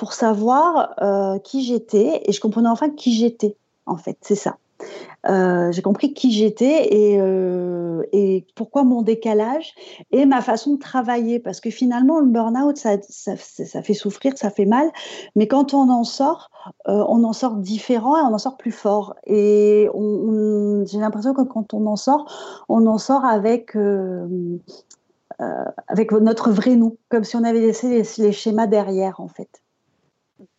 pour 0.00 0.14
savoir 0.14 0.94
euh, 1.02 1.38
qui 1.40 1.62
j'étais 1.62 2.22
et 2.24 2.32
je 2.32 2.40
comprenais 2.40 2.70
enfin 2.70 2.88
qui 2.88 3.12
j'étais 3.12 3.54
en 3.84 3.98
fait. 3.98 4.16
C'est 4.22 4.34
ça. 4.34 4.56
Euh, 5.28 5.70
j'ai 5.72 5.82
compris 5.82 6.14
qui 6.14 6.32
j'étais 6.32 6.94
et, 6.94 7.20
euh, 7.20 8.02
et, 8.10 8.46
pourquoi 8.54 8.82
mon 8.84 9.02
décalage 9.02 9.74
et 10.10 10.24
ma 10.24 10.40
façon 10.40 10.76
de 10.76 10.78
travailler. 10.78 11.38
Parce 11.38 11.60
que 11.60 11.68
finalement 11.68 12.18
le 12.18 12.28
burn-out 12.28 12.78
ça, 12.78 12.96
fait 13.36 13.92
souffrir 13.92 14.38
ça 14.38 14.48
fait 14.48 14.64
mal. 14.64 14.90
Mais 15.36 15.46
quand 15.48 15.74
on 15.74 15.90
en 15.90 16.04
sort 16.04 16.50
on 16.86 17.22
en 17.22 17.34
sort 17.34 17.56
différent 17.56 18.16
et 18.16 18.22
on 18.22 18.32
en 18.32 18.38
sort 18.38 18.56
plus 18.56 18.72
fort. 18.72 19.16
Et 19.26 19.86
j'ai 20.86 20.98
l'impression 20.98 21.34
que 21.34 21.42
quand 21.42 21.74
on 21.74 21.84
en 21.84 21.96
sort 21.96 22.64
on 22.70 22.86
en 22.86 22.96
sort 22.96 23.26
avec 23.26 23.74
notre 25.38 26.52
vrai 26.52 26.76
nous 26.76 26.96
comme 27.10 27.24
si 27.24 27.36
on 27.36 27.44
avait 27.44 27.60
laissé 27.60 28.02
les 28.16 28.32
schémas 28.32 28.66
derrière 28.66 29.20
en 29.20 29.28
fait 29.28 29.60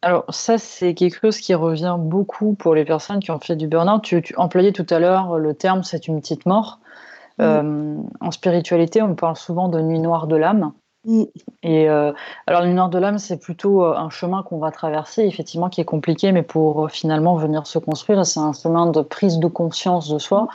alors 0.01 0.25
ça, 0.29 0.57
c'est 0.57 0.93
quelque 0.93 1.19
chose 1.19 1.39
qui 1.39 1.53
revient 1.53 1.95
beaucoup 1.99 2.53
pour 2.53 2.75
les 2.75 2.85
personnes 2.85 3.19
qui 3.19 3.31
ont 3.31 3.39
fait 3.39 3.55
du 3.55 3.67
burn-out. 3.67 4.01
Tu, 4.01 4.23
employais 4.37 4.71
tout 4.71 4.85
à 4.89 4.99
l'heure 4.99 5.37
le 5.37 5.53
terme 5.53 5.83
«c'est 5.83 6.07
une 6.07 6.19
petite 6.19 6.45
mort 6.45 6.79
euh, 7.39 7.97
En 8.19 8.31
spiritualité, 8.31 9.01
on 9.01 9.15
parle 9.15 9.35
souvent 9.35 9.67
de 9.67 9.79
nuit 9.79 9.99
noire 9.99 10.27
de 10.27 10.35
l'âme. 10.35 10.73
Et 11.63 11.89
euh, 11.89 12.13
alors, 12.45 12.63
nuit 12.63 12.73
noire 12.73 12.89
de 12.89 12.99
l'âme, 12.99 13.17
c'est 13.17 13.39
plutôt 13.39 13.83
euh, 13.83 13.95
un 13.95 14.09
chemin 14.09 14.43
qu'on 14.43 14.59
va 14.59 14.71
traverser, 14.71 15.23
effectivement, 15.23 15.69
qui 15.69 15.81
est 15.81 15.85
compliqué, 15.85 16.31
mais 16.31 16.43
pour 16.43 16.91
finalement 16.91 17.35
venir 17.35 17.65
se 17.65 17.79
construire, 17.79 18.23
c'est 18.25 18.39
un 18.39 18.53
chemin 18.53 18.85
de 18.87 19.01
prise 19.01 19.39
de 19.39 19.47
conscience 19.47 20.09
de 20.09 20.19
soi. 20.19 20.47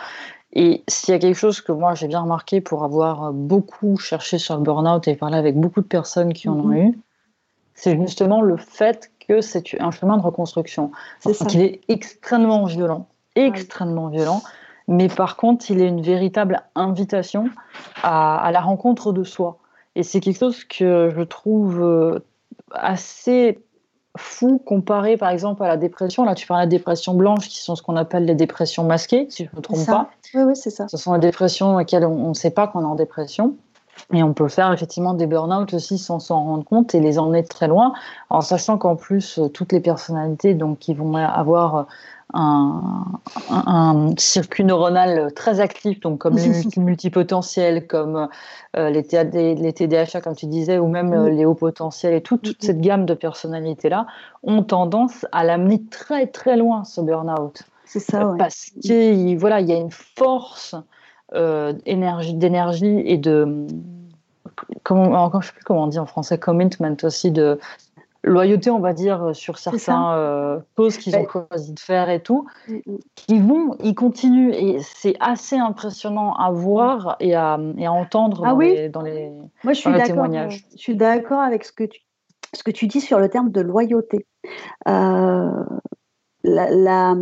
Et 0.53 0.85
s'il 0.89 1.13
y 1.13 1.17
a 1.17 1.19
quelque 1.19 1.37
chose 1.37 1.61
que 1.61 1.73
moi 1.73 1.95
j'ai 1.95 2.09
bien 2.09 2.21
remarqué 2.21 2.63
pour 2.63 2.83
avoir 2.83 3.33
beaucoup 3.33 3.99
cherché 3.99 4.39
sur 4.39 4.57
le 4.57 4.63
burn-out 4.63 5.07
et 5.07 5.15
parlé 5.15 5.37
avec 5.37 5.55
beaucoup 5.55 5.83
de 5.83 5.87
personnes 5.87 6.33
qui 6.33 6.49
en 6.49 6.55
ont 6.55 6.69
mm-hmm. 6.69 6.93
eu, 6.93 6.99
c'est 7.75 8.01
justement 8.01 8.41
le 8.41 8.57
fait 8.57 9.11
que 9.29 9.41
c'est 9.41 9.81
un 9.81 9.91
chemin 9.91 10.17
de 10.17 10.23
reconstruction. 10.23 10.91
Donc, 11.25 11.55
il 11.55 11.63
est 11.63 11.81
extrêmement 11.89 12.65
violent, 12.67 13.07
extrêmement 13.35 14.09
violent, 14.09 14.43
mais 14.89 15.09
par 15.09 15.37
contre, 15.37 15.71
il 15.71 15.81
est 15.81 15.89
une 15.89 16.03
véritable 16.03 16.63
invitation 16.75 17.49
à, 18.03 18.51
la 18.53 18.61
rencontre 18.61 19.13
de 19.13 19.25
soi. 19.25 19.59
Et 19.95 20.03
c'est 20.03 20.21
quelque 20.21 20.39
chose 20.39 20.65
que 20.65 21.11
je 21.15 21.23
trouve 21.23 21.83
euh, 21.83 22.21
assez 22.71 23.59
fou 24.17 24.59
comparé 24.59 25.17
par 25.17 25.31
exemple 25.31 25.63
à 25.63 25.69
la 25.69 25.77
dépression. 25.77 26.25
Là, 26.25 26.35
tu 26.35 26.47
parles 26.47 26.61
de 26.61 26.65
la 26.65 26.71
dépression 26.79 27.15
blanche, 27.15 27.49
qui 27.49 27.59
sont 27.59 27.77
ce 27.77 27.83
qu'on 27.83 27.97
appelle 27.97 28.25
les 28.25 28.35
dépressions 28.35 28.85
masquées, 28.85 29.27
si 29.31 29.45
je 29.45 29.51
ne 29.51 29.57
me 29.57 29.63
trompe 29.63 29.87
pas. 29.87 30.11
Oui, 30.35 30.43
oui, 30.43 30.57
c'est 30.57 30.71
ça. 30.71 30.89
Ce 30.89 30.97
sont 30.97 31.13
les 31.15 31.21
dépressions 31.21 31.77
auxquelles 31.77 32.05
on 32.05 32.29
ne 32.29 32.35
sait 32.35 32.51
pas 32.51 32.67
qu'on 32.67 32.81
est 32.81 32.87
en 32.87 32.95
dépression. 32.95 33.57
Et 34.13 34.23
on 34.23 34.35
peut 34.35 34.49
faire 34.49 34.73
effectivement 34.73 35.15
des 35.15 35.27
burn-out 35.27 35.73
aussi 35.75 35.99
sans 35.99 36.19
s'en 36.19 36.43
rendre 36.45 36.65
compte 36.65 36.95
et 36.95 37.01
les 37.01 37.19
emmener 37.19 37.45
très 37.45 37.67
loin, 37.69 37.93
en 38.31 38.41
sachant 38.41 38.79
qu'en 38.79 38.97
plus, 38.97 39.39
euh, 39.39 39.49
toutes 39.49 39.73
les 39.73 39.81
personnalités 39.81 40.55
donc, 40.55 40.79
qui 40.79 40.95
vont 40.95 41.17
avoir 41.17 41.87
euh, 42.35 42.39
un, 43.51 44.15
circuit 44.17 44.65
neuronal 44.65 45.33
très 45.35 45.61
actif, 45.61 46.01
donc 46.01 46.19
comme 46.19 46.37
les 46.37 46.63
multipotentiels, 46.77 47.87
comme 47.87 48.29
euh, 48.77 48.91
les, 48.91 49.55
les, 49.55 49.73
TDAH, 49.73 50.21
comme 50.23 50.37
tu 50.37 50.47
disais, 50.47 50.79
ou 50.79 50.89
même 50.89 51.27
les 51.27 51.45
hauts 51.45 51.55
potentiels, 51.55 52.15
et 52.15 52.21
toute, 52.21 52.43
toute 52.43 52.63
cette 52.63 52.81
gamme 52.81 53.07
de 53.07 53.15
personnalités-là, 53.15 54.07
ont 54.43 54.63
tendance 54.63 55.27
à 55.33 55.43
l'amener 55.45 55.83
très 55.91 56.27
très 56.27 56.57
loin, 56.57 56.85
ce 56.85 57.01
burn-out. 57.01 57.63
C'est 57.85 58.01
ça, 58.01 58.27
ouais. 58.27 58.39
Parce 58.39 58.71
qu'il 58.83 59.39
voilà, 59.39 59.61
il 59.61 59.69
y 59.69 59.73
a 59.73 59.77
une 59.77 59.93
force 59.93 60.75
d'énergie 61.85 63.03
et 63.05 63.19
de 63.19 63.67
comment, 64.83 65.13
encore 65.23 65.43
je 65.43 65.49
sais 65.49 65.55
plus 65.55 65.65
comment 65.65 65.85
on 65.85 65.89
dit 65.89 65.99
en 65.99 66.07
français, 66.07 66.39
commitment 66.39 66.97
aussi 67.03 67.31
de 67.31 67.59
loyauté, 68.27 68.71
on 68.71 68.81
va 68.81 68.93
dire, 68.93 69.35
sur 69.35 69.59
certains 69.59 70.61
choses 70.77 70.97
qu'ils 70.99 71.17
ont 71.17 71.27
choisi 71.29 71.73
de 71.73 71.81
faire 71.81 72.11
et 72.11 72.21
tout, 72.21 72.47
mm, 72.69 72.75
mm. 72.75 72.99
qui 73.15 73.39
vont, 73.39 73.77
ils 73.83 73.95
continuent. 73.95 74.53
Et 74.53 74.79
c'est 74.83 75.17
assez 75.21 75.57
impressionnant 75.57 76.35
à 76.35 76.51
voir 76.51 77.17
et 77.21 77.35
à, 77.35 77.59
et 77.79 77.87
à 77.87 77.93
entendre 77.93 78.43
ah 78.45 78.51
dans, 78.51 78.59
les, 78.59 78.89
dans, 78.89 79.03
les, 79.03 79.31
Moi, 79.65 79.73
je 79.73 79.81
suis 79.81 80.03
témoignages. 80.05 80.67
Je 80.73 80.79
suis 80.79 80.97
d'accord 80.97 81.41
avec 81.41 81.65
ce 81.65 81.73
que, 81.73 81.85
tu, 81.85 82.01
ce 82.53 82.63
que 82.63 82.71
tu 82.71 82.87
dis 82.87 83.01
sur 83.01 83.19
le 83.19 83.29
terme 83.29 83.51
de 83.51 83.61
loyauté. 83.61 84.27
la, 84.85 85.51
la, 86.45 87.15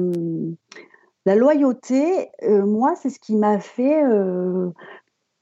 la, 1.25 1.35
loyauté, 1.35 2.31
moi, 2.43 2.95
c'est 2.97 3.11
ce 3.11 3.19
qui 3.19 3.37
m'a 3.37 3.59
fait 3.59 4.03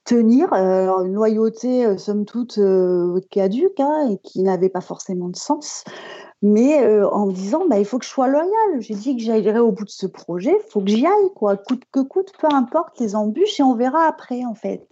tenir 0.04 0.52
euh, 0.52 1.04
une 1.04 1.14
loyauté, 1.14 1.86
euh, 1.86 1.96
somme 1.96 2.24
toute, 2.24 2.58
euh, 2.58 3.20
caduque 3.30 3.78
hein, 3.80 4.10
et 4.10 4.18
qui 4.18 4.42
n'avait 4.42 4.68
pas 4.68 4.80
forcément 4.80 5.28
de 5.28 5.36
sens. 5.36 5.84
Mais 6.44 6.84
en 7.04 7.26
me 7.26 7.32
disant, 7.32 7.68
bah, 7.70 7.78
il 7.78 7.84
faut 7.84 8.00
que 8.00 8.04
je 8.04 8.10
sois 8.10 8.26
loyale. 8.26 8.80
J'ai 8.80 8.94
dit 8.94 9.16
que 9.16 9.22
j'aillerais 9.22 9.60
au 9.60 9.70
bout 9.70 9.84
de 9.84 9.90
ce 9.90 10.08
projet, 10.08 10.50
il 10.50 10.70
faut 10.72 10.80
que 10.80 10.90
j'y 10.90 11.06
aille, 11.06 11.30
quoi. 11.36 11.56
Coûte 11.56 11.84
que 11.92 12.00
coûte, 12.00 12.32
peu 12.40 12.48
importe 12.52 12.98
les 12.98 13.14
embûches, 13.14 13.60
et 13.60 13.62
on 13.62 13.76
verra 13.76 14.08
après, 14.08 14.44
en 14.44 14.56
fait. 14.56 14.84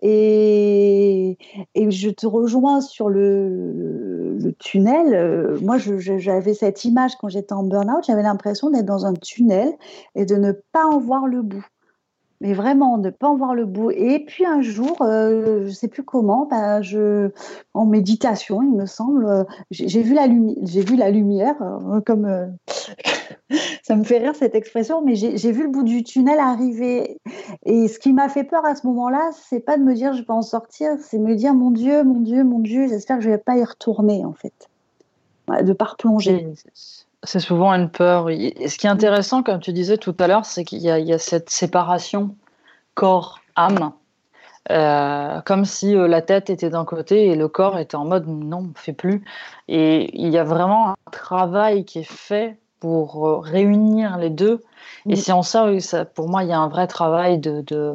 Et, 0.00 1.38
et 1.74 1.90
je 1.90 2.08
te 2.08 2.28
rejoins 2.28 2.80
sur 2.80 3.08
le, 3.08 4.15
le 4.38 4.52
tunnel. 4.52 5.58
moi, 5.62 5.76
j'avais 5.78 6.54
cette 6.54 6.84
image 6.84 7.16
quand 7.16 7.28
j'étais 7.28 7.52
en 7.52 7.62
burn-out, 7.62 8.04
j'avais 8.06 8.22
l'impression 8.22 8.70
d'être 8.70 8.86
dans 8.86 9.06
un 9.06 9.14
tunnel 9.14 9.72
et 10.14 10.24
de 10.24 10.36
ne 10.36 10.52
pas 10.72 10.86
en 10.86 10.98
voir 10.98 11.26
le 11.26 11.42
bout 11.42 11.66
mais 12.40 12.52
vraiment 12.52 12.98
ne 12.98 13.10
pas 13.10 13.28
en 13.28 13.36
voir 13.36 13.54
le 13.54 13.64
bout. 13.64 13.90
Et 13.90 14.20
puis 14.20 14.44
un 14.44 14.60
jour, 14.60 15.00
euh, 15.00 15.62
je 15.62 15.68
ne 15.68 15.70
sais 15.70 15.88
plus 15.88 16.02
comment, 16.02 16.46
ben, 16.46 16.82
je, 16.82 17.30
en 17.74 17.86
méditation, 17.86 18.62
il 18.62 18.72
me 18.72 18.86
semble, 18.86 19.26
euh, 19.26 19.44
j'ai 19.70 20.02
vu 20.02 20.14
la 20.14 20.26
lumière, 20.26 20.56
j'ai 20.62 20.82
vu 20.82 20.96
la 20.96 21.10
lumière, 21.10 21.56
euh, 21.62 22.00
comme 22.00 22.56
ça 23.82 23.96
me 23.96 24.04
fait 24.04 24.18
rire 24.18 24.34
cette 24.34 24.54
expression, 24.54 25.02
mais 25.02 25.14
j'ai 25.14 25.52
vu 25.52 25.62
le 25.62 25.70
bout 25.70 25.84
du 25.84 26.02
tunnel 26.02 26.38
arriver. 26.38 27.18
Et 27.64 27.88
ce 27.88 27.98
qui 27.98 28.12
m'a 28.12 28.28
fait 28.28 28.44
peur 28.44 28.64
à 28.64 28.74
ce 28.74 28.86
moment-là, 28.86 29.30
c'est 29.32 29.60
pas 29.60 29.78
de 29.78 29.82
me 29.82 29.94
dire 29.94 30.12
je 30.12 30.22
vais 30.22 30.30
en 30.30 30.42
sortir, 30.42 30.92
c'est 31.00 31.18
me 31.18 31.34
dire 31.34 31.54
mon 31.54 31.70
Dieu, 31.70 32.04
mon 32.04 32.20
Dieu, 32.20 32.44
mon 32.44 32.58
Dieu, 32.58 32.88
j'espère 32.88 33.18
que 33.18 33.24
je 33.24 33.30
vais 33.30 33.38
pas 33.38 33.56
y 33.56 33.64
retourner 33.64 34.24
en 34.24 34.34
fait, 34.34 34.68
de 35.62 35.72
pas 35.72 35.86
replonger. 35.86 36.46
C'est 37.26 37.40
souvent 37.40 37.72
une 37.72 37.90
peur. 37.90 38.30
Et 38.30 38.68
ce 38.68 38.78
qui 38.78 38.86
est 38.86 38.90
intéressant, 38.90 39.42
comme 39.42 39.60
tu 39.60 39.72
disais 39.72 39.98
tout 39.98 40.14
à 40.18 40.28
l'heure, 40.28 40.44
c'est 40.44 40.64
qu'il 40.64 40.80
y, 40.80 40.90
a 40.90 41.18
cette 41.18 41.50
séparation 41.50 42.34
corps-âme. 42.94 43.92
Euh, 44.72 45.40
comme 45.42 45.64
si 45.64 45.94
euh, 45.94 46.08
la 46.08 46.22
tête 46.22 46.50
était 46.50 46.70
d'un 46.70 46.84
côté 46.84 47.26
et 47.26 47.36
le 47.36 47.46
corps 47.46 47.78
était 47.78 47.94
en 47.94 48.04
mode 48.04 48.26
non, 48.26 48.70
on 48.70 48.78
fait 48.78 48.92
plus. 48.92 49.22
Et 49.68 50.10
il 50.20 50.28
y 50.28 50.38
a 50.38 50.44
vraiment 50.44 50.90
un 50.90 51.10
travail 51.12 51.84
qui 51.84 52.00
est 52.00 52.10
fait 52.10 52.58
pour 52.80 53.26
euh, 53.26 53.38
réunir 53.38 54.18
les 54.18 54.30
deux. 54.30 54.62
Et 55.08 55.14
c'est 55.14 55.32
en 55.32 55.42
ça, 55.42 55.68
ça, 55.78 56.04
pour 56.04 56.28
moi, 56.28 56.42
il 56.42 56.48
y 56.48 56.52
a 56.52 56.58
un 56.58 56.68
vrai 56.68 56.88
travail 56.88 57.38
de, 57.38 57.60
de, 57.60 57.92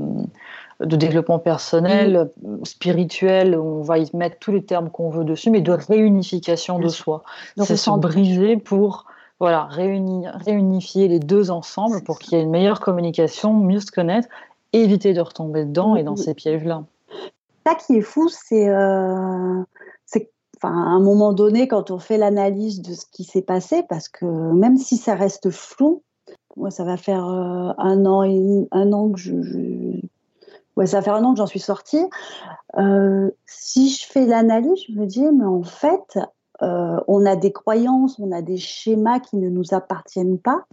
développement 0.79 1.39
personnel, 1.39 2.29
spirituel, 2.63 3.57
où 3.57 3.79
on 3.79 3.81
va 3.81 3.97
y 3.97 4.09
mettre 4.15 4.39
tous 4.39 4.51
les 4.51 4.63
termes 4.63 4.89
qu'on 4.89 5.09
veut 5.09 5.25
dessus, 5.25 5.51
mais 5.51 5.61
de 5.61 5.73
réunification 5.73 6.79
de 6.79 6.87
soi. 6.87 7.23
C'est 7.57 7.77
se 7.77 7.91
briser 7.91 8.57
pour 8.57 9.05
voilà, 9.41 9.65
réunir, 9.65 10.37
réunifier 10.45 11.07
les 11.07 11.17
deux 11.17 11.49
ensemble 11.49 12.03
pour 12.03 12.19
qu'il 12.19 12.37
y 12.37 12.39
ait 12.39 12.43
une 12.43 12.51
meilleure 12.51 12.79
communication, 12.79 13.55
mieux 13.55 13.79
se 13.79 13.91
connaître, 13.91 14.27
éviter 14.71 15.15
de 15.15 15.21
retomber 15.21 15.65
dedans 15.65 15.95
et 15.95 16.03
dans 16.03 16.15
ces 16.15 16.35
pièges-là. 16.35 16.83
Ça 17.65 17.73
qui 17.73 17.97
est 17.97 18.01
fou, 18.01 18.29
c'est 18.29 18.69
euh, 18.69 19.63
à 20.61 20.67
un 20.67 20.99
moment 20.99 21.33
donné, 21.33 21.67
quand 21.67 21.89
on 21.89 21.97
fait 21.97 22.19
l'analyse 22.19 22.83
de 22.83 22.93
ce 22.93 23.07
qui 23.11 23.23
s'est 23.23 23.41
passé, 23.41 23.81
parce 23.89 24.09
que 24.09 24.25
même 24.25 24.77
si 24.77 24.97
ça 24.97 25.15
reste 25.15 25.49
flou, 25.49 26.03
moi, 26.55 26.69
ça 26.69 26.83
va 26.83 26.95
faire 26.95 27.25
euh, 27.27 27.71
un 27.79 28.05
an 28.05 28.21
et 28.21 28.67
un 28.71 28.93
an 28.93 29.09
que 29.09 29.17
je, 29.17 29.33
Ouais, 30.77 30.85
ça 30.85 30.97
va 30.97 31.01
faire 31.01 31.15
un 31.15 31.23
an 31.23 31.33
que 31.33 31.39
j'en 31.39 31.47
suis 31.47 31.59
sortie. 31.59 32.05
Euh, 32.77 33.31
si 33.47 33.89
je 33.89 34.05
fais 34.05 34.27
l'analyse, 34.27 34.83
je 34.87 34.93
me 34.93 35.07
dis, 35.07 35.23
mais 35.23 35.45
en 35.45 35.63
fait, 35.63 36.19
euh, 36.61 36.99
on 37.07 37.25
a 37.25 37.35
des 37.35 37.51
croyances, 37.51 38.19
on 38.19 38.31
a 38.31 38.41
des 38.41 38.57
schémas 38.57 39.19
qui 39.19 39.37
ne 39.37 39.49
nous 39.49 39.73
appartiennent 39.73 40.39
pas. 40.39 40.65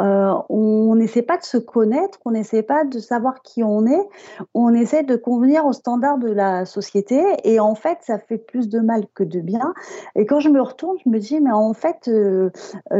Euh, 0.00 0.34
on 0.48 0.94
n'essaie 0.94 1.22
pas 1.22 1.38
de 1.38 1.44
se 1.44 1.56
connaître, 1.56 2.18
on 2.24 2.32
n'essaie 2.32 2.62
pas 2.62 2.84
de 2.84 2.98
savoir 2.98 3.42
qui 3.42 3.62
on 3.62 3.86
est, 3.86 4.08
on 4.54 4.74
essaie 4.74 5.02
de 5.02 5.16
convenir 5.16 5.66
aux 5.66 5.72
standards 5.72 6.18
de 6.18 6.30
la 6.30 6.64
société 6.64 7.22
et 7.44 7.60
en 7.60 7.74
fait, 7.74 7.98
ça 8.02 8.18
fait 8.18 8.38
plus 8.38 8.68
de 8.68 8.80
mal 8.80 9.04
que 9.14 9.24
de 9.24 9.40
bien. 9.40 9.74
Et 10.16 10.26
quand 10.26 10.40
je 10.40 10.48
me 10.48 10.60
retourne, 10.60 10.96
je 11.04 11.10
me 11.10 11.18
dis, 11.18 11.40
mais 11.40 11.52
en 11.52 11.72
fait, 11.72 12.08
euh, 12.08 12.50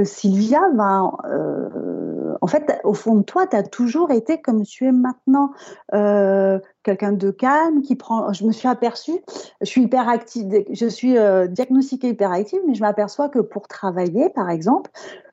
Sylvia, 0.05 0.61
ben, 0.75 1.13
en 2.41 2.47
fait, 2.47 2.81
au 2.85 2.95
fond 2.95 3.17
de 3.17 3.23
toi, 3.23 3.47
tu 3.47 3.57
as 3.57 3.63
toujours 3.63 4.11
été 4.11 4.41
comme 4.41 4.63
tu 4.63 4.87
es 4.87 4.93
maintenant 4.93 5.51
quelqu'un 6.83 7.13
de 7.13 7.31
calme, 7.31 7.83
qui 7.83 7.97
prend. 7.97 8.33
Je 8.33 8.45
me 8.45 8.53
suis 8.53 8.69
aperçue, 8.69 9.19
je 9.61 9.67
suis 9.67 9.83
hyperactive, 9.83 10.65
je 10.71 10.87
suis 10.87 11.17
euh, 11.17 11.47
diagnostiquée 11.47 12.11
hyperactive, 12.11 12.61
mais 12.67 12.75
je 12.75 12.81
m'aperçois 12.81 13.29
que 13.29 13.39
pour 13.39 13.69
travailler, 13.69 14.31
par 14.31 14.51
exemple, 14.51 14.91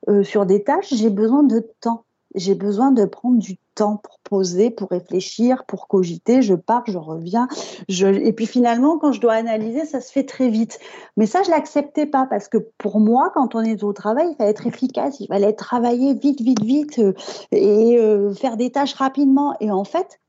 euh, 0.10 0.24
sur 0.24 0.46
des 0.46 0.64
tâches, 0.64 0.94
j'ai 0.94 1.10
besoin 1.10 1.44
de 1.44 1.66
temps. 1.82 2.04
J'ai 2.36 2.56
besoin 2.56 2.92
de 2.92 3.06
prendre 3.06 3.40
du 3.40 3.58
temps 3.74 3.98
pour 4.04 4.20
poser, 4.20 4.70
pour 4.70 4.90
réfléchir, 4.90 5.64
pour 5.66 5.88
cogiter. 5.88 6.42
Je 6.42 6.56
pars, 6.56 6.84
je 6.86 6.98
reviens. 6.98 7.48
Je... 7.88 8.06
Et 8.08 8.34
puis 8.34 8.46
finalement, 8.46 9.00
quand 9.00 9.14
je 9.14 9.22
dois 9.22 9.34
analyser, 9.34 9.86
ça 9.86 10.02
se 10.02 10.12
fait 10.12 10.26
très 10.26 10.50
vite. 10.50 10.78
Mais 11.16 11.26
ça, 11.26 11.42
je 11.44 11.50
l'acceptais 11.50 12.06
pas 12.06 12.28
parce 12.30 12.50
que 12.50 12.58
pour 12.78 13.00
moi, 13.00 13.32
quand 13.34 13.56
on 13.56 13.62
est 13.62 13.82
au 13.82 13.94
travail, 13.94 14.28
il 14.30 14.36
fallait 14.36 14.52
être 14.52 14.68
efficace, 14.68 15.22
il 15.22 15.28
fallait 15.28 15.54
travailler 15.54 16.14
vite, 16.16 16.42
vite, 16.42 16.62
vite 16.62 17.00
euh, 17.00 17.14
et 17.52 17.98
faire 18.36 18.58
des 18.58 18.72
tâches 18.72 18.94
rapidement. 18.94 19.56
Et 19.62 19.72
en 19.72 19.86
fait, 19.86 20.20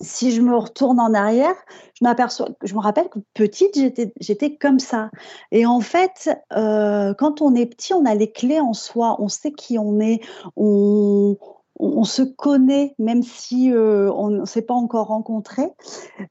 si 0.00 0.32
je 0.32 0.40
me 0.40 0.56
retourne 0.56 0.98
en 0.98 1.12
arrière, 1.14 1.54
je 1.94 2.04
m'aperçois, 2.04 2.48
je 2.62 2.74
me 2.74 2.80
rappelle 2.80 3.08
que 3.08 3.18
petite, 3.34 3.76
j'étais, 3.76 4.12
j'étais 4.20 4.56
comme 4.56 4.78
ça. 4.78 5.10
Et 5.52 5.66
en 5.66 5.80
fait, 5.80 6.30
euh, 6.56 7.14
quand 7.14 7.42
on 7.42 7.54
est 7.54 7.66
petit, 7.66 7.92
on 7.92 8.06
a 8.06 8.14
les 8.14 8.32
clés 8.32 8.60
en 8.60 8.72
soi, 8.72 9.16
on 9.18 9.28
sait 9.28 9.52
qui 9.52 9.78
on 9.78 10.00
est, 10.00 10.20
on, 10.56 11.36
on, 11.80 12.04
se 12.04 12.22
connaît, 12.22 12.94
même 12.98 13.22
si 13.22 13.72
euh, 13.72 14.10
on 14.12 14.28
ne 14.28 14.44
s'est 14.44 14.62
pas 14.62 14.74
encore 14.74 15.08
rencontré. 15.08 15.62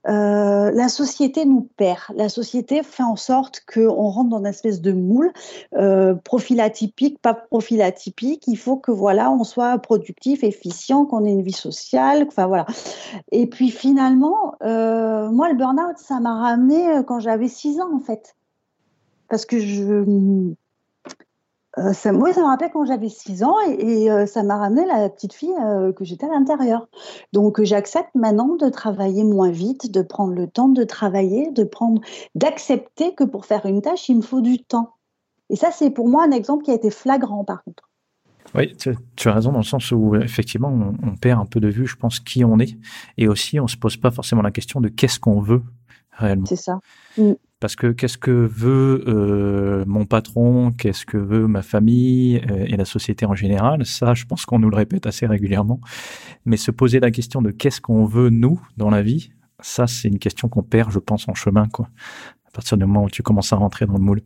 Euh, 0.08 0.72
la 0.72 0.89
société 0.89 1.45
nous 1.45 1.68
perd. 1.78 2.02
La 2.16 2.30
société 2.30 2.84
fait 2.84 3.04
en 3.04 3.16
sorte 3.16 3.62
qu'on 3.72 4.10
rentre 4.10 4.30
dans 4.30 4.39
une 4.39 4.45
espèce 4.45 4.82
de 4.82 4.91
moule, 4.91 5.32
euh, 5.76 6.14
profil 6.16 6.62
atypique, 6.62 7.20
pas 7.22 7.34
profil 7.34 7.82
atypique. 7.82 8.43
Il 8.47 8.58
faut 8.58 8.78
que 8.78 8.91
voilà, 8.91 9.32
on 9.32 9.43
soit 9.43 9.78
productif, 9.80 10.43
efficient, 10.43 11.06
qu'on 11.06 11.26
ait 11.26 11.32
une 11.32 11.43
vie 11.43 11.52
sociale. 11.52 12.26
Enfin 12.28 12.47
voilà. 12.47 12.66
Et 13.32 13.47
puis 13.47 13.72
finalement, 13.72 14.54
moi, 14.62 15.50
le 15.50 15.56
burn-out, 15.56 15.97
ça 15.97 16.20
m'a 16.20 16.39
ramené 16.39 17.02
quand 17.08 17.20
j'avais 17.20 17.47
6 17.47 17.80
ans 17.82 17.93
en 17.93 18.00
fait, 18.00 18.36
parce 19.30 19.45
que 19.45 19.60
je 19.60 20.54
euh, 21.80 21.93
ça, 21.93 22.11
moi, 22.11 22.34
ça 22.34 22.41
me 22.41 22.47
rappelle 22.47 22.71
quand 22.71 22.86
j'avais 22.86 23.09
6 23.09 23.43
ans 23.43 23.55
et, 23.67 24.11
euh, 24.11 24.25
ça 24.25 24.43
m'a 24.43 24.57
ramené 24.57 24.86
la 24.86 25.09
petite 25.09 25.34
fille 25.34 25.55
euh, 25.61 25.93
que 25.93 26.03
j'étais 26.03 26.25
à 26.25 26.30
l'intérieur. 26.30 26.88
Donc, 27.32 27.63
j'accepte 27.63 28.13
maintenant 28.15 28.55
de 28.55 28.69
travailler 28.69 29.23
moins 29.23 29.51
vite, 29.51 29.91
de 29.91 30.01
prendre 30.01 30.34
le 30.34 30.47
temps 30.47 30.69
de 30.69 30.84
travailler, 30.84 31.51
de 31.51 31.63
prendre, 31.63 32.01
d'accepter 32.36 33.13
que 33.15 33.23
pour 33.23 33.45
faire 33.45 33.65
une 33.65 33.82
tâche, 33.82 34.09
il 34.09 34.17
me 34.17 34.21
faut 34.21 34.41
du 34.41 34.59
temps. 34.59 34.95
Et 35.49 35.55
ça, 35.55 35.71
c'est 35.71 35.89
pour 35.89 36.07
moi 36.07 36.23
un 36.23 36.32
exemple 36.32 36.63
qui 36.63 36.71
a 36.71 36.75
été 36.75 36.91
flagrant, 36.91 37.43
par 37.43 37.63
contre. 37.63 37.89
Oui, 38.55 38.75
tu, 38.75 38.89
as 39.27 39.34
raison 39.34 39.51
dans 39.51 39.59
le 39.59 39.63
sens 39.63 39.91
où 39.91 40.15
effectivement, 40.15 40.69
on, 40.69 41.15
perd 41.15 41.39
un 41.39 41.45
peu 41.45 41.59
de 41.59 41.67
vue, 41.67 41.86
je 41.86 41.95
pense, 41.95 42.19
qui 42.19 42.43
on 42.43 42.59
est. 42.59 42.77
Et 43.17 43.27
aussi, 43.27 43.59
on 43.59 43.63
ne 43.63 43.69
se 43.69 43.77
pose 43.77 43.95
pas 43.95 44.09
forcément 44.09 44.41
la 44.41 44.51
question 44.51 44.82
de 44.82 44.89
qu'est-ce 44.89 45.19
qu'on 45.19 45.39
veut 45.39 45.61
réellement. 46.11 46.47
C'est 46.47 46.55
ça. 46.55 46.80
Parce 47.60 47.76
que 47.76 47.88
qu'est-ce 47.88 48.18
que 48.18 48.32
veut 48.32 49.03
euh, 49.07 49.84
mon 49.86 50.05
patron, 50.05 50.72
qu'est-ce 50.72 51.05
que 51.05 51.18
veut 51.18 51.45
ma 51.47 51.62
famille 51.62 52.41
euh, 52.49 52.66
et 52.66 52.78
la 52.78 52.86
société 52.86 53.26
en 53.26 53.36
général, 53.36 53.86
ça, 53.86 54.14
je 54.14 54.26
pense 54.26 54.45
qu'on 54.45 54.60
nous 54.60 54.70
le 54.70 54.78
répète 54.78 55.05
assez 55.07 55.28
régulièrement. 55.28 55.82
Mais 56.45 56.55
se 56.55 56.72
poser 56.72 57.01
la 57.01 57.12
question 57.12 57.41
de 57.41 57.51
qu'est-ce 57.51 57.82
qu'on 57.82 58.05
veut 58.05 58.30
nous 58.30 58.62
dans 58.78 58.89
la 58.89 59.01
vie, 59.01 59.32
ça, 59.60 59.88
c'est 59.88 60.07
une 60.07 60.20
question 60.20 60.47
qu'on 60.47 60.64
perd, 60.64 60.91
je 60.91 60.99
pense, 60.99 61.28
en 61.28 61.34
chemin, 61.34 61.68
quoi. 61.68 61.89
À 62.47 62.51
partir 62.51 62.78
du 62.78 62.86
moment 62.86 63.03
où 63.03 63.10
tu 63.10 63.24
commences 63.24 63.51
à 63.51 63.57
rentrer 63.57 63.86
dans 63.86 63.93
le 63.93 63.99
moule. 63.99 64.22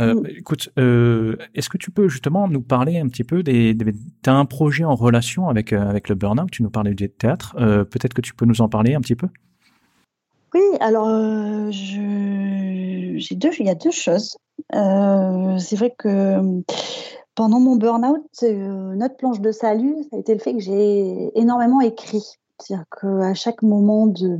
Euh, 0.00 0.14
mm. 0.14 0.26
Écoute, 0.38 0.70
euh, 0.80 1.36
est-ce 1.54 1.68
que 1.68 1.78
tu 1.78 1.92
peux 1.92 2.08
justement 2.08 2.48
nous 2.48 2.62
parler 2.62 2.98
un 2.98 3.06
petit 3.06 3.24
peu 3.24 3.44
des, 3.44 3.74
des 3.74 3.92
tu 3.92 4.28
as 4.28 4.34
un 4.34 4.44
projet 4.44 4.82
en 4.82 4.96
relation 4.96 5.48
avec 5.48 5.72
avec 5.72 6.08
le 6.08 6.16
burn-out, 6.16 6.50
tu 6.50 6.64
nous 6.64 6.70
parlais 6.70 6.94
du 6.94 7.08
théâtre, 7.08 7.54
peut-être 7.56 8.14
que 8.14 8.22
tu 8.22 8.34
peux 8.34 8.46
nous 8.46 8.60
en 8.60 8.68
parler 8.68 8.94
un 8.94 9.00
petit 9.00 9.14
peu? 9.14 9.28
Oui, 10.54 10.62
alors 10.80 11.08
euh, 11.08 11.70
deux, 11.70 13.50
il 13.58 13.66
y 13.66 13.70
a 13.70 13.74
deux 13.74 13.90
choses. 13.90 14.36
Euh, 14.74 15.58
c'est 15.58 15.76
vrai 15.76 15.94
que 15.96 16.62
pendant 17.34 17.60
mon 17.60 17.76
burn-out, 17.76 18.26
euh, 18.42 18.94
notre 18.94 19.16
planche 19.16 19.40
de 19.40 19.52
salut, 19.52 19.96
ça 20.10 20.16
a 20.16 20.20
été 20.20 20.34
le 20.34 20.40
fait 20.40 20.54
que 20.54 20.60
j'ai 20.60 21.38
énormément 21.38 21.80
écrit. 21.80 22.22
C'est-à-dire 22.58 22.84
qu'à 23.00 23.34
chaque 23.34 23.62
moment 23.62 24.06
de 24.06 24.38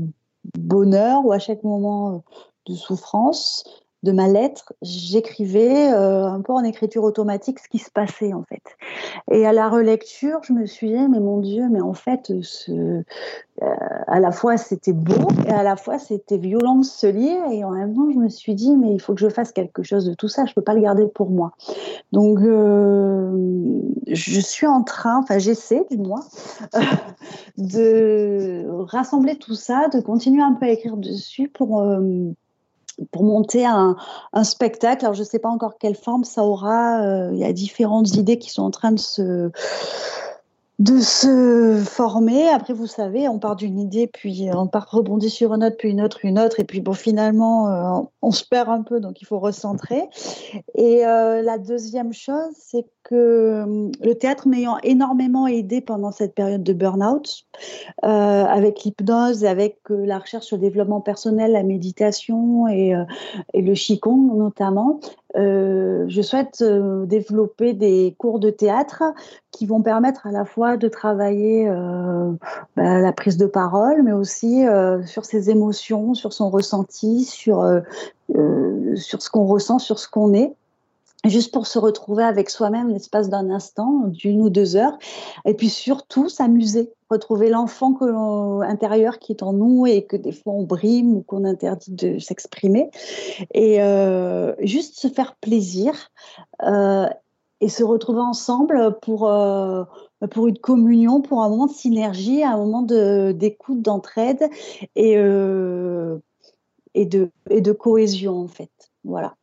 bonheur 0.58 1.24
ou 1.24 1.32
à 1.32 1.38
chaque 1.38 1.62
moment 1.62 2.22
de 2.66 2.74
souffrance, 2.74 3.64
de 4.02 4.12
ma 4.12 4.28
lettre, 4.28 4.72
j'écrivais 4.82 5.88
un 5.88 6.40
peu 6.40 6.52
en 6.52 6.64
écriture 6.64 7.04
automatique 7.04 7.60
ce 7.60 7.68
qui 7.68 7.78
se 7.78 7.90
passait 7.90 8.32
en 8.32 8.42
fait. 8.42 8.62
Et 9.30 9.46
à 9.46 9.52
la 9.52 9.68
relecture, 9.68 10.40
je 10.42 10.52
me 10.52 10.66
suis 10.66 10.88
dit, 10.88 11.08
mais 11.08 11.20
mon 11.20 11.38
Dieu, 11.38 11.68
mais 11.70 11.80
en 11.80 11.94
fait, 11.94 12.32
ce, 12.42 13.04
à 13.60 14.20
la 14.20 14.32
fois 14.32 14.56
c'était 14.56 14.92
beau 14.92 15.28
et 15.46 15.50
à 15.50 15.62
la 15.62 15.76
fois 15.76 15.98
c'était 15.98 16.38
violent 16.38 16.76
de 16.76 16.84
se 16.84 17.06
lire. 17.06 17.42
Et 17.50 17.64
en 17.64 17.70
même 17.70 17.94
temps, 17.94 18.10
je 18.12 18.18
me 18.18 18.28
suis 18.28 18.54
dit, 18.54 18.76
mais 18.76 18.92
il 18.92 19.00
faut 19.00 19.14
que 19.14 19.20
je 19.20 19.28
fasse 19.28 19.52
quelque 19.52 19.82
chose 19.82 20.04
de 20.04 20.14
tout 20.14 20.28
ça. 20.28 20.44
Je 20.46 20.54
peux 20.54 20.62
pas 20.62 20.74
le 20.74 20.80
garder 20.80 21.06
pour 21.06 21.30
moi. 21.30 21.52
Donc, 22.12 22.38
je 22.40 24.40
suis 24.40 24.66
en 24.66 24.82
train, 24.82 25.18
enfin, 25.18 25.38
j'essaie 25.38 25.84
du 25.90 25.98
moins, 25.98 26.24
de 27.58 28.66
rassembler 28.84 29.36
tout 29.36 29.54
ça, 29.54 29.88
de 29.88 30.00
continuer 30.00 30.42
un 30.42 30.52
peu 30.52 30.66
à 30.66 30.70
écrire 30.70 30.96
dessus 30.96 31.48
pour, 31.48 31.80
euh, 31.80 32.32
pour 33.10 33.24
monter 33.24 33.64
un, 33.64 33.96
spectacle. 34.42 35.04
Alors, 35.04 35.14
je 35.14 35.20
ne 35.20 35.26
sais 35.26 35.38
pas 35.38 35.48
encore 35.48 35.78
quelle 35.78 35.94
forme 35.94 36.24
ça 36.24 36.42
aura. 36.42 37.02
Euh, 37.02 37.30
il 37.32 37.38
y 37.38 37.44
a 37.44 37.52
différentes 37.52 38.14
idées 38.16 38.38
qui 38.38 38.50
sont 38.50 38.62
en 38.62 38.70
train 38.70 38.92
de 38.92 38.98
se 38.98 39.50
de 40.78 40.98
se 40.98 41.80
former. 41.84 42.48
Après, 42.48 42.72
vous 42.72 42.88
savez, 42.88 43.28
on 43.28 43.38
part 43.38 43.54
d'une 43.54 43.78
idée, 43.78 44.08
puis 44.08 44.48
on 44.52 44.66
part 44.66 44.90
rebondir 44.90 45.30
sur 45.30 45.54
une 45.54 45.62
autre, 45.62 45.76
puis 45.76 45.90
une 45.90 46.02
autre, 46.02 46.24
une 46.24 46.40
autre, 46.40 46.58
et 46.58 46.64
puis 46.64 46.80
bon, 46.80 46.92
finalement, 46.92 47.68
euh, 47.68 48.02
on 48.20 48.32
se 48.32 48.44
perd 48.44 48.68
un 48.68 48.82
peu, 48.82 48.98
donc 48.98 49.20
il 49.20 49.26
faut 49.26 49.38
recentrer. 49.38 50.08
Et 50.74 51.02
la 51.02 51.58
deuxième 51.58 52.12
chose, 52.12 52.54
c'est 52.58 52.86
que 53.04 53.90
le 54.00 54.14
théâtre 54.14 54.48
m'ayant 54.48 54.78
énormément 54.82 55.46
aidé 55.46 55.80
pendant 55.80 56.12
cette 56.12 56.34
période 56.34 56.62
de 56.62 56.72
burn-out, 56.72 57.44
euh, 58.04 58.08
avec 58.08 58.84
l'hypnose, 58.84 59.44
avec 59.44 59.78
euh, 59.90 60.06
la 60.06 60.18
recherche 60.18 60.46
sur 60.46 60.56
le 60.56 60.62
développement 60.62 61.00
personnel, 61.00 61.52
la 61.52 61.62
méditation 61.62 62.68
et, 62.68 62.94
euh, 62.94 63.04
et 63.54 63.62
le 63.62 63.74
qigong 63.74 64.34
notamment, 64.36 65.00
je 65.34 66.20
souhaite 66.22 66.62
développer 66.62 67.72
des 67.72 68.14
cours 68.18 68.38
de 68.38 68.50
théâtre 68.50 69.02
qui 69.50 69.64
vont 69.64 69.80
permettre 69.80 70.26
à 70.26 70.30
la 70.30 70.44
fois 70.44 70.76
de 70.76 70.88
travailler 70.88 71.66
bah, 72.76 73.00
la 73.00 73.12
prise 73.12 73.38
de 73.38 73.46
parole, 73.46 74.02
mais 74.02 74.12
aussi 74.12 74.62
sur 75.06 75.24
ses 75.24 75.48
émotions, 75.48 76.12
sur 76.12 76.34
son 76.34 76.50
ressenti, 76.50 77.24
sur, 77.24 77.66
sur 78.94 79.22
ce 79.22 79.30
qu'on 79.30 79.46
ressent, 79.46 79.78
sur 79.78 79.98
ce 79.98 80.06
qu'on 80.06 80.34
est 80.34 80.52
juste 81.24 81.52
pour 81.52 81.66
se 81.66 81.78
retrouver 81.78 82.24
avec 82.24 82.50
soi-même 82.50 82.88
l'espace 82.88 83.28
d'un 83.28 83.50
instant, 83.50 84.04
d'une 84.06 84.42
ou 84.42 84.50
deux 84.50 84.76
heures, 84.76 84.98
et 85.44 85.54
puis 85.54 85.68
surtout 85.68 86.28
s'amuser, 86.28 86.90
retrouver 87.10 87.48
l'enfant 87.48 87.96
intérieur 88.62 89.18
qui 89.18 89.32
est 89.32 89.42
en 89.42 89.52
nous 89.52 89.86
et 89.86 90.04
que 90.04 90.16
des 90.16 90.32
fois 90.32 90.52
on 90.54 90.64
brime 90.64 91.16
ou 91.16 91.22
qu'on 91.22 91.44
interdit 91.44 91.92
de 91.92 92.18
s'exprimer, 92.18 92.90
et 93.54 93.82
euh, 93.82 94.54
juste 94.60 94.98
se 94.98 95.08
faire 95.08 95.36
plaisir 95.36 96.10
euh, 96.64 97.06
et 97.60 97.68
se 97.68 97.84
retrouver 97.84 98.20
ensemble 98.20 98.98
pour 99.00 99.28
euh, 99.28 99.84
pour 100.30 100.48
une 100.48 100.58
communion, 100.58 101.20
pour 101.20 101.42
un 101.42 101.48
moment 101.48 101.66
de 101.66 101.72
synergie, 101.72 102.42
un 102.42 102.56
moment 102.56 102.82
d'écoute, 102.82 103.82
d'entraide 103.82 104.48
et 104.96 105.12
et 106.94 107.06
de 107.06 107.30
et 107.50 107.60
de 107.60 107.72
cohésion 107.72 108.40
en 108.40 108.48
fait, 108.48 108.70
voilà. 109.04 109.34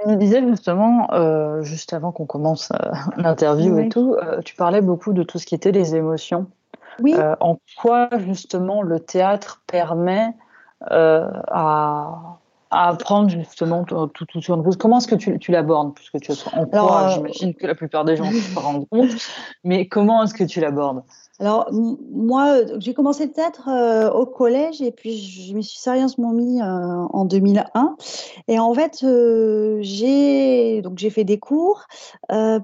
Tu 0.00 0.08
nous 0.08 0.16
disais 0.16 0.46
justement, 0.46 1.12
euh, 1.12 1.62
juste 1.62 1.92
avant 1.92 2.12
qu'on 2.12 2.26
commence 2.26 2.70
euh, 2.72 2.90
l'interview 3.16 3.78
et 3.78 3.88
tout, 3.88 4.14
euh, 4.14 4.40
tu 4.42 4.54
parlais 4.54 4.80
beaucoup 4.80 5.12
de 5.12 5.22
tout 5.22 5.38
ce 5.38 5.46
qui 5.46 5.54
était 5.54 5.72
les 5.72 5.94
émotions. 5.94 6.46
Oui. 7.00 7.14
en 7.38 7.58
quoi 7.80 8.08
justement 8.26 8.82
le 8.82 8.98
théâtre 8.98 9.62
permet 9.68 10.34
à, 10.80 12.38
à, 12.70 12.88
apprendre 12.88 13.28
justement 13.28 13.84
tout, 13.84 14.08
tout, 14.08 14.40
sur 14.40 14.54
une 14.54 14.60
rose 14.60 14.76
Comment 14.76 14.98
est-ce 14.98 15.08
que 15.08 15.14
tu, 15.14 15.38
tu 15.38 15.52
l'abordes 15.52 15.94
Puisque 15.94 16.20
tu 16.20 16.32
en 16.52 16.66
quoi 16.66 17.08
J'imagine 17.14 17.54
que 17.54 17.66
la 17.66 17.74
plupart 17.74 18.04
des 18.04 18.16
gens 18.16 18.30
se 18.30 18.58
rendent 18.58 18.88
compte, 18.88 19.10
mais 19.64 19.88
comment 19.88 20.22
est-ce 20.22 20.34
que 20.34 20.44
tu 20.44 20.60
l'abordes? 20.60 21.02
Alors, 21.40 21.70
moi, 21.72 22.62
j'ai 22.80 22.94
commencé 22.94 23.26
le 23.26 23.32
théâtre 23.32 23.68
euh, 23.68 24.10
au 24.10 24.26
collège 24.26 24.82
et 24.82 24.90
puis 24.90 25.16
je 25.18 25.54
me 25.54 25.62
suis 25.62 25.78
sérieusement 25.78 26.32
mis 26.32 26.60
euh, 26.60 26.64
en 26.64 27.24
2001. 27.24 27.96
Et 28.48 28.58
en 28.58 28.74
fait, 28.74 29.04
euh, 29.04 29.78
j'ai 29.80 30.82
donc 30.82 30.98
j'ai 30.98 31.10
fait 31.10 31.22
des 31.22 31.38
cours. 31.38 31.86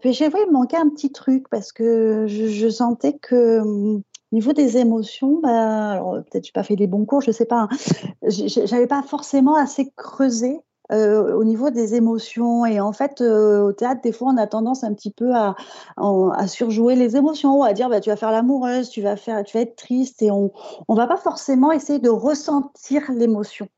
puis 0.01 0.13
chaque 0.13 0.33
fois, 0.33 0.41
il 0.41 0.49
me 0.49 0.53
manquait 0.53 0.77
un 0.77 0.89
petit 0.89 1.13
truc 1.13 1.49
parce 1.49 1.71
que 1.71 2.27
je, 2.27 2.69
sentais 2.69 3.13
que 3.13 3.61
au 3.61 4.03
niveau 4.35 4.53
des 4.53 4.77
émotions, 4.77 5.41
bah, 5.43 5.93
alors 5.93 6.17
peut-être 6.31 6.45
j'ai 6.45 6.53
pas 6.53 6.63
fait 6.63 6.77
des 6.77 6.87
bons 6.87 7.05
cours, 7.07 7.23
je 7.23 7.31
sais 7.31 7.47
pas. 7.47 7.69
Hein, 7.71 8.29
j'avais 8.29 8.87
pas 8.87 9.03
forcément 9.03 9.57
assez 9.57 9.91
creusé 9.97 10.61
euh, 10.93 11.35
au 11.35 11.45
niveau 11.45 11.71
des 11.71 11.95
émotions. 11.95 12.67
Et 12.67 12.81
en 12.81 12.93
fait, 12.93 13.21
euh, 13.21 13.63
au 13.63 13.73
théâtre, 13.73 14.03
des 14.03 14.13
fois, 14.13 14.33
on 14.35 14.37
a 14.37 14.47
tendance 14.47 14.85
un 14.85 14.93
petit 14.93 15.11
peu 15.11 15.35
à, 15.35 15.55
à 15.97 16.47
surjouer 16.47 16.97
les 16.97 17.17
émotions, 17.17 17.63
à 17.63 17.73
dire 17.73 17.89
bah, 17.89 18.01
tu 18.01 18.11
vas 18.11 18.17
faire 18.17 18.33
l'amoureuse, 18.33 18.91
tu 18.91 19.01
vas 19.01 19.17
faire, 19.17 19.43
tu 19.45 19.57
vas 19.57 19.63
être 19.63 19.77
triste, 19.77 20.21
et 20.21 20.31
on 20.31 20.53
ne 20.89 20.97
va 20.97 21.07
pas 21.07 21.17
forcément 21.17 21.73
essayer 21.73 21.99
de 21.99 22.11
ressentir 22.11 23.11
l'émotion. 23.13 23.69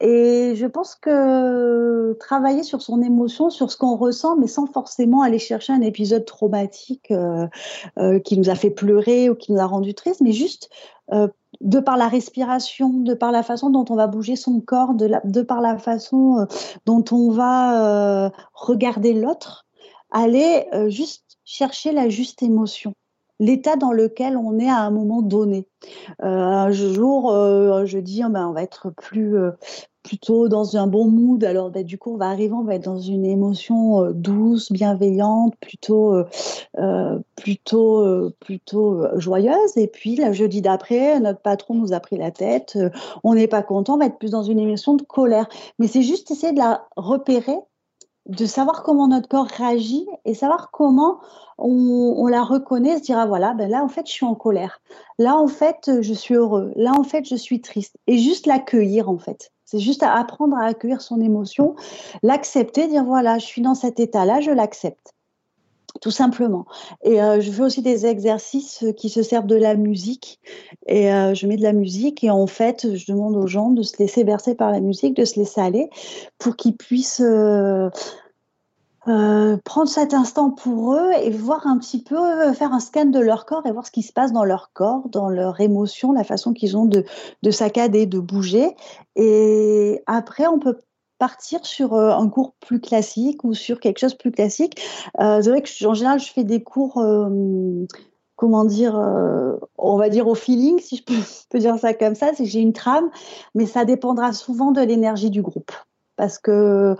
Et 0.00 0.54
je 0.56 0.66
pense 0.66 0.94
que 0.94 2.12
travailler 2.20 2.62
sur 2.62 2.82
son 2.82 3.02
émotion, 3.02 3.50
sur 3.50 3.70
ce 3.70 3.76
qu'on 3.76 3.96
ressent, 3.96 4.36
mais 4.36 4.46
sans 4.46 4.66
forcément 4.66 5.22
aller 5.22 5.38
chercher 5.38 5.72
un 5.72 5.80
épisode 5.80 6.24
traumatique 6.24 7.10
euh, 7.10 8.18
qui 8.20 8.38
nous 8.38 8.50
a 8.50 8.54
fait 8.54 8.70
pleurer 8.70 9.30
ou 9.30 9.34
qui 9.34 9.52
nous 9.52 9.60
a 9.60 9.66
rendu 9.66 9.94
triste, 9.94 10.20
mais 10.20 10.32
juste 10.32 10.70
de 11.60 11.80
par 11.80 11.96
la 11.96 12.08
respiration, 12.08 12.88
de 12.88 13.14
par 13.14 13.32
la 13.32 13.42
façon 13.42 13.70
dont 13.70 13.84
on 13.90 13.96
va 13.96 14.06
bouger 14.06 14.36
son 14.36 14.60
corps, 14.60 14.94
de, 14.94 15.42
par 15.42 15.60
la 15.60 15.78
façon 15.78 16.38
euh, 16.38 16.44
dont 16.86 17.04
on 17.12 17.30
va 17.30 18.26
euh, 18.26 18.30
regarder 18.54 19.12
l'autre, 19.12 19.66
aller 20.10 20.66
euh, 20.72 20.88
juste 20.88 21.38
chercher 21.44 21.92
la 21.92 22.08
juste 22.08 22.42
émotion 22.42 22.94
l'état 23.40 23.76
dans 23.76 23.92
lequel 23.92 24.36
on 24.36 24.58
est 24.58 24.68
à 24.68 24.78
un 24.78 24.90
moment 24.90 25.22
donné. 25.22 25.66
un 26.20 26.70
jour, 26.70 27.32
je 27.86 27.98
dis, 27.98 28.22
oh 28.24 28.28
ben, 28.30 28.46
on 28.46 28.52
va 28.52 28.62
être 28.62 28.90
plus, 28.90 29.36
plutôt 30.02 30.48
dans 30.48 30.76
un 30.76 30.86
bon 30.86 31.06
mood. 31.06 31.44
Alors, 31.44 31.70
ben, 31.70 31.84
du 31.84 31.98
coup, 31.98 32.14
on 32.14 32.16
va 32.16 32.28
arriver, 32.28 32.52
on 32.52 32.64
va 32.64 32.74
être 32.74 32.84
dans 32.84 32.98
une 32.98 33.24
émotion 33.24 34.04
euh, 34.04 34.12
douce, 34.12 34.72
bienveillante, 34.72 35.54
plutôt, 35.60 36.14
euh, 36.14 36.24
euh, 36.78 37.18
plutôt, 37.36 38.30
plutôt 38.40 39.04
joyeuse. 39.18 39.76
Et 39.76 39.86
puis, 39.86 40.16
le 40.16 40.32
jeudi 40.32 40.62
d'après, 40.62 41.20
notre 41.20 41.40
patron 41.40 41.74
nous 41.74 41.92
a 41.92 42.00
pris 42.00 42.16
la 42.16 42.30
tête. 42.30 42.78
on 43.24 43.34
n'est 43.34 43.48
pas 43.48 43.62
content, 43.62 43.94
on 43.94 43.98
va 43.98 44.06
être 44.06 44.18
plus 44.18 44.30
dans 44.30 44.42
une 44.42 44.58
émotion 44.58 44.94
de 44.94 45.02
colère. 45.02 45.48
Mais 45.78 45.86
c'est 45.86 46.02
juste 46.02 46.30
essayer 46.30 46.52
de 46.52 46.58
la 46.58 46.86
repérer 46.96 47.58
de 48.26 48.46
savoir 48.46 48.82
comment 48.82 49.08
notre 49.08 49.28
corps 49.28 49.46
réagit 49.46 50.06
et 50.24 50.34
savoir 50.34 50.70
comment 50.70 51.20
on, 51.58 52.26
la 52.26 52.42
reconnaît, 52.42 52.98
se 52.98 53.02
dire 53.02 53.18
ah 53.18 53.26
voilà, 53.26 53.54
ben 53.54 53.68
là 53.70 53.82
en 53.82 53.88
fait 53.88 54.06
je 54.06 54.12
suis 54.12 54.26
en 54.26 54.34
colère, 54.34 54.80
là 55.18 55.36
en 55.36 55.48
fait 55.48 55.90
je 56.00 56.14
suis 56.14 56.34
heureux, 56.34 56.72
là 56.76 56.92
en 56.96 57.02
fait 57.02 57.28
je 57.28 57.36
suis 57.36 57.60
triste 57.60 57.96
et 58.06 58.18
juste 58.18 58.46
l'accueillir 58.46 59.10
en 59.10 59.18
fait. 59.18 59.50
C'est 59.64 59.78
juste 59.78 60.02
apprendre 60.02 60.56
à 60.56 60.64
accueillir 60.64 61.00
son 61.00 61.20
émotion, 61.20 61.76
l'accepter, 62.22 62.88
dire 62.88 63.04
voilà, 63.04 63.38
je 63.38 63.46
suis 63.46 63.62
dans 63.62 63.74
cet 63.74 64.00
état-là, 64.00 64.40
je 64.40 64.50
l'accepte. 64.50 65.14
Tout 66.00 66.10
simplement. 66.10 66.64
Et 67.02 67.22
euh, 67.22 67.40
je 67.40 67.50
fais 67.50 67.62
aussi 67.62 67.82
des 67.82 68.06
exercices 68.06 68.84
qui 68.96 69.10
se 69.10 69.22
servent 69.22 69.46
de 69.46 69.56
la 69.56 69.74
musique. 69.74 70.40
Et 70.86 71.12
euh, 71.12 71.34
je 71.34 71.46
mets 71.46 71.56
de 71.56 71.62
la 71.62 71.74
musique 71.74 72.24
et 72.24 72.30
en 72.30 72.46
fait, 72.46 72.96
je 72.96 73.12
demande 73.12 73.36
aux 73.36 73.46
gens 73.46 73.70
de 73.70 73.82
se 73.82 73.98
laisser 73.98 74.24
bercer 74.24 74.54
par 74.54 74.70
la 74.70 74.80
musique, 74.80 75.14
de 75.14 75.24
se 75.24 75.38
laisser 75.38 75.60
aller 75.60 75.90
pour 76.38 76.56
qu'ils 76.56 76.76
puissent 76.76 77.22
euh, 77.22 77.90
euh, 79.08 79.56
prendre 79.64 79.88
cet 79.88 80.12
instant 80.12 80.50
pour 80.50 80.94
eux 80.94 81.12
et 81.22 81.30
voir 81.30 81.66
un 81.66 81.78
petit 81.78 82.02
peu, 82.02 82.18
euh, 82.18 82.52
faire 82.52 82.74
un 82.74 82.80
scan 82.80 83.06
de 83.06 83.18
leur 83.18 83.46
corps 83.46 83.66
et 83.66 83.72
voir 83.72 83.86
ce 83.86 83.90
qui 83.90 84.02
se 84.02 84.12
passe 84.12 84.30
dans 84.30 84.44
leur 84.44 84.72
corps, 84.74 85.08
dans 85.08 85.30
leur 85.30 85.58
émotion, 85.60 86.12
la 86.12 86.22
façon 86.22 86.52
qu'ils 86.52 86.76
ont 86.76 86.84
de, 86.84 87.04
de 87.42 87.50
saccader, 87.50 88.04
de 88.04 88.18
bouger. 88.18 88.76
Et 89.16 90.02
après, 90.06 90.46
on 90.46 90.58
peut 90.58 90.76
partir 91.20 91.64
sur 91.64 91.94
euh, 91.94 92.10
un 92.10 92.28
cours 92.28 92.54
plus 92.58 92.80
classique 92.80 93.44
ou 93.44 93.54
sur 93.54 93.78
quelque 93.78 94.00
chose 94.00 94.14
de 94.14 94.18
plus 94.18 94.32
classique. 94.32 94.80
c'est 95.18 95.48
vrai 95.48 95.62
que 95.62 95.86
en 95.86 95.94
général, 95.94 96.18
je 96.18 96.32
fais 96.32 96.44
des 96.44 96.62
cours 96.62 97.00
comment 98.34 98.64
dire, 98.64 98.94
on 99.78 99.96
va 99.96 100.08
dire 100.08 100.26
au 100.26 100.34
feeling, 100.34 100.80
si 100.80 100.96
je 100.96 101.04
peux, 101.04 101.14
peux 101.50 101.58
dire 101.60 101.78
ça 101.78 101.94
comme 101.94 102.16
ça, 102.16 102.30
c'est 102.34 102.44
que 102.44 102.48
j'ai 102.50 102.60
une 102.60 102.72
trame, 102.72 103.10
mais 103.54 103.66
ça 103.66 103.84
dépendra 103.84 104.32
souvent 104.32 104.72
de 104.72 104.80
l'énergie 104.80 105.30
du 105.30 105.42
groupe 105.42 105.70
parce 106.20 106.36
que 106.38 106.96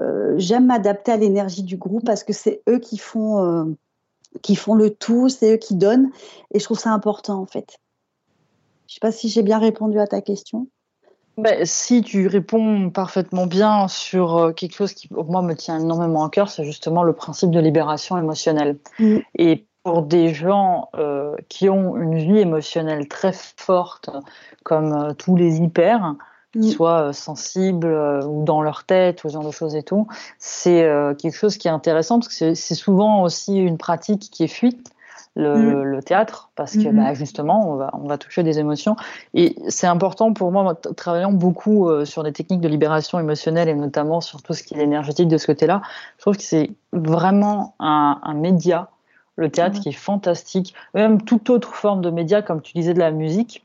euh, 0.00 0.34
j'aime 0.36 0.66
m'adapter 0.66 1.12
à 1.12 1.16
l'énergie 1.16 1.62
du 1.62 1.76
groupe 1.76 2.04
parce 2.04 2.24
que 2.24 2.32
c'est 2.32 2.60
eux 2.68 2.80
qui 2.80 2.98
font, 2.98 3.38
euh, 3.38 3.64
qui 4.42 4.56
font 4.56 4.74
le 4.74 4.90
tout, 4.90 5.28
c'est 5.28 5.54
eux 5.54 5.58
qui 5.58 5.76
donnent 5.76 6.10
et 6.52 6.58
je 6.58 6.64
trouve 6.64 6.80
ça 6.80 6.90
important 6.90 7.40
en 7.40 7.46
fait. 7.46 7.78
Je 8.88 8.92
ne 8.92 8.94
sais 8.94 9.00
pas 9.00 9.12
si 9.12 9.28
j'ai 9.28 9.44
bien 9.44 9.60
répondu 9.60 10.00
à 10.00 10.08
ta 10.08 10.20
question. 10.20 10.66
Ben, 11.36 11.64
si 11.64 12.02
tu 12.02 12.26
réponds 12.26 12.90
parfaitement 12.90 13.46
bien 13.46 13.88
sur 13.88 14.36
euh, 14.36 14.52
quelque 14.52 14.74
chose 14.74 14.92
qui, 14.92 15.08
pour 15.08 15.24
moi, 15.24 15.42
me 15.42 15.54
tient 15.54 15.78
énormément 15.78 16.24
à 16.24 16.30
cœur, 16.30 16.48
c'est 16.48 16.64
justement 16.64 17.02
le 17.02 17.12
principe 17.12 17.50
de 17.50 17.60
libération 17.60 18.16
émotionnelle. 18.18 18.78
Mm. 18.98 19.18
Et 19.38 19.66
pour 19.82 20.02
des 20.02 20.32
gens 20.32 20.88
qui 21.50 21.68
ont 21.68 21.98
une 21.98 22.16
vie 22.16 22.38
émotionnelle 22.38 23.06
très 23.06 23.34
forte, 23.34 24.08
comme 24.62 25.14
tous 25.18 25.36
les 25.36 25.58
hyper, 25.58 26.14
qui 26.54 26.60
mm. 26.60 26.70
soient 26.70 27.12
sensibles 27.12 27.94
ou 28.24 28.44
dans 28.44 28.62
leur 28.62 28.84
tête 28.84 29.22
ou 29.24 29.28
ce 29.28 29.34
genre 29.34 29.44
de 29.44 29.50
choses 29.50 29.74
et 29.76 29.82
tout. 29.82 30.08
C'est 30.38 30.88
quelque 31.18 31.36
chose 31.36 31.58
qui 31.58 31.68
est 31.68 31.70
intéressant 31.70 32.18
parce 32.18 32.34
que 32.34 32.54
c'est 32.54 32.74
souvent 32.74 33.24
aussi 33.24 33.58
une 33.58 33.76
pratique 33.76 34.30
qui 34.32 34.44
est 34.44 34.48
fuite 34.48 34.93
Mm. 35.36 35.82
le, 35.82 36.00
théâtre 36.00 36.50
parce 36.54 36.76
que 36.76 36.88
bah, 36.90 37.10
mm-hmm. 37.10 37.14
justement 37.16 37.68
on 37.68 37.74
va, 37.74 37.90
on 37.94 38.06
va 38.06 38.18
toucher 38.18 38.44
des 38.44 38.60
émotions 38.60 38.94
et 39.32 39.56
c'est 39.66 39.88
important 39.88 40.32
pour 40.32 40.52
moi 40.52 40.76
travaillant 40.96 41.32
beaucoup 41.32 41.88
euh, 41.88 42.04
sur 42.04 42.22
des 42.22 42.32
techniques 42.32 42.60
de 42.60 42.68
libération 42.68 43.18
émotionnelle 43.18 43.68
et 43.68 43.74
notamment 43.74 44.20
sur 44.20 44.42
tout 44.42 44.54
ce 44.54 44.62
qui 44.62 44.74
est 44.74 44.82
énergétique 44.82 45.26
de 45.26 45.36
ce 45.36 45.46
côté-là 45.48 45.82
je 46.18 46.22
trouve 46.22 46.36
que 46.36 46.44
c'est 46.44 46.70
vraiment 46.92 47.74
un, 47.80 48.20
un, 48.22 48.34
média 48.34 48.90
le 49.34 49.50
théâtre 49.50 49.78
mm-hmm. 49.78 49.82
qui 49.82 49.88
est 49.88 49.92
fantastique 49.92 50.74
même 50.94 51.20
toute 51.20 51.50
autre 51.50 51.74
forme 51.74 52.00
de 52.00 52.10
média 52.10 52.40
comme 52.40 52.62
tu 52.62 52.72
disais 52.72 52.94
de 52.94 53.00
la 53.00 53.10
musique 53.10 53.64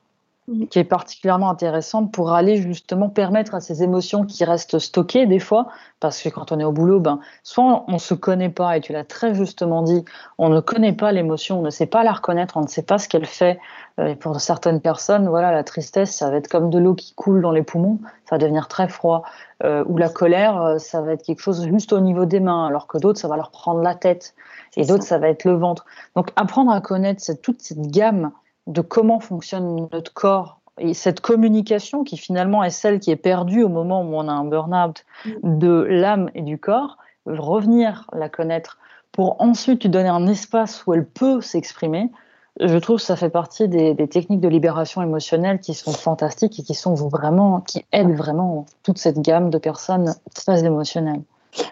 qui 0.69 0.79
est 0.79 0.83
particulièrement 0.83 1.49
intéressante 1.49 2.11
pour 2.11 2.31
aller 2.31 2.57
justement 2.57 3.09
permettre 3.09 3.55
à 3.55 3.59
ces 3.59 3.83
émotions 3.83 4.25
qui 4.25 4.43
restent 4.43 4.79
stockées 4.79 5.25
des 5.25 5.39
fois, 5.39 5.67
parce 5.99 6.21
que 6.21 6.29
quand 6.29 6.51
on 6.51 6.59
est 6.59 6.63
au 6.63 6.71
boulot, 6.71 6.99
ben, 6.99 7.19
soit 7.43 7.83
on 7.87 7.93
ne 7.93 7.97
se 7.97 8.13
connaît 8.13 8.49
pas, 8.49 8.77
et 8.77 8.81
tu 8.81 8.93
l'as 8.93 9.03
très 9.03 9.33
justement 9.35 9.81
dit, 9.81 10.03
on 10.37 10.49
ne 10.49 10.59
connaît 10.59 10.93
pas 10.93 11.11
l'émotion, 11.11 11.59
on 11.59 11.61
ne 11.61 11.69
sait 11.69 11.85
pas 11.85 12.03
la 12.03 12.13
reconnaître, 12.13 12.57
on 12.57 12.61
ne 12.61 12.67
sait 12.67 12.83
pas 12.83 12.97
ce 12.97 13.07
qu'elle 13.07 13.25
fait. 13.25 13.59
Euh, 13.99 14.07
et 14.07 14.15
pour 14.15 14.39
certaines 14.39 14.81
personnes, 14.81 15.27
voilà, 15.27 15.51
la 15.51 15.63
tristesse, 15.63 16.15
ça 16.15 16.29
va 16.29 16.37
être 16.37 16.47
comme 16.47 16.69
de 16.69 16.79
l'eau 16.79 16.95
qui 16.95 17.13
coule 17.13 17.41
dans 17.41 17.51
les 17.51 17.63
poumons, 17.63 17.99
ça 18.25 18.35
va 18.35 18.37
devenir 18.37 18.67
très 18.67 18.87
froid. 18.87 19.23
Euh, 19.63 19.83
ou 19.87 19.97
la 19.97 20.09
colère, 20.09 20.61
euh, 20.61 20.77
ça 20.77 21.01
va 21.01 21.13
être 21.13 21.23
quelque 21.23 21.41
chose 21.41 21.67
juste 21.67 21.93
au 21.93 21.99
niveau 21.99 22.25
des 22.25 22.39
mains, 22.39 22.65
alors 22.65 22.87
que 22.87 22.97
d'autres, 22.97 23.19
ça 23.19 23.27
va 23.27 23.35
leur 23.35 23.51
prendre 23.51 23.81
la 23.81 23.95
tête, 23.95 24.33
et 24.77 24.85
d'autres, 24.85 25.03
ça. 25.03 25.09
ça 25.09 25.19
va 25.19 25.29
être 25.29 25.43
le 25.43 25.53
ventre. 25.53 25.85
Donc 26.15 26.29
apprendre 26.35 26.71
à 26.71 26.81
connaître 26.81 27.21
cette, 27.21 27.41
toute 27.41 27.61
cette 27.61 27.87
gamme 27.87 28.31
de 28.67 28.81
comment 28.81 29.19
fonctionne 29.19 29.87
notre 29.91 30.13
corps 30.13 30.59
et 30.77 30.93
cette 30.93 31.19
communication 31.19 32.03
qui 32.03 32.17
finalement 32.17 32.63
est 32.63 32.69
celle 32.69 32.99
qui 32.99 33.11
est 33.11 33.17
perdue 33.17 33.63
au 33.63 33.69
moment 33.69 34.01
où 34.01 34.15
on 34.15 34.27
a 34.27 34.31
un 34.31 34.45
burn-out 34.45 35.05
mm. 35.25 35.57
de 35.59 35.85
l'âme 35.89 36.29
et 36.35 36.41
du 36.41 36.57
corps, 36.57 36.97
revenir 37.25 38.09
la 38.13 38.29
connaître 38.29 38.77
pour 39.11 39.41
ensuite 39.41 39.83
lui 39.83 39.89
donner 39.89 40.09
un 40.09 40.27
espace 40.27 40.85
où 40.85 40.93
elle 40.93 41.05
peut 41.05 41.41
s'exprimer, 41.41 42.11
je 42.59 42.77
trouve 42.77 42.97
que 42.97 43.03
ça 43.03 43.15
fait 43.15 43.29
partie 43.29 43.67
des, 43.67 43.93
des, 43.93 44.07
techniques 44.07 44.41
de 44.41 44.47
libération 44.47 45.01
émotionnelle 45.01 45.59
qui 45.59 45.73
sont 45.73 45.93
fantastiques 45.93 46.59
et 46.59 46.63
qui 46.63 46.73
sont 46.73 46.93
vraiment, 46.93 47.61
qui 47.61 47.85
aident 47.91 48.15
vraiment 48.15 48.65
toute 48.83 48.97
cette 48.97 49.21
gamme 49.21 49.49
de 49.49 49.57
personnes 49.57 50.15
très 50.35 50.65
émotionnelles. 50.65 51.21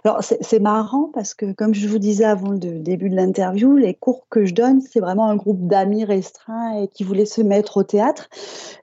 Alors, 0.04 0.24
c'est 0.24 0.60
marrant 0.60 1.10
parce 1.14 1.34
que, 1.34 1.52
comme 1.54 1.74
je 1.74 1.88
vous 1.88 2.00
disais 2.00 2.26
avant 2.26 2.52
le 2.52 2.58
début 2.58 3.10
de 3.10 3.16
l'interview, 3.16 3.76
les 3.76 3.94
cours 3.94 4.28
que 4.30 4.46
je 4.46 4.54
donne, 4.54 4.82
c'est 4.82 5.00
vraiment 5.00 5.30
un 5.30 5.36
groupe 5.36 5.68
d'amis 5.68 6.04
restreints 6.04 6.82
et 6.82 6.88
qui 6.88 7.04
voulaient 7.04 7.26
se 7.26 7.42
mettre 7.42 7.78
au 7.78 7.84
théâtre 7.84 8.28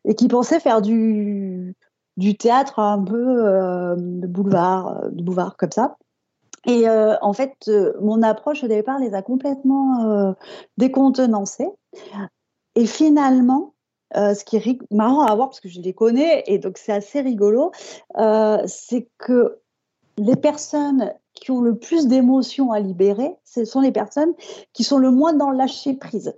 et 0.05 0.15
qui 0.15 0.29
pensaient 0.29 0.61
faire 0.61 0.83
du, 0.83 1.75
théâtre 2.39 2.79
un 2.79 3.03
peu 3.03 3.45
euh, 3.45 3.97
de 3.97 4.27
boulevard, 4.27 5.05
euh, 5.05 5.09
de 5.11 5.23
boulevard 5.23 5.57
comme 5.57 5.73
ça. 5.73 5.97
Et 6.67 6.89
euh, 6.89 7.17
en 7.21 7.33
fait, 7.33 7.71
mon 8.01 8.23
approche 8.23 8.65
au 8.65 8.69
départ 8.69 8.99
les 8.99 9.15
a 9.15 9.21
complètement 9.21 10.35
décontenancés. 10.79 11.69
Et 12.75 12.87
finalement, 12.87 13.75
ce 14.15 14.45
qui 14.45 14.57
est 14.57 14.79
marrant 14.91 15.27
à 15.27 15.35
voir 15.35 15.49
parce 15.49 15.61
que 15.61 15.69
je 15.69 15.81
les 15.81 15.93
connais 15.93 16.43
et 16.47 16.59
donc 16.59 16.79
c'est 16.79 16.93
assez 16.93 17.21
rigolo, 17.21 17.71
c'est 18.67 19.09
que 19.19 19.59
les 20.19 20.37
personnes 20.37 21.13
qui 21.35 21.51
ont 21.51 21.61
le 21.61 21.77
plus 21.77 22.07
d'émotions 22.07 22.73
à 22.73 22.81
libérer, 22.81 23.37
ce 23.45 23.65
sont 23.65 23.81
les 23.81 23.93
personnes 23.93 24.33
qui 24.73 24.85
sont 24.85 24.99
le 24.99 25.11
moins 25.11 25.33
dans 25.33 25.51
le 25.51 25.57
lâcher 25.57 25.95
prise. 25.95 26.35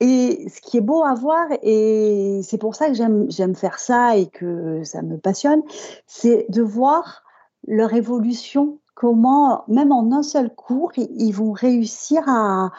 Et 0.00 0.48
ce 0.48 0.60
qui 0.60 0.76
est 0.76 0.82
beau 0.82 1.02
à 1.04 1.14
voir, 1.14 1.46
et 1.62 2.40
c'est 2.42 2.58
pour 2.58 2.74
ça 2.74 2.88
que 2.88 2.94
j'aime 2.94 3.54
faire 3.54 3.78
ça 3.78 4.16
et 4.16 4.26
que 4.26 4.82
ça 4.82 5.02
me 5.02 5.18
passionne, 5.18 5.62
c'est 6.06 6.46
de 6.48 6.62
voir 6.62 7.22
leur 7.66 7.94
évolution, 7.94 8.78
comment, 8.94 9.64
même 9.68 9.92
en 9.92 10.10
un 10.12 10.22
seul 10.22 10.54
cours, 10.54 10.92
ils 10.96 11.32
vont 11.32 11.52
réussir 11.52 12.28
à, 12.28 12.70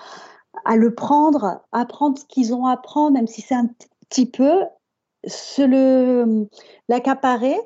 le 0.76 0.94
prendre, 0.94 1.62
apprendre 1.72 2.18
ce 2.18 2.26
qu'ils 2.26 2.54
ont 2.54 2.66
à 2.66 2.74
apprendre, 2.74 3.14
même 3.14 3.28
si 3.28 3.42
c'est 3.42 3.56
un 3.56 3.70
petit 4.10 4.26
peu, 4.26 4.64
se 5.26 6.38
l'accaparer, 6.88 7.58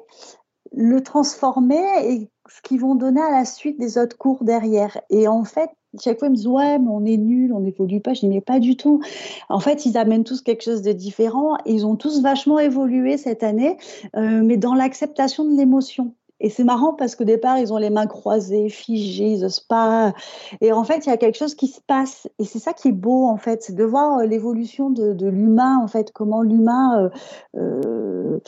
le 0.71 1.01
transformer 1.01 1.83
et 2.03 2.29
ce 2.49 2.61
qu'ils 2.61 2.79
vont 2.79 2.95
donner 2.95 3.21
à 3.21 3.31
la 3.31 3.45
suite 3.45 3.79
des 3.79 3.97
autres 3.97 4.17
cours 4.17 4.43
derrière. 4.43 4.99
Et 5.09 5.27
en 5.27 5.43
fait, 5.43 5.69
chaque 6.01 6.19
fois, 6.19 6.27
ils 6.27 6.31
me 6.31 6.35
disent 6.35 6.47
Ouais, 6.47 6.77
mais 6.79 6.89
on 6.89 7.05
est 7.05 7.17
nul, 7.17 7.53
on 7.53 7.61
n'évolue 7.61 8.01
pas. 8.01 8.13
Je 8.13 8.21
dis 8.21 8.29
Mais 8.29 8.41
pas 8.41 8.59
du 8.59 8.75
tout. 8.75 9.01
En 9.49 9.59
fait, 9.59 9.85
ils 9.85 9.97
amènent 9.97 10.23
tous 10.23 10.41
quelque 10.41 10.63
chose 10.63 10.81
de 10.81 10.91
différent. 10.91 11.57
Ils 11.65 11.85
ont 11.85 11.95
tous 11.95 12.21
vachement 12.21 12.59
évolué 12.59 13.17
cette 13.17 13.43
année, 13.43 13.77
euh, 14.15 14.41
mais 14.43 14.57
dans 14.57 14.75
l'acceptation 14.75 15.45
de 15.45 15.57
l'émotion. 15.57 16.13
Et 16.41 16.49
c'est 16.49 16.63
marrant 16.63 16.93
parce 16.93 17.15
qu'au 17.15 17.25
départ, 17.25 17.57
ils 17.59 17.73
ont 17.73 17.77
les 17.77 17.89
mains 17.89 18.07
croisées, 18.07 18.69
figées, 18.69 19.33
ils 19.33 19.41
n'osent 19.41 19.59
pas. 19.59 20.13
Et 20.61 20.71
en 20.71 20.83
fait, 20.83 21.05
il 21.05 21.09
y 21.09 21.11
a 21.11 21.17
quelque 21.17 21.37
chose 21.37 21.53
qui 21.53 21.67
se 21.67 21.81
passe. 21.81 22.29
Et 22.39 22.45
c'est 22.45 22.59
ça 22.59 22.73
qui 22.73 22.89
est 22.89 22.93
beau, 22.93 23.25
en 23.25 23.37
fait, 23.37 23.61
c'est 23.61 23.75
de 23.75 23.83
voir 23.83 24.19
euh, 24.19 24.25
l'évolution 24.25 24.89
de, 24.89 25.27
l'humain, 25.27 25.79
en 25.83 25.87
fait, 25.87 26.11
comment 26.13 26.41
l'humain 26.41 27.11
euh, 27.55 28.39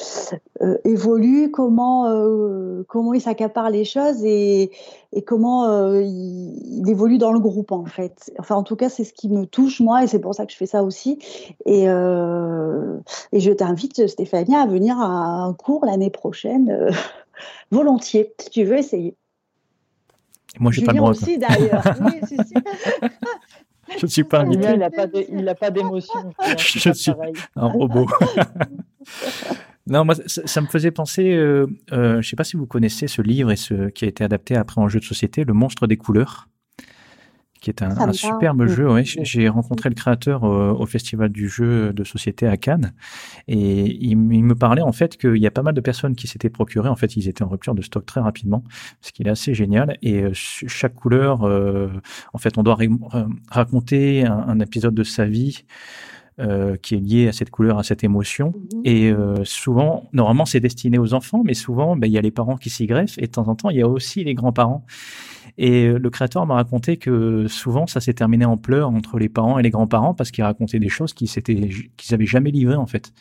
euh, 0.61 0.77
évolue, 0.85 1.51
comment, 1.51 2.05
comment 2.87 3.13
il 3.13 3.21
s'accapare 3.21 3.69
les 3.69 3.83
choses 3.83 4.23
et, 4.23 4.71
et 5.11 5.21
comment 5.21 5.91
il, 5.99 6.83
évolue 6.87 7.17
dans 7.17 7.33
le 7.33 7.39
groupe, 7.39 7.71
en 7.71 7.85
fait. 7.85 8.31
Enfin, 8.39 8.55
en 8.55 8.63
tout 8.63 8.75
cas, 8.77 8.89
c'est 8.89 9.03
ce 9.03 9.13
qui 9.13 9.29
me 9.29 9.45
touche, 9.45 9.81
moi, 9.81 10.03
et 10.03 10.07
c'est 10.07 10.19
pour 10.19 10.33
ça 10.33 10.45
que 10.45 10.53
je 10.53 10.57
fais 10.57 10.65
ça 10.65 10.83
aussi. 10.83 11.19
Et, 11.65 11.83
et 11.85 13.39
je 13.39 13.51
t'invite, 13.51 14.07
Stéphanie, 14.07 14.55
à 14.55 14.65
venir 14.65 14.97
à 14.99 15.43
un 15.43 15.53
cours 15.53 15.85
l'année 15.85 16.09
prochaine 16.09 16.91
volontiers, 17.71 18.33
si 18.39 18.49
tu 18.49 18.63
veux 18.63 18.77
essayer. 18.77 19.15
moi, 20.59 20.71
j'ai 20.71 20.83
pas 20.83 20.93
le 20.93 20.97
droit. 20.97 21.11
aussi, 21.11 21.37
d'ailleurs. 21.37 21.83
Je 23.97 24.05
ne 24.05 24.11
suis 24.11 24.23
pas 24.23 24.41
invité. 24.41 24.67
Il 25.29 25.43
n'a 25.43 25.55
pas 25.55 25.71
d'émotion. 25.71 26.33
Je 26.57 26.91
suis 26.93 27.11
un 27.55 27.67
robot. 27.67 28.07
non, 29.87 30.05
moi, 30.05 30.15
ça, 30.25 30.61
me 30.61 30.67
faisait 30.67 30.91
penser, 30.91 31.31
euh, 31.31 31.67
euh, 31.91 32.13
je 32.13 32.17
ne 32.17 32.21
sais 32.21 32.35
pas 32.35 32.43
si 32.43 32.57
vous 32.57 32.67
connaissez 32.67 33.07
ce 33.07 33.21
livre 33.21 33.51
et 33.51 33.55
ce 33.55 33.89
qui 33.89 34.05
a 34.05 34.07
été 34.07 34.23
adapté 34.23 34.55
après 34.55 34.81
en 34.81 34.87
jeu 34.87 34.99
de 34.99 35.05
société, 35.05 35.43
Le 35.43 35.53
monstre 35.53 35.87
des 35.87 35.97
couleurs 35.97 36.47
qui 37.61 37.69
est 37.69 37.83
un, 37.83 38.11
superbe 38.11 38.65
jeu. 38.65 38.89
J'ai 39.03 39.47
rencontré 39.47 39.89
le 39.89 39.95
créateur 39.95 40.43
euh, 40.43 40.73
au, 40.73 40.87
Festival 40.87 41.29
du 41.29 41.47
jeu 41.47 41.93
de 41.93 42.03
société 42.03 42.47
à 42.47 42.57
Cannes 42.57 42.91
et 43.47 43.85
il, 44.03 44.17
me 44.17 44.55
parlait 44.55 44.81
en 44.81 44.91
fait 44.91 45.15
qu'il 45.15 45.37
y 45.37 45.45
a 45.45 45.51
pas 45.51 45.61
mal 45.61 45.75
de 45.75 45.79
personnes 45.79 46.15
qui 46.15 46.27
s'étaient 46.27 46.49
procurées. 46.49 46.89
En 46.89 46.95
fait, 46.95 47.15
ils 47.15 47.29
étaient 47.29 47.43
en 47.43 47.49
rupture 47.49 47.75
de 47.75 47.83
stock 47.83 48.05
très 48.05 48.19
rapidement, 48.19 48.63
ce 49.01 49.11
qui 49.11 49.21
est 49.21 49.29
assez 49.29 49.53
génial. 49.53 49.97
Et 50.01 50.23
euh, 50.23 50.31
chaque 50.33 50.95
couleur, 50.95 51.43
euh, 51.43 51.89
en 52.33 52.39
fait, 52.39 52.57
on 52.57 52.63
doit 52.63 52.77
raconter 53.49 54.25
un, 54.25 54.59
épisode 54.59 54.95
de 54.95 55.03
sa 55.03 55.25
vie. 55.25 55.65
qui 56.81 56.95
est 56.95 56.99
lié 56.99 57.27
à 57.27 57.33
cette 57.33 57.51
couleur, 57.51 57.77
à 57.77 57.83
cette 57.83 58.03
émotion. 58.03 58.53
Mhm. 58.73 58.81
Et 58.83 59.13
souvent, 59.43 60.09
normalement, 60.11 60.45
c'est 60.45 60.59
destiné 60.59 60.97
aux 60.97 61.13
enfants, 61.13 61.43
mais 61.45 61.53
souvent, 61.53 61.95
ben, 61.95 62.07
il 62.07 62.13
y 62.13 62.17
a 62.17 62.21
les 62.21 62.31
parents 62.31 62.57
qui 62.57 62.71
s'y 62.71 62.87
greffent, 62.87 63.19
et 63.19 63.27
de 63.27 63.31
temps 63.31 63.47
en 63.47 63.53
temps, 63.55 63.69
il 63.69 63.77
y 63.77 63.83
a 63.83 63.87
aussi 63.87 64.23
les 64.23 64.33
grands-parents. 64.33 64.83
Et 65.63 65.85
euh, 65.85 65.99
le 65.99 66.09
créateur 66.09 66.47
m'a 66.47 66.55
raconté 66.55 66.97
que 66.97 67.45
souvent 67.47 67.85
ça 67.85 68.01
s'est 68.01 68.15
terminé 68.15 68.45
en 68.45 68.57
pleurs 68.57 68.89
entre 68.89 69.19
les 69.19 69.29
parents 69.29 69.59
et 69.59 69.61
les 69.61 69.69
grands-parents 69.69 70.15
parce 70.15 70.31
qu'ils 70.31 70.43
racontaient 70.43 70.79
des 70.79 70.89
choses 70.89 71.13
qu'ils 71.13 71.29
qu'ils 71.29 72.13
avaient 72.15 72.25
jamais 72.25 72.49
livrées 72.49 72.77
en 72.77 72.87
fait. 72.87 73.13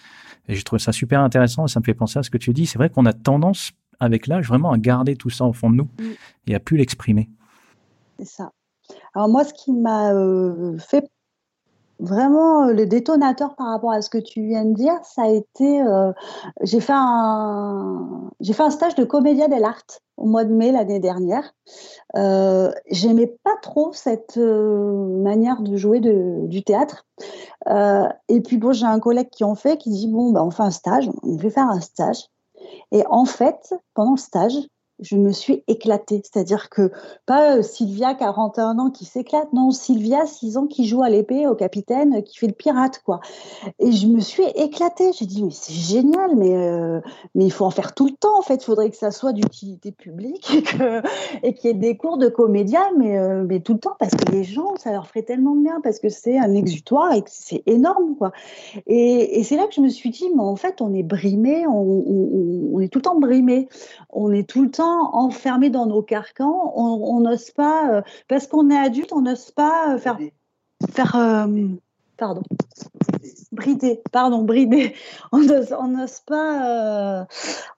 Et 0.48 0.54
j'ai 0.54 0.62
trouvé 0.62 0.80
ça 0.80 0.90
super 0.90 1.20
intéressant 1.20 1.66
et 1.66 1.68
ça 1.68 1.80
me 1.80 1.84
fait 1.84 1.92
penser 1.92 2.18
à 2.18 2.22
ce 2.22 2.30
que 2.30 2.38
tu 2.38 2.54
dis. 2.54 2.64
C'est 2.64 2.78
vrai 2.78 2.88
qu'on 2.88 3.04
a 3.04 3.12
tendance 3.12 3.72
avec 4.00 4.26
l'âge 4.26 4.48
vraiment 4.48 4.72
à 4.72 4.78
garder 4.78 5.16
tout 5.16 5.28
ça 5.28 5.44
au 5.44 5.52
fond 5.52 5.68
de 5.68 5.76
nous 5.76 5.90
mm. 5.98 6.12
et 6.46 6.54
à 6.54 6.60
plus 6.60 6.78
l'exprimer. 6.78 7.28
C'est 8.18 8.24
ça. 8.24 8.52
Alors 9.14 9.28
moi, 9.28 9.44
ce 9.44 9.52
qui 9.52 9.74
m'a 9.74 10.14
euh, 10.14 10.78
fait 10.78 11.10
vraiment 12.00 12.66
le 12.66 12.86
détonateur 12.86 13.54
par 13.54 13.68
rapport 13.68 13.92
à 13.92 14.02
ce 14.02 14.10
que 14.10 14.18
tu 14.18 14.42
viens 14.46 14.64
de 14.64 14.74
dire, 14.74 14.98
ça 15.04 15.22
a 15.22 15.28
été, 15.28 15.82
euh, 15.82 16.12
j'ai 16.62 16.80
fait 16.80 16.94
un, 16.94 18.30
j'ai 18.40 18.52
fait 18.52 18.62
un 18.62 18.70
stage 18.70 18.94
de 18.94 19.04
comédia 19.04 19.48
dell'arte 19.48 20.02
au 20.16 20.26
mois 20.26 20.44
de 20.44 20.52
mai 20.52 20.72
l'année 20.72 20.98
dernière. 20.98 21.54
Euh, 22.16 22.72
J'aimais 22.90 23.26
pas 23.44 23.56
trop 23.62 23.92
cette 23.92 24.36
euh, 24.38 25.22
manière 25.22 25.62
de 25.62 25.76
jouer 25.76 26.00
de, 26.00 26.46
du 26.46 26.62
théâtre. 26.62 27.06
Euh, 27.68 28.08
et 28.28 28.40
puis 28.40 28.56
bon, 28.56 28.72
j'ai 28.72 28.86
un 28.86 29.00
collègue 29.00 29.30
qui 29.30 29.44
en 29.44 29.54
fait, 29.54 29.76
qui 29.76 29.90
dit 29.90 30.08
bon, 30.08 30.32
bah, 30.32 30.42
on 30.44 30.50
fait 30.50 30.62
un 30.62 30.70
stage, 30.70 31.10
on 31.22 31.36
va 31.36 31.50
faire 31.50 31.68
un 31.68 31.80
stage. 31.80 32.28
Et 32.92 33.04
en 33.08 33.24
fait, 33.24 33.74
pendant 33.94 34.12
le 34.12 34.18
stage, 34.18 34.58
je 35.02 35.16
me 35.16 35.32
suis 35.32 35.62
éclatée. 35.68 36.22
C'est-à-dire 36.24 36.70
que 36.70 36.90
pas 37.26 37.56
euh, 37.56 37.62
Sylvia, 37.62 38.14
41 38.14 38.78
ans, 38.78 38.90
qui 38.90 39.04
s'éclate, 39.04 39.52
non, 39.52 39.70
Sylvia, 39.70 40.26
6 40.26 40.56
ans, 40.56 40.66
qui 40.66 40.86
joue 40.86 41.02
à 41.02 41.08
l'épée 41.08 41.46
au 41.46 41.54
capitaine, 41.54 42.22
qui 42.22 42.38
fait 42.38 42.46
le 42.46 42.52
pirate, 42.52 43.02
quoi. 43.04 43.20
Et 43.78 43.92
je 43.92 44.06
me 44.06 44.20
suis 44.20 44.44
éclatée. 44.56 45.12
J'ai 45.12 45.26
dit, 45.26 45.42
mais 45.42 45.50
c'est 45.52 45.72
génial, 45.72 46.36
mais, 46.36 46.54
euh, 46.56 47.00
mais 47.34 47.44
il 47.44 47.52
faut 47.52 47.64
en 47.64 47.70
faire 47.70 47.94
tout 47.94 48.06
le 48.06 48.14
temps, 48.14 48.38
en 48.38 48.42
fait. 48.42 48.62
Il 48.62 48.64
faudrait 48.64 48.90
que 48.90 48.96
ça 48.96 49.10
soit 49.10 49.32
d'utilité 49.32 49.92
publique 49.92 50.52
et 51.42 51.54
qu'il 51.54 51.70
y 51.70 51.72
ait 51.72 51.76
des 51.76 51.96
cours 51.96 52.18
de 52.18 52.28
comédien, 52.28 52.84
mais, 52.98 53.18
euh, 53.18 53.44
mais 53.46 53.60
tout 53.60 53.74
le 53.74 53.80
temps, 53.80 53.96
parce 53.98 54.14
que 54.14 54.30
les 54.32 54.44
gens, 54.44 54.74
ça 54.76 54.92
leur 54.92 55.06
ferait 55.06 55.22
tellement 55.22 55.54
de 55.54 55.62
bien, 55.62 55.80
parce 55.82 55.98
que 55.98 56.08
c'est 56.08 56.38
un 56.38 56.54
exutoire 56.54 57.12
et 57.12 57.22
c'est 57.26 57.62
énorme, 57.66 58.16
quoi. 58.16 58.32
Et, 58.86 59.42
c'est 59.44 59.56
là 59.56 59.66
que 59.66 59.74
je 59.74 59.80
me 59.80 59.88
suis 59.88 60.10
dit, 60.10 60.28
mais 60.34 60.42
en 60.42 60.56
fait, 60.56 60.80
on 60.80 60.94
est 60.94 61.02
brimé, 61.02 61.66
on, 61.66 62.04
on 62.72 62.80
est 62.80 62.88
tout 62.88 62.98
le 62.98 63.02
temps 63.02 63.18
brimé. 63.18 63.68
On 64.10 64.32
est 64.32 64.48
tout 64.48 64.62
le 64.62 64.70
temps 64.70 64.89
enfermés 65.12 65.70
dans 65.70 65.86
nos 65.86 66.02
carcans. 66.02 66.72
On 66.76 67.20
n'ose 67.20 67.50
pas, 67.50 67.90
euh, 67.90 68.02
parce 68.28 68.46
qu'on 68.46 68.70
est 68.70 68.78
adulte, 68.78 69.12
on 69.12 69.22
n'ose 69.22 69.50
pas 69.50 69.94
euh, 69.94 69.98
faire, 69.98 70.18
faire 70.92 71.16
euh, 71.16 71.68
pardon, 72.16 72.42
brider, 73.52 74.02
pardon, 74.12 74.42
brider. 74.42 74.94
On 75.32 75.38
n'ose 75.40 76.20
pas, 76.26 77.26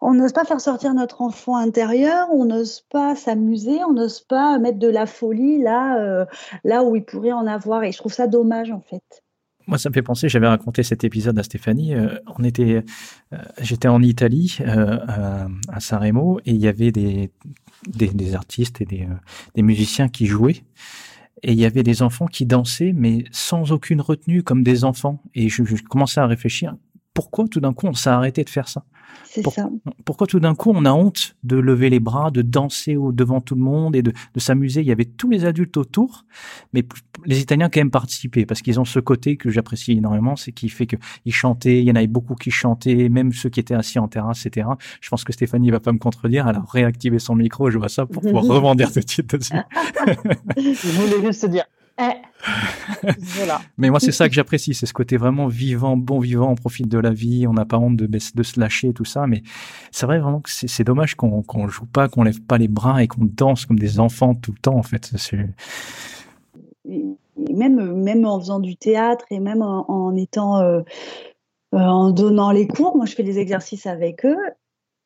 on 0.01 0.15
n'ose 0.15 0.33
pas 0.33 0.45
faire 0.45 0.61
sortir 0.61 0.95
notre 0.95 1.23
enfant 1.23 1.57
intérieur. 1.57 2.29
On 2.33 2.45
n'ose 2.45 2.81
pas 2.91 3.15
s'amuser. 3.15 3.85
On 3.85 3.93
n'ose 3.93 4.21
pas 4.21 4.59
mettre 4.59 4.79
de 4.79 4.89
la 4.89 5.07
folie 5.07 5.63
là, 5.63 6.27
là 6.65 6.83
où 6.83 6.97
il 6.97 7.05
pourrait 7.05 7.33
en 7.33 7.47
avoir. 7.47 7.85
Et 7.85 7.93
je 7.93 7.99
trouve 7.99 8.13
ça 8.13 8.27
dommage 8.27 8.73
en 8.73 8.81
fait. 8.81 9.23
Moi, 9.67 9.79
ça 9.79 9.89
me 9.89 9.95
fait 9.95 10.03
penser, 10.03 10.29
j'avais 10.29 10.49
raconté 10.49 10.83
cet 10.83 11.05
épisode 11.05 11.39
à 11.39 11.43
Stéphanie. 11.43 11.95
Euh, 11.95 12.19
on 12.39 12.45
était, 12.45 12.85
euh, 13.33 13.39
j'étais 13.61 13.89
en 13.89 14.03
Italie, 14.03 14.59
euh, 14.61 14.99
à, 15.69 15.81
Saint-Remo, 15.81 16.41
et 16.45 16.53
il 16.53 16.61
y 16.61 16.69
avait 16.69 16.91
des, 16.91 17.31
des, 17.87 18.35
artistes 18.35 18.81
et 18.81 18.85
des, 18.85 19.07
des, 19.55 19.63
musiciens 19.63 20.09
qui 20.09 20.27
jouaient. 20.27 20.63
Et 21.43 21.53
il 21.53 21.59
y 21.59 21.65
avait 21.65 21.83
des 21.83 22.03
enfants 22.03 22.27
qui 22.27 22.47
dansaient, 22.47 22.93
mais 22.95 23.25
sans 23.31 23.73
aucune 23.73 24.01
retenue, 24.01 24.43
comme 24.43 24.63
des 24.63 24.85
enfants. 24.85 25.23
Et 25.35 25.49
je, 25.49 25.65
je 25.65 25.83
commençais 25.83 26.21
à 26.21 26.27
réfléchir, 26.27 26.77
pourquoi 27.15 27.47
tout 27.49 27.61
d'un 27.61 27.73
coup 27.73 27.87
on 27.87 27.95
s'est 27.95 28.11
arrêté 28.11 28.45
de 28.45 28.51
faire 28.51 28.69
ça? 28.69 28.85
C'est 29.25 29.47
ça. 29.49 29.69
Pourquoi 30.05 30.27
tout 30.27 30.41
d'un 30.41 30.55
coup 30.55 30.73
on 30.75 30.85
a 30.85 30.93
honte 30.93 31.37
de 31.43 31.57
lever 31.57 31.91
les 31.91 32.01
bras, 32.01 32.31
de 32.31 32.43
danser 32.43 32.97
devant 33.13 33.41
tout 33.41 33.55
le 33.55 33.61
monde 33.61 33.97
et 33.97 34.03
de, 34.03 34.13
s'amuser? 34.37 34.81
Il 34.81 34.87
y 34.87 34.93
avait 34.93 35.05
tous 35.05 35.31
les 35.31 35.45
adultes 35.45 35.77
autour, 35.77 36.25
mais 36.73 36.85
les 37.25 37.41
Italiens 37.41 37.69
quand 37.69 37.81
même 37.81 37.91
participaient 37.91 38.47
parce 38.47 38.63
qu'ils 38.63 38.81
ont 38.81 38.85
ce 38.85 39.01
côté 39.01 39.37
que 39.37 39.51
j'apprécie 39.51 39.93
énormément, 39.93 40.37
c'est 40.37 40.53
qui 40.53 40.69
fait 40.69 40.87
qu'ils 40.87 41.35
chantaient, 41.35 41.81
il 41.81 41.85
y 41.85 41.91
en 41.91 41.97
avait 41.97 42.07
beaucoup 42.07 42.35
qui 42.35 42.51
chantaient, 42.51 43.09
même 43.09 43.33
ceux 43.33 43.49
qui 43.49 43.61
étaient 43.61 43.75
assis 43.75 43.99
en 43.99 44.09
terrasse, 44.09 44.47
etc. 44.47 44.69
Je 45.01 45.09
pense 45.09 45.25
que 45.25 45.33
Stéphanie 45.33 45.71
va 45.71 45.81
pas 45.81 45.93
me 45.93 45.99
contredire, 45.99 46.49
elle 46.49 46.57
a 46.57 46.65
réactivé 46.69 47.19
son 47.19 47.35
micro, 47.35 47.71
je 47.71 47.79
vois 47.79 47.89
ça 47.89 48.07
pour 48.07 48.23
pouvoir 48.23 48.45
tout 48.77 49.01
de 49.01 49.09
suite 49.09 49.35
dessus. 49.35 49.55
je 50.57 50.91
voulais 50.91 51.27
juste 51.27 51.47
dire 51.47 51.65
eh. 51.99 53.07
Mais 53.78 53.90
moi, 53.90 54.01
c'est 54.01 54.12
ça 54.12 54.28
que 54.28 54.34
j'apprécie, 54.34 54.74
c'est 54.74 54.86
ce 54.86 54.93
côté 54.93 55.16
vraiment 55.16 55.47
vivant, 55.47 55.97
bon 55.97 56.18
vivant, 56.18 56.51
on 56.51 56.55
profite 56.55 56.88
de 56.88 56.99
la 56.99 57.11
vie, 57.11 57.47
on 57.47 57.53
n'a 57.53 57.64
pas 57.64 57.78
honte 57.78 57.97
de, 57.97 58.07
de 58.07 58.43
se 58.43 58.61
lâcher, 58.61 58.93
tout 58.93 59.05
ça. 59.05 59.26
Mais 59.26 59.43
c'est 59.90 60.07
vrai 60.07 60.18
vraiment 60.18 60.40
que 60.40 60.51
c'est 60.51 60.84
dommage 60.84 61.14
qu'on 61.14 61.43
ne 61.55 61.68
joue 61.68 61.86
pas, 61.86 62.09
qu'on 62.09 62.22
lève 62.22 62.40
pas 62.40 62.59
les 62.59 62.68
bras 62.68 63.03
et 63.03 63.09
qu'on 63.09 63.24
danse 63.24 63.66
comme 63.66 63.78
des 63.78 64.01
enfants 64.01 64.34
tout 64.34 64.53
le 64.53 64.59
temps, 64.59 64.76
en 64.76 64.82
fait. 64.82 65.12
Même, 66.84 67.93
même 67.95 68.24
en 68.26 68.40
faisant 68.40 68.61
du 68.61 68.76
théâtre 68.76 69.24
et 69.30 69.40
même 69.40 69.62
en, 69.62 70.14
étant... 70.16 70.61
Euh, 70.61 70.80
euh, 71.74 71.78
en 71.78 72.11
donnant 72.11 72.51
les 72.51 72.66
cours, 72.66 72.99
moi 72.99 73.07
je 73.07 73.14
fais 73.14 73.22
des 73.22 73.38
exercices 73.38 73.86
avec 73.86 74.26
eux 74.26 74.36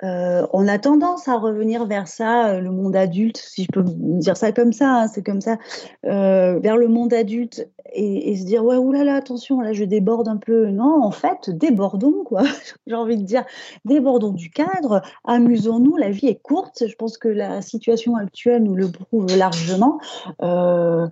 euh, 0.03 0.47
on 0.53 0.69
a 0.69 0.79
tendance 0.79 1.27
à 1.27 1.39
revenir 1.39 1.87
vers 1.87 2.07
ça, 2.07 2.49
euh, 2.51 2.61
le 2.61 2.71
monde 2.71 2.95
adulte, 2.95 3.39
si 3.39 3.65
je 3.65 3.69
peux 3.73 3.83
dire 3.83 4.37
ça 4.37 4.53
comme 4.53 4.75
ça, 4.75 5.03
hein, 5.03 5.09
c'est 5.09 5.23
comme 5.23 5.41
ça, 5.41 5.57
euh, 6.05 6.59
vers 6.59 6.77
le 6.77 6.87
monde 6.89 7.15
adulte 7.15 7.67
et, 7.95 8.37
se 8.37 8.45
dire 8.45 8.63
ouais 8.63 8.77
oulala 8.77 9.15
attention 9.15 9.63
là 9.63 9.73
je 9.73 9.85
déborde 9.85 10.29
un 10.29 10.37
peu. 10.37 10.67
Non 10.67 11.03
en 11.03 11.11
fait 11.11 11.49
débordons 11.49 12.25
quoi. 12.25 12.43
J'ai 12.87 12.95
envie 12.95 13.17
de 13.17 13.23
dire 13.23 13.45
débordons 13.87 14.33
du 14.33 14.51
cadre, 14.51 15.01
amusons-nous. 15.25 15.97
La 15.97 16.11
vie 16.11 16.27
est 16.27 16.43
courte. 16.43 16.85
Je 16.87 16.95
pense 16.95 17.17
que 17.17 17.29
la 17.29 17.63
situation 17.63 18.17
actuelle 18.17 18.65
nous 18.65 18.75
le 18.75 18.91
prouve 18.91 19.35
largement. 19.35 19.99
voilà 20.41 21.09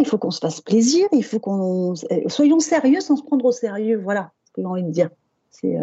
il 0.00 0.06
faut 0.06 0.18
qu'on 0.18 0.32
se 0.32 0.40
fasse 0.40 0.60
plaisir, 0.60 1.06
il 1.12 1.24
faut 1.24 1.38
qu'on 1.38 1.94
soyons 2.26 2.58
sérieux 2.58 3.00
sans 3.00 3.14
se 3.14 3.22
prendre 3.22 3.44
au 3.44 3.52
sérieux. 3.52 4.00
Voilà 4.02 4.32
ce 4.46 4.52
que 4.52 4.62
j'ai 4.62 4.66
envie 4.66 4.82
de 4.82 4.90
dire. 4.90 5.10
C'est 5.50 5.78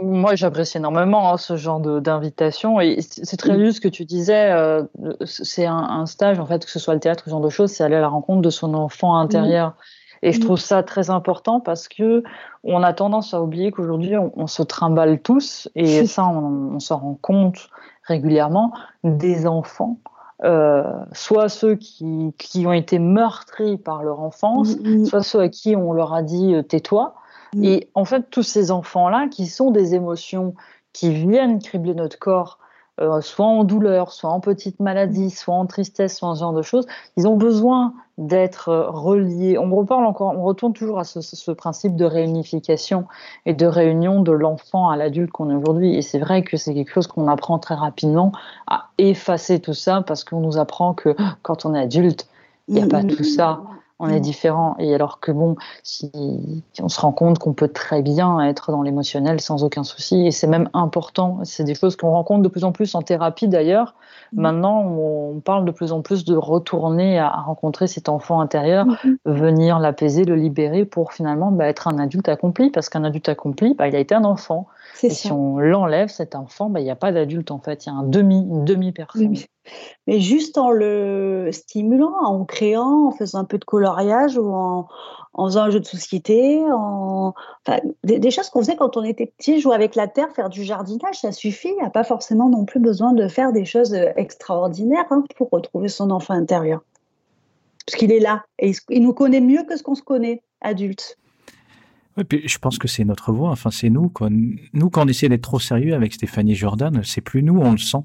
moi, 0.00 0.34
j'apprécie 0.34 0.78
énormément 0.78 1.30
hein, 1.30 1.36
ce 1.36 1.56
genre 1.56 1.80
d'invitation. 1.80 2.80
Et 2.80 3.00
c'est 3.00 3.36
très 3.36 3.58
juste 3.58 3.76
ce 3.76 3.80
que 3.80 3.88
tu 3.88 4.04
disais. 4.04 4.50
Euh, 4.50 4.82
c'est 5.24 5.66
un, 5.66 6.06
stage, 6.06 6.38
en 6.38 6.46
fait, 6.46 6.64
que 6.64 6.70
ce 6.70 6.78
soit 6.78 6.94
le 6.94 7.00
théâtre, 7.00 7.24
ce 7.24 7.30
genre 7.30 7.40
de 7.40 7.50
choses, 7.50 7.70
c'est 7.70 7.84
aller 7.84 7.96
à 7.96 8.00
la 8.00 8.08
rencontre 8.08 8.40
de 8.40 8.50
son 8.50 8.74
enfant 8.74 9.16
intérieur. 9.16 9.74
Et 10.22 10.32
je 10.32 10.40
trouve 10.40 10.58
ça 10.58 10.82
très 10.82 11.10
important 11.10 11.60
parce 11.60 11.86
que 11.86 12.22
on 12.62 12.82
a 12.82 12.94
tendance 12.94 13.34
à 13.34 13.42
oublier 13.42 13.70
qu'aujourd'hui, 13.72 14.14
on, 14.16 14.46
se 14.46 14.62
trimballe 14.62 15.20
tous, 15.20 15.68
et 15.74 16.06
ça, 16.06 16.26
on, 16.26 16.80
s'en 16.80 16.96
rend 16.96 17.18
compte 17.20 17.68
régulièrement, 18.04 18.72
des 19.02 19.46
enfants. 19.46 19.98
Euh, 20.42 20.82
soit 21.12 21.50
ceux 21.50 21.74
qui, 21.74 22.34
qui, 22.38 22.66
ont 22.66 22.72
été 22.72 22.98
meurtris 22.98 23.76
par 23.76 24.02
leur 24.02 24.20
enfance, 24.20 24.76
soit 25.04 25.22
ceux 25.22 25.40
à 25.40 25.48
qui 25.50 25.76
on 25.76 25.92
leur 25.92 26.14
a 26.14 26.22
dit 26.22 26.54
euh, 26.54 26.62
tais-toi, 26.62 27.14
Mm. 27.54 27.64
Et 27.64 27.88
en 27.94 28.04
fait, 28.04 28.30
tous 28.30 28.42
ces 28.42 28.70
enfants-là, 28.70 29.28
qui 29.28 29.46
sont 29.46 29.70
des 29.70 29.94
émotions 29.94 30.54
qui 30.92 31.12
viennent 31.12 31.60
cribler 31.60 31.94
notre 31.94 32.18
corps, 32.18 32.58
euh, 33.00 33.20
soit 33.20 33.46
en 33.46 33.64
douleur, 33.64 34.12
soit 34.12 34.30
en 34.30 34.38
petite 34.38 34.78
maladie, 34.78 35.30
soit 35.30 35.54
en 35.54 35.66
tristesse, 35.66 36.16
soit 36.16 36.28
en 36.28 36.36
ce 36.36 36.40
genre 36.40 36.52
de 36.52 36.62
choses, 36.62 36.86
ils 37.16 37.26
ont 37.26 37.36
besoin 37.36 37.92
d'être 38.18 38.68
euh, 38.68 38.88
reliés. 38.88 39.58
On 39.58 39.74
reparle 39.74 40.06
encore, 40.06 40.32
on 40.38 40.44
retourne 40.44 40.72
toujours 40.72 41.00
à 41.00 41.04
ce, 41.04 41.50
principe 41.50 41.96
de 41.96 42.04
réunification 42.04 43.06
et 43.46 43.52
de 43.52 43.66
réunion 43.66 44.22
de 44.22 44.30
l'enfant 44.30 44.90
à 44.90 44.96
l'adulte 44.96 45.32
qu'on 45.32 45.50
est 45.50 45.56
aujourd'hui. 45.56 45.96
Et 45.96 46.02
c'est 46.02 46.20
vrai 46.20 46.44
que 46.44 46.56
c'est 46.56 46.72
quelque 46.72 46.92
chose 46.92 47.08
qu'on 47.08 47.26
apprend 47.26 47.58
très 47.58 47.74
rapidement 47.74 48.30
à 48.68 48.90
effacer 48.98 49.58
tout 49.58 49.74
ça 49.74 50.02
parce 50.06 50.22
qu'on 50.22 50.38
nous 50.38 50.56
apprend 50.56 50.94
que 50.94 51.16
quand 51.42 51.64
on 51.64 51.74
est 51.74 51.80
adulte, 51.80 52.28
il 52.68 52.76
n'y 52.76 52.82
a 52.82 52.86
pas 52.86 53.02
mm, 53.02 53.08
tout 53.08 53.22
mm, 53.22 53.24
ça 53.24 53.60
on 53.98 54.08
est 54.08 54.18
mm. 54.18 54.22
différent. 54.22 54.76
Et 54.78 54.94
alors 54.94 55.20
que 55.20 55.30
bon, 55.32 55.56
si 55.82 56.10
on 56.80 56.88
se 56.88 57.00
rend 57.00 57.12
compte 57.12 57.38
qu'on 57.38 57.52
peut 57.52 57.68
très 57.68 58.02
bien 58.02 58.40
être 58.40 58.72
dans 58.72 58.82
l'émotionnel 58.82 59.40
sans 59.40 59.64
aucun 59.64 59.84
souci, 59.84 60.26
et 60.26 60.30
c'est 60.30 60.46
même 60.46 60.68
important. 60.72 61.38
C'est 61.44 61.64
des 61.64 61.74
choses 61.74 61.96
qu'on 61.96 62.10
rencontre 62.10 62.42
de 62.42 62.48
plus 62.48 62.64
en 62.64 62.72
plus 62.72 62.94
en 62.94 63.02
thérapie 63.02 63.48
d'ailleurs. 63.48 63.94
Mm. 64.32 64.40
Maintenant, 64.40 64.80
on 64.82 65.40
parle 65.40 65.64
de 65.64 65.70
plus 65.70 65.92
en 65.92 66.02
plus 66.02 66.24
de 66.24 66.36
retourner 66.36 67.18
à, 67.18 67.30
rencontrer 67.30 67.86
cet 67.86 68.08
enfant 68.08 68.40
intérieur, 68.40 68.86
mm-hmm. 68.86 69.16
venir 69.26 69.78
l'apaiser, 69.78 70.24
le 70.24 70.36
libérer 70.36 70.84
pour 70.84 71.12
finalement 71.12 71.50
bah, 71.50 71.66
être 71.66 71.88
un 71.88 71.98
adulte 71.98 72.28
accompli, 72.28 72.70
parce 72.70 72.88
qu'un 72.88 73.04
adulte 73.04 73.28
accompli, 73.28 73.74
bah, 73.74 73.88
il 73.88 73.96
a 73.96 74.00
été 74.00 74.14
un 74.14 74.24
enfant. 74.24 74.66
Et 75.02 75.10
si 75.10 75.32
on 75.32 75.58
l'enlève, 75.58 76.08
cet 76.08 76.34
enfant, 76.34 76.70
bah, 76.70 76.80
il 76.80 76.84
n'y 76.84 76.90
a 76.90 76.96
pas 76.96 77.12
d'adulte 77.12 77.50
en 77.50 77.58
fait, 77.58 77.84
il 77.84 77.88
y 77.88 77.92
a 77.92 77.94
un 77.94 78.04
demi, 78.04 78.40
une 78.40 78.64
demi-personne. 78.64 79.34
Mais 80.06 80.20
juste 80.20 80.58
en 80.58 80.70
le 80.70 81.48
stimulant, 81.52 82.14
en 82.22 82.44
créant, 82.44 83.08
en 83.08 83.10
faisant 83.10 83.38
un 83.38 83.44
peu 83.44 83.58
de 83.58 83.64
coloriage 83.64 84.36
ou 84.36 84.52
en, 84.52 84.86
faisant 85.46 85.62
un 85.62 85.70
jeu 85.70 85.80
de 85.80 85.86
société, 85.86 86.62
en... 86.70 87.34
des, 88.04 88.30
choses 88.30 88.50
qu'on 88.50 88.60
faisait 88.60 88.76
quand 88.76 88.96
on 88.96 89.02
était 89.02 89.26
petit, 89.26 89.60
jouer 89.60 89.74
avec 89.74 89.94
la 89.94 90.06
terre, 90.06 90.30
faire 90.32 90.50
du 90.50 90.64
jardinage, 90.64 91.20
ça 91.20 91.32
suffit. 91.32 91.68
Il 91.68 91.76
n'y 91.76 91.82
a 91.82 91.90
pas 91.90 92.04
forcément 92.04 92.48
non 92.48 92.64
plus 92.64 92.80
besoin 92.80 93.12
de 93.12 93.26
faire 93.26 93.52
des 93.52 93.64
choses 93.64 93.94
extraordinaires 93.94 95.06
hein, 95.10 95.24
pour 95.36 95.48
retrouver 95.50 95.88
son 95.88 96.10
enfant 96.10 96.34
intérieur. 96.34 96.82
Parce 97.86 97.98
qu'il 97.98 98.12
est 98.12 98.20
là 98.20 98.44
et 98.58 98.72
il 98.90 99.02
nous 99.02 99.12
connaît 99.12 99.40
mieux 99.40 99.64
que 99.64 99.76
ce 99.76 99.82
qu'on 99.82 99.94
se 99.94 100.02
connaît, 100.02 100.42
adulte. 100.60 101.18
Oui, 102.16 102.24
puis 102.24 102.48
je 102.48 102.58
pense 102.58 102.78
que 102.78 102.88
c'est 102.88 103.04
notre 103.04 103.32
voix. 103.32 103.50
Enfin, 103.50 103.70
c'est 103.70 103.90
nous. 103.90 104.08
Quoi. 104.08 104.28
Nous, 104.30 104.90
quand 104.90 105.04
on 105.04 105.08
essaie 105.08 105.28
d'être 105.28 105.42
trop 105.42 105.58
sérieux 105.58 105.94
avec 105.94 106.12
Stéphanie 106.14 106.54
Jordan, 106.54 107.00
c'est 107.02 107.20
plus 107.20 107.42
nous, 107.42 107.58
on 107.58 107.72
le 107.72 107.78
sent. 107.78 108.04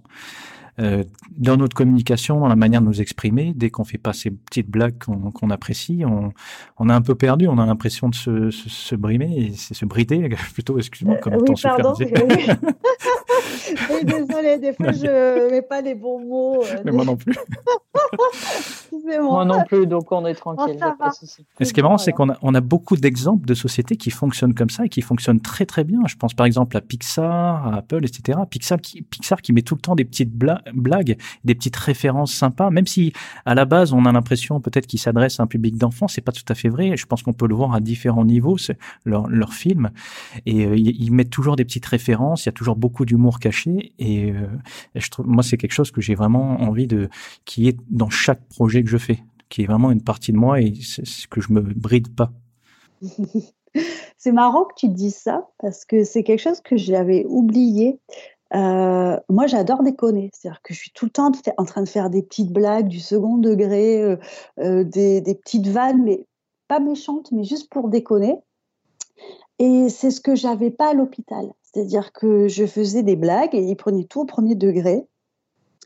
Euh, 0.80 1.04
dans 1.38 1.58
notre 1.58 1.76
communication, 1.76 2.40
dans 2.40 2.48
la 2.48 2.56
manière 2.56 2.82
de 2.82 2.86
nous 2.86 3.02
exprimer, 3.02 3.54
dès 3.56 3.70
qu'on 3.70 3.84
fait 3.84 3.98
pas 3.98 4.14
ces 4.14 4.32
petites 4.32 4.70
blagues 4.70 4.98
qu'on 4.98 5.50
apprécie, 5.50 6.04
on, 6.06 6.32
on, 6.78 6.90
a 6.90 6.96
un 6.96 7.02
peu 7.02 7.16
perdu, 7.16 7.48
on 7.48 7.58
a 7.58 7.66
l'impression 7.66 8.10
de 8.10 8.16
se, 8.16 8.50
se, 8.52 8.70
se 8.70 8.96
brimer, 8.96 9.38
et 9.38 9.54
se 9.54 9.86
brider, 9.86 10.30
plutôt, 10.54 10.78
excuse-moi, 10.78 11.18
comme 11.18 11.34
euh, 11.34 11.44
oui, 11.48 11.56
pardon, 11.62 11.94
oui. 12.00 12.08
oui, 13.90 14.04
désolé, 14.04 14.58
des 14.58 14.74
fois 14.74 14.92
je 14.92 15.52
mets 15.52 15.62
pas 15.62 15.82
les 15.82 15.96
bons 15.96 16.20
mots. 16.20 16.64
Euh, 16.64 16.82
Mais 16.86 16.92
moi 16.92 17.06
non 17.06 17.16
plus. 17.16 17.34
moi 19.22 19.46
non 19.46 19.64
plus, 19.64 19.88
donc 19.88 20.12
on 20.12 20.26
est 20.26 20.34
tranquille. 20.34 20.80
Oh, 20.82 21.10
et 21.60 21.66
ce 21.66 21.74
qui 21.74 21.80
est 21.80 21.84
marrant, 21.84 21.98
c'est 21.98 22.12
qu'on 22.12 22.30
a, 22.30 22.38
on 22.42 22.54
a 22.54 22.62
beaucoup 22.62 22.96
d'exemples 22.96 23.46
de 23.46 23.54
sociétés 23.54 23.96
qui 23.96 24.12
fonctionnent 24.12 24.54
comme 24.54 24.70
ça 24.70 24.86
et 24.86 24.90
qui 24.90 25.02
fonctionnent 25.02 25.42
très 25.42 25.66
très 25.66 25.84
bien. 25.84 26.00
Je 26.08 26.16
pense 26.16 26.34
par 26.34 26.46
exemple 26.46 26.78
à 26.78 26.82
Pixar, 26.82 27.68
à 27.68 27.78
Apple, 27.78 28.06
etc. 28.06 28.40
Pixar 28.50 28.80
qui, 28.80 29.02
Pixar 29.02 29.42
qui 29.42 29.54
met 29.54 29.62
tout 29.62 29.76
le 29.76 29.82
temps 29.82 29.96
des 29.96 30.06
petites 30.06 30.34
blagues 30.34 30.62
blagues, 30.74 31.18
des 31.44 31.56
petites 31.56 31.76
références 31.76 32.34
sympas, 32.34 32.70
même 32.70 32.88
si 32.88 33.14
à 33.46 33.56
la 33.56 33.66
base 33.66 33.94
on 33.94 34.06
a 34.06 34.12
l'impression 34.12 34.60
peut-être 34.60 34.88
qu'ils 34.88 35.00
s'adressent 35.00 35.40
à 35.40 35.44
un 35.44 35.48
public 35.48 35.78
d'enfants, 35.78 36.08
c'est 36.08 36.22
pas 36.22 36.32
tout 36.32 36.44
à 36.50 36.56
fait 36.56 36.70
vrai. 36.70 36.98
Je 36.98 37.06
pense 37.06 37.24
qu'on 37.24 37.34
peut 37.34 37.48
le 37.48 37.56
voir 37.56 37.74
à 37.74 37.80
différents 37.80 38.26
niveaux, 38.26 38.58
leur, 39.06 39.28
leur 39.28 39.54
film, 39.54 39.92
et 40.46 40.66
euh, 40.66 40.76
ils, 40.78 41.12
mettent 41.12 41.30
toujours 41.30 41.56
des 41.56 41.66
petites 41.66 41.86
références. 41.86 42.46
Il 42.46 42.48
y 42.48 42.50
a 42.50 42.54
toujours 42.54 42.76
beaucoup 42.76 43.06
d'humour 43.06 43.40
caché. 43.40 43.94
Et, 44.00 44.34
je 44.96 45.10
trouve, 45.10 45.28
moi, 45.28 45.44
c'est 45.44 45.58
quelque 45.58 45.74
chose 45.74 45.92
que 45.92 46.02
j'ai 46.02 46.16
vraiment 46.16 46.62
envie 46.62 46.88
de, 46.88 47.10
qui 47.46 47.68
est 47.68 47.78
dans 47.90 48.10
chaque 48.10 48.44
projet 48.48 48.84
que 48.84 48.90
je 48.90 48.98
fais, 48.98 49.24
qui 49.50 49.64
est 49.64 49.66
vraiment 49.66 49.92
une 49.92 50.04
partie 50.04 50.32
de 50.32 50.38
moi 50.38 50.62
et 50.62 50.74
ce 50.76 51.28
que 51.28 51.42
je 51.42 51.52
me 51.52 51.62
bride 51.62 52.16
pas. 52.16 52.32
c'est 54.18 54.32
marrant 54.32 54.66
que 54.66 54.76
tu 54.78 54.90
dises 54.90 55.16
ça 55.16 55.48
parce 55.60 55.86
que 55.86 56.04
c'est 56.04 56.24
quelque 56.24 56.42
chose 56.42 56.62
que 56.62 56.78
j'avais 56.78 57.26
oublié. 57.28 58.00
Euh, 58.56 59.18
moi, 59.30 59.48
j'adore 59.48 59.84
déconner. 59.84 60.32
C'est-à-dire 60.34 60.62
que 60.62 60.74
je 60.74 60.80
suis 60.80 60.92
tout 60.92 61.06
le 61.06 61.12
temps 61.12 61.32
en 61.58 61.66
train 61.66 61.82
de 61.82 61.90
faire 61.90 62.10
des 62.10 62.24
petites 62.24 62.52
blagues 62.52 62.88
du 62.88 63.00
second 63.00 63.38
degré, 63.38 64.02
euh, 64.02 64.18
euh, 64.60 64.84
des, 64.84 65.22
petites 65.22 65.68
vannes, 65.68 66.04
mais 66.04 66.26
pas 66.68 66.80
méchantes, 66.80 67.32
mais 67.32 67.44
juste 67.44 67.70
pour 67.70 67.90
déconner. 67.90 68.40
Et 69.60 69.90
c'est 69.90 70.12
ce 70.12 70.22
que 70.22 70.36
j'avais 70.36 70.72
pas 70.72 70.92
à 70.92 70.94
l'hôpital. 70.94 71.52
C'est-à-dire 71.62 72.12
que 72.14 72.48
je 72.48 72.66
faisais 72.66 73.04
des 73.04 73.16
blagues 73.16 73.54
et 73.54 73.62
ils 73.62 73.76
prenaient 73.76 74.06
tout 74.06 74.22
au 74.22 74.26
premier 74.26 74.56
degré. 74.56 75.06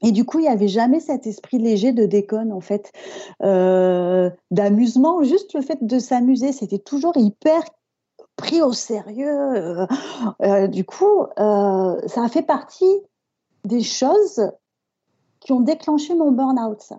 Et 0.02 0.12
du 0.12 0.26
coup, 0.26 0.40
il 0.40 0.44
n'y 0.44 0.50
avait 0.50 0.68
jamais 0.68 1.00
cet 1.00 1.28
esprit 1.28 1.58
léger 1.58 1.94
de 1.94 2.06
déconne, 2.06 2.52
en 2.52 2.60
fait, 2.60 2.92
d'amusement. 3.40 5.24
Juste 5.24 5.54
le 5.54 5.62
fait 5.62 5.84
de 5.84 5.98
s'amuser, 5.98 6.52
c'était 6.52 6.78
toujours 6.78 7.14
hyper 7.16 7.64
pris 8.36 8.62
au 8.62 8.74
sérieux. 8.74 9.28
Euh, 9.28 9.88
euh, 10.42 10.68
du 10.68 10.86
coup, 10.86 11.24
euh, 11.40 12.08
ça 12.08 12.24
a 12.24 12.30
fait 12.30 12.44
partie 12.44 13.02
des 13.64 13.82
choses 13.82 14.42
qui 15.40 15.52
ont 15.52 15.62
déclenché 15.62 16.16
mon 16.16 16.32
burn-out, 16.32 16.94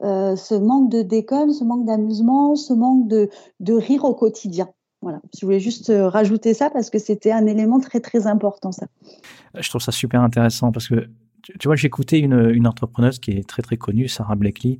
ce 0.00 0.54
manque 0.54 0.90
de 0.90 1.02
déconne, 1.02 1.52
ce 1.52 1.64
manque 1.64 1.86
d'amusement, 1.86 2.56
ce 2.56 2.72
manque 2.72 3.06
de, 3.06 3.30
de, 3.60 3.74
rire 3.74 4.04
au 4.04 4.14
quotidien. 4.14 4.68
Voilà, 5.02 5.20
je 5.38 5.44
voulais 5.44 5.60
juste 5.60 5.92
rajouter 5.94 6.54
ça 6.54 6.70
parce 6.70 6.88
que 6.88 6.98
c'était 6.98 7.32
un 7.32 7.46
élément 7.46 7.80
très 7.80 8.00
très 8.00 8.26
important, 8.26 8.72
ça. 8.72 8.86
Je 9.54 9.68
trouve 9.68 9.82
ça 9.82 9.92
super 9.92 10.22
intéressant 10.22 10.72
parce 10.72 10.88
que 10.88 11.08
tu 11.42 11.68
vois, 11.68 11.76
j'écoutais 11.76 12.18
une, 12.18 12.50
une 12.50 12.66
entrepreneuse 12.66 13.18
qui 13.18 13.32
est 13.32 13.46
très 13.46 13.62
très 13.62 13.76
connue, 13.76 14.08
Sarah 14.08 14.36
Blakely, 14.36 14.78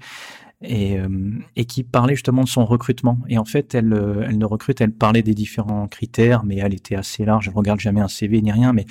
et, 0.62 0.98
euh, 0.98 1.08
et, 1.56 1.64
qui 1.64 1.82
parlait 1.82 2.14
justement 2.14 2.44
de 2.44 2.48
son 2.48 2.64
recrutement. 2.64 3.18
Et 3.28 3.38
en 3.38 3.44
fait, 3.44 3.74
elle, 3.74 3.92
euh, 3.92 4.24
elle 4.28 4.38
ne 4.38 4.44
recrute, 4.44 4.80
elle 4.80 4.92
parlait 4.92 5.22
des 5.22 5.34
différents 5.34 5.88
critères, 5.88 6.44
mais 6.44 6.58
elle 6.58 6.74
était 6.74 6.94
assez 6.94 7.24
large. 7.24 7.48
Elle 7.48 7.54
regarde 7.54 7.80
jamais 7.80 8.00
un 8.00 8.08
CV 8.08 8.40
ni 8.42 8.52
rien, 8.52 8.72
mais 8.72 8.86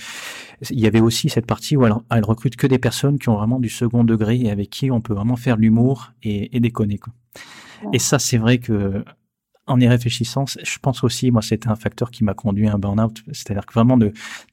il 0.70 0.80
y 0.80 0.88
avait 0.88 1.02
aussi 1.02 1.30
cette 1.30 1.46
partie 1.46 1.78
où 1.78 1.86
elle, 1.86 1.94
elle 2.10 2.26
recrute 2.26 2.56
que 2.56 2.68
des 2.68 2.80
personnes 2.80 3.20
qui 3.20 3.30
ont 3.30 3.38
vraiment 3.38 3.60
du 3.60 3.70
second 3.70 4.04
degré 4.04 4.40
et 4.42 4.52
avec 4.52 4.70
qui 4.70 4.92
on 4.92 5.02
peut 5.02 5.14
vraiment 5.14 5.38
faire 5.38 5.58
l'humour 5.58 6.12
et, 6.24 6.56
et 6.56 6.60
déconner. 6.60 6.98
Quoi. 6.98 7.14
Et 7.94 8.00
ça, 8.00 8.20
c'est 8.20 8.38
vrai 8.38 8.58
que 8.58 9.04
en 9.68 9.80
y 9.80 9.88
réfléchissant, 9.88 10.46
je 10.46 10.80
pense 10.80 11.04
aussi, 11.04 11.32
moi, 11.32 11.42
c'était 11.42 11.70
un 11.70 11.76
facteur 11.76 12.12
qui 12.12 12.24
m'a 12.24 12.34
conduit 12.34 12.68
à 12.68 12.74
un 12.74 12.80
burn-out. 12.80 13.22
C'est-à-dire 13.28 13.66
que 13.66 13.74
vraiment, 13.74 13.98
tu 13.98 14.12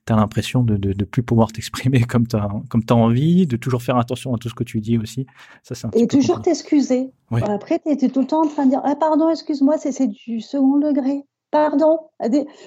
as 0.08 0.16
l'impression 0.16 0.62
de 0.62 0.76
ne 0.76 1.04
plus 1.04 1.22
pouvoir 1.22 1.50
t'exprimer 1.52 2.02
comme 2.08 2.26
tu 2.26 2.36
as, 2.36 2.48
comme 2.68 2.82
as 2.88 2.94
envie, 2.94 3.46
de 3.46 3.56
toujours 3.56 3.82
faire 3.82 3.96
attention 3.96 4.34
à 4.34 4.38
tout 4.38 4.48
ce 4.48 4.54
que 4.54 4.64
tu 4.64 4.80
dis 4.80 4.98
aussi. 4.98 5.26
Ça, 5.62 5.88
Et 5.94 6.06
toujours 6.06 6.42
t'excuser. 6.42 7.10
Après, 7.30 7.78
tu 7.78 7.90
étais 7.90 8.08
tout 8.08 8.20
le 8.20 8.26
temps 8.26 8.44
en 8.44 8.48
train 8.48 8.66
de 8.66 8.70
dire 8.70 8.82
ah, 8.84 8.96
Pardon, 8.96 9.30
excuse-moi, 9.30 9.78
c'est 9.78 10.06
du 10.06 10.40
second 10.40 10.78
degré. 10.78 11.24
Pardon, 11.50 11.98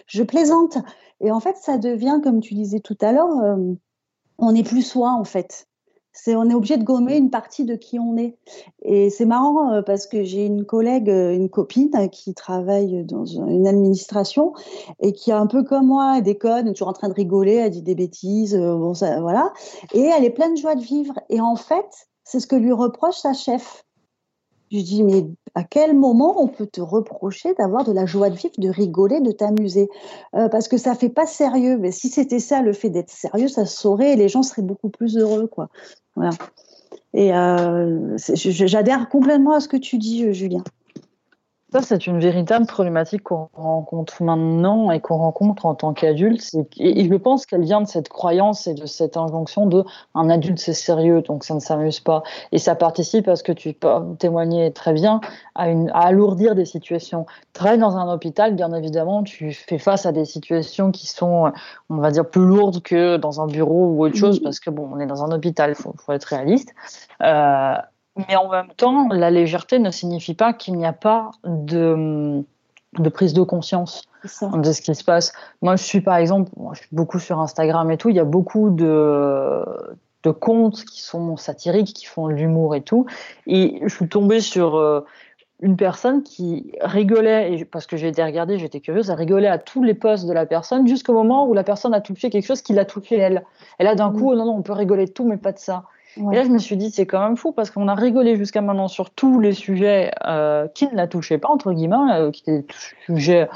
je 0.08 0.24
plaisante. 0.24 0.78
Et 1.20 1.32
en 1.32 1.40
fait, 1.40 1.56
ça 1.58 1.78
devient, 1.78 2.20
comme 2.24 2.42
tu 2.42 2.56
disais 2.56 2.80
tout 2.80 2.98
à 3.02 3.12
l'heure, 3.12 3.30
euh, 3.44 3.74
on 4.40 4.54
n'est 4.54 4.64
plus 4.64 4.82
soi, 4.82 5.12
en 5.12 5.24
fait 5.24 5.68
on 6.28 6.50
est 6.50 6.54
obligé 6.54 6.78
de 6.78 6.84
gommer 6.84 7.18
une 7.18 7.30
partie 7.30 7.66
de 7.66 7.76
qui 7.76 8.00
on 8.00 8.18
est. 8.18 8.38
Et 8.84 9.10
c'est 9.10 9.26
marrant 9.26 9.72
euh, 9.72 9.82
parce 9.82 10.08
que 10.08 10.24
j'ai 10.24 10.46
une 10.46 10.66
collègue, 10.66 11.10
euh, 11.10 11.34
une 11.34 11.50
copine 11.50 11.90
euh, 11.96 12.08
qui 12.08 12.34
travaille 12.34 13.04
dans 13.06 13.26
une 13.26 13.68
administration 13.68 14.54
et 15.00 15.14
qui 15.14 15.32
est 15.32 15.34
un 15.34 15.48
peu 15.48 15.64
comme 15.64 15.88
moi, 15.88 16.22
déconne, 16.22 16.72
toujours 16.74 16.90
en 16.90 16.94
train 16.94 17.10
de 17.10 17.14
rigoler, 17.14 17.56
elle 17.56 17.72
dit 17.72 17.82
des 17.82 17.96
bêtises, 17.96 18.56
bon 18.56 18.94
ça, 18.94 19.20
voilà. 19.22 19.54
Et 19.94 20.02
elle 20.02 20.26
est 20.26 20.32
pleine 20.32 20.54
de 20.54 20.60
joie 20.60 20.76
de 20.76 20.82
vivre. 20.82 21.14
Et 21.30 21.42
en 21.42 21.56
fait, 21.56 22.08
c'est 22.24 22.40
ce 22.40 22.48
que 22.48 22.56
lui 22.56 22.72
reproche 22.72 23.18
sa 23.18 23.34
chef. 23.34 23.86
Je 24.72 24.80
dis, 24.80 25.04
mais 25.04 25.26
à 25.54 25.64
quel 25.64 25.96
moment 25.96 26.42
on 26.42 26.48
peut 26.48 26.66
te 26.66 26.80
reprocher 26.80 27.54
d'avoir 27.56 27.84
de 27.84 27.92
la 27.92 28.06
joie 28.06 28.30
de 28.30 28.36
vivre, 28.36 28.54
de 28.58 28.70
rigoler, 28.70 29.20
de 29.20 29.32
t'amuser? 29.32 29.90
Euh, 30.34 30.48
Parce 30.48 30.70
que 30.70 30.78
ça 30.78 30.96
fait 30.96 31.10
pas 31.10 31.26
sérieux. 31.26 31.78
Mais 31.78 31.92
si 31.92 32.08
c'était 32.08 32.40
ça, 32.40 32.62
le 32.62 32.72
fait 32.72 32.90
d'être 32.90 33.10
sérieux, 33.10 33.50
ça 33.50 33.66
saurait 33.66 34.14
et 34.14 34.16
les 34.16 34.30
gens 34.30 34.44
seraient 34.44 34.62
beaucoup 34.62 34.90
plus 34.90 35.18
heureux. 35.18 35.48
Quoi. 35.48 35.68
Voilà. 36.16 36.32
Et 37.14 37.34
euh, 37.34 38.16
j'adhère 38.18 39.10
complètement 39.10 39.52
à 39.52 39.60
ce 39.60 39.68
que 39.68 39.78
tu 39.78 39.98
dis, 39.98 40.24
euh, 40.24 40.32
Julien. 40.32 40.64
Ça, 41.74 41.82
c'est 41.82 42.06
une 42.06 42.20
véritable 42.20 42.66
problématique 42.66 43.24
qu'on 43.24 43.48
rencontre 43.54 44.22
maintenant 44.24 44.92
et 44.92 45.00
qu'on 45.00 45.16
rencontre 45.16 45.66
en 45.66 45.74
tant 45.74 45.94
qu'adulte. 45.94 46.44
Et 46.78 47.08
je 47.08 47.16
pense 47.16 47.46
qu'elle 47.46 47.64
vient 47.64 47.80
de 47.80 47.88
cette 47.88 48.10
croyance 48.10 48.68
et 48.68 48.74
de 48.74 48.86
cette 48.86 49.16
injonction 49.16 49.68
de 49.68 49.86
un 50.14 50.30
adulte, 50.30 50.60
c'est 50.60 50.74
sérieux, 50.74 51.22
donc 51.22 51.46
ça 51.46 51.54
ne 51.54 51.62
s'amuse 51.62 52.02
pas. 52.02 52.24
Et 52.52 52.58
ça 52.58 52.76
participe 52.76 53.30
à 53.30 53.38
ce 53.38 53.44
que 53.44 53.54
tu 53.54 53.72
peux 53.72 53.88
témoigner 54.20 54.74
très 54.74 54.92
bien, 54.92 55.22
à, 55.56 55.70
une, 55.70 55.90
à 55.92 56.08
alourdir 56.08 56.56
des 56.56 56.66
situations. 56.66 57.26
Travailler 57.54 57.80
dans 57.80 57.96
un 57.96 58.14
hôpital, 58.14 58.54
bien 58.54 58.74
évidemment, 58.74 59.24
tu 59.24 59.54
fais 59.54 59.78
face 59.78 60.06
à 60.06 60.12
des 60.12 60.26
situations 60.26 60.92
qui 60.92 61.08
sont, 61.08 61.54
on 61.90 61.98
va 61.98 62.12
dire, 62.12 62.30
plus 62.30 62.46
lourdes 62.46 62.82
que 62.82 63.16
dans 63.16 63.40
un 63.40 63.48
bureau 63.48 63.86
ou 63.94 64.06
autre 64.06 64.18
chose, 64.18 64.42
parce 64.44 64.60
que 64.60 64.70
bon, 64.70 64.90
on 64.92 65.00
est 65.00 65.06
dans 65.08 65.24
un 65.24 65.32
hôpital, 65.32 65.70
il 65.70 65.82
faut, 65.82 65.96
faut, 65.98 66.12
être 66.12 66.26
réaliste. 66.26 66.74
Euh, 67.24 67.76
mais 68.16 68.36
en 68.36 68.50
même 68.50 68.70
temps, 68.76 69.08
la 69.10 69.32
légèreté 69.32 69.80
ne 69.80 69.92
signifie 69.92 70.34
pas 70.34 70.54
qu'il 70.54 70.76
n'y 70.76 70.86
a 70.86 70.94
pas 70.94 71.32
de, 71.46 72.44
de 72.98 73.10
prise 73.10 73.34
de 73.34 73.42
conscience 73.42 74.04
de 74.24 74.72
ce 74.72 74.82
qui 74.82 74.94
se 74.94 75.04
passe. 75.04 75.34
Moi, 75.62 75.76
je 75.76 75.84
suis 75.84 76.02
par 76.02 76.18
exemple, 76.18 76.52
je 76.74 76.80
suis 76.80 76.90
beaucoup 76.92 77.20
sur 77.20 77.40
Instagram 77.40 77.90
et 77.92 77.98
tout, 77.98 78.10
il 78.10 78.16
y 78.16 78.20
a 78.20 78.26
beaucoup 78.26 78.70
de, 78.70 79.64
de 80.24 80.32
comptes 80.32 80.84
qui 80.86 81.02
sont 81.02 81.38
satiriques, 81.38 81.94
qui 81.94 82.06
font 82.06 82.28
de 82.28 82.34
l'humour 82.34 82.76
et 82.76 82.82
tout. 82.82 83.06
Et 83.48 83.80
je 83.84 83.96
suis 83.96 84.08
tombée 84.08 84.42
sur 84.42 84.76
euh, 84.76 85.06
une 85.62 85.78
personne 85.78 86.24
qui 86.24 86.74
rigolait, 86.82 87.54
et 87.54 87.66
parce 87.66 87.88
que 87.88 87.98
j'ai 87.98 88.10
été 88.10 88.24
regarder, 88.24 88.58
j'étais 88.58 88.80
curieuse, 88.80 89.10
elle 89.10 89.16
rigolait 89.16 89.48
à 89.48 89.58
tous 89.58 89.84
les 89.84 89.94
posts 89.94 90.28
de 90.28 90.34
la 90.34 90.46
personne 90.46 90.88
jusqu'au 90.88 91.14
moment 91.14 91.48
où 91.48 91.54
la 91.54 91.64
personne 91.64 91.94
a 91.94 92.02
touché 92.02 92.30
quelque 92.30 92.46
chose 92.46 92.62
qui 92.62 92.74
l'a 92.74 92.86
touché 92.86 93.18
elle. 93.18 93.44
Et 93.80 93.84
là, 93.84 93.96
d'un 93.96 94.10
mmh. 94.10 94.20
coup, 94.20 94.36
non, 94.36 94.46
non, 94.46 94.56
on 94.56 94.62
peut 94.62 94.74
rigoler 94.74 95.06
de 95.06 95.12
tout, 95.12 95.26
mais 95.26 95.38
pas 95.38 95.52
de 95.52 95.60
ça. 95.60 95.84
Et 96.18 96.36
là, 96.36 96.44
je 96.44 96.50
me 96.50 96.58
suis 96.58 96.78
dit, 96.78 96.92
c'est 96.92 97.06
quand 97.06 97.24
même 97.24 97.38
fou 97.38 97.52
parce 97.52 97.72
qu'on 97.72 97.88
a 97.88 97.96
rigolé 97.96 98.36
jusqu'à 98.36 98.62
maintenant 98.62 98.88
sur 98.88 99.12
tous 99.12 99.40
les 99.40 99.54
sujets 99.54 100.12
euh, 100.26 100.68
qui 100.68 100.88
ne 100.88 100.96
la 100.96 101.08
touchaient 101.08 101.38
pas, 101.38 101.50
entre 101.50 101.72
guillemets, 101.72 102.12
euh, 102.14 102.32
qui 102.32 102.42
étaient 102.42 102.60
des 102.60 102.68
sujets 103.06 103.50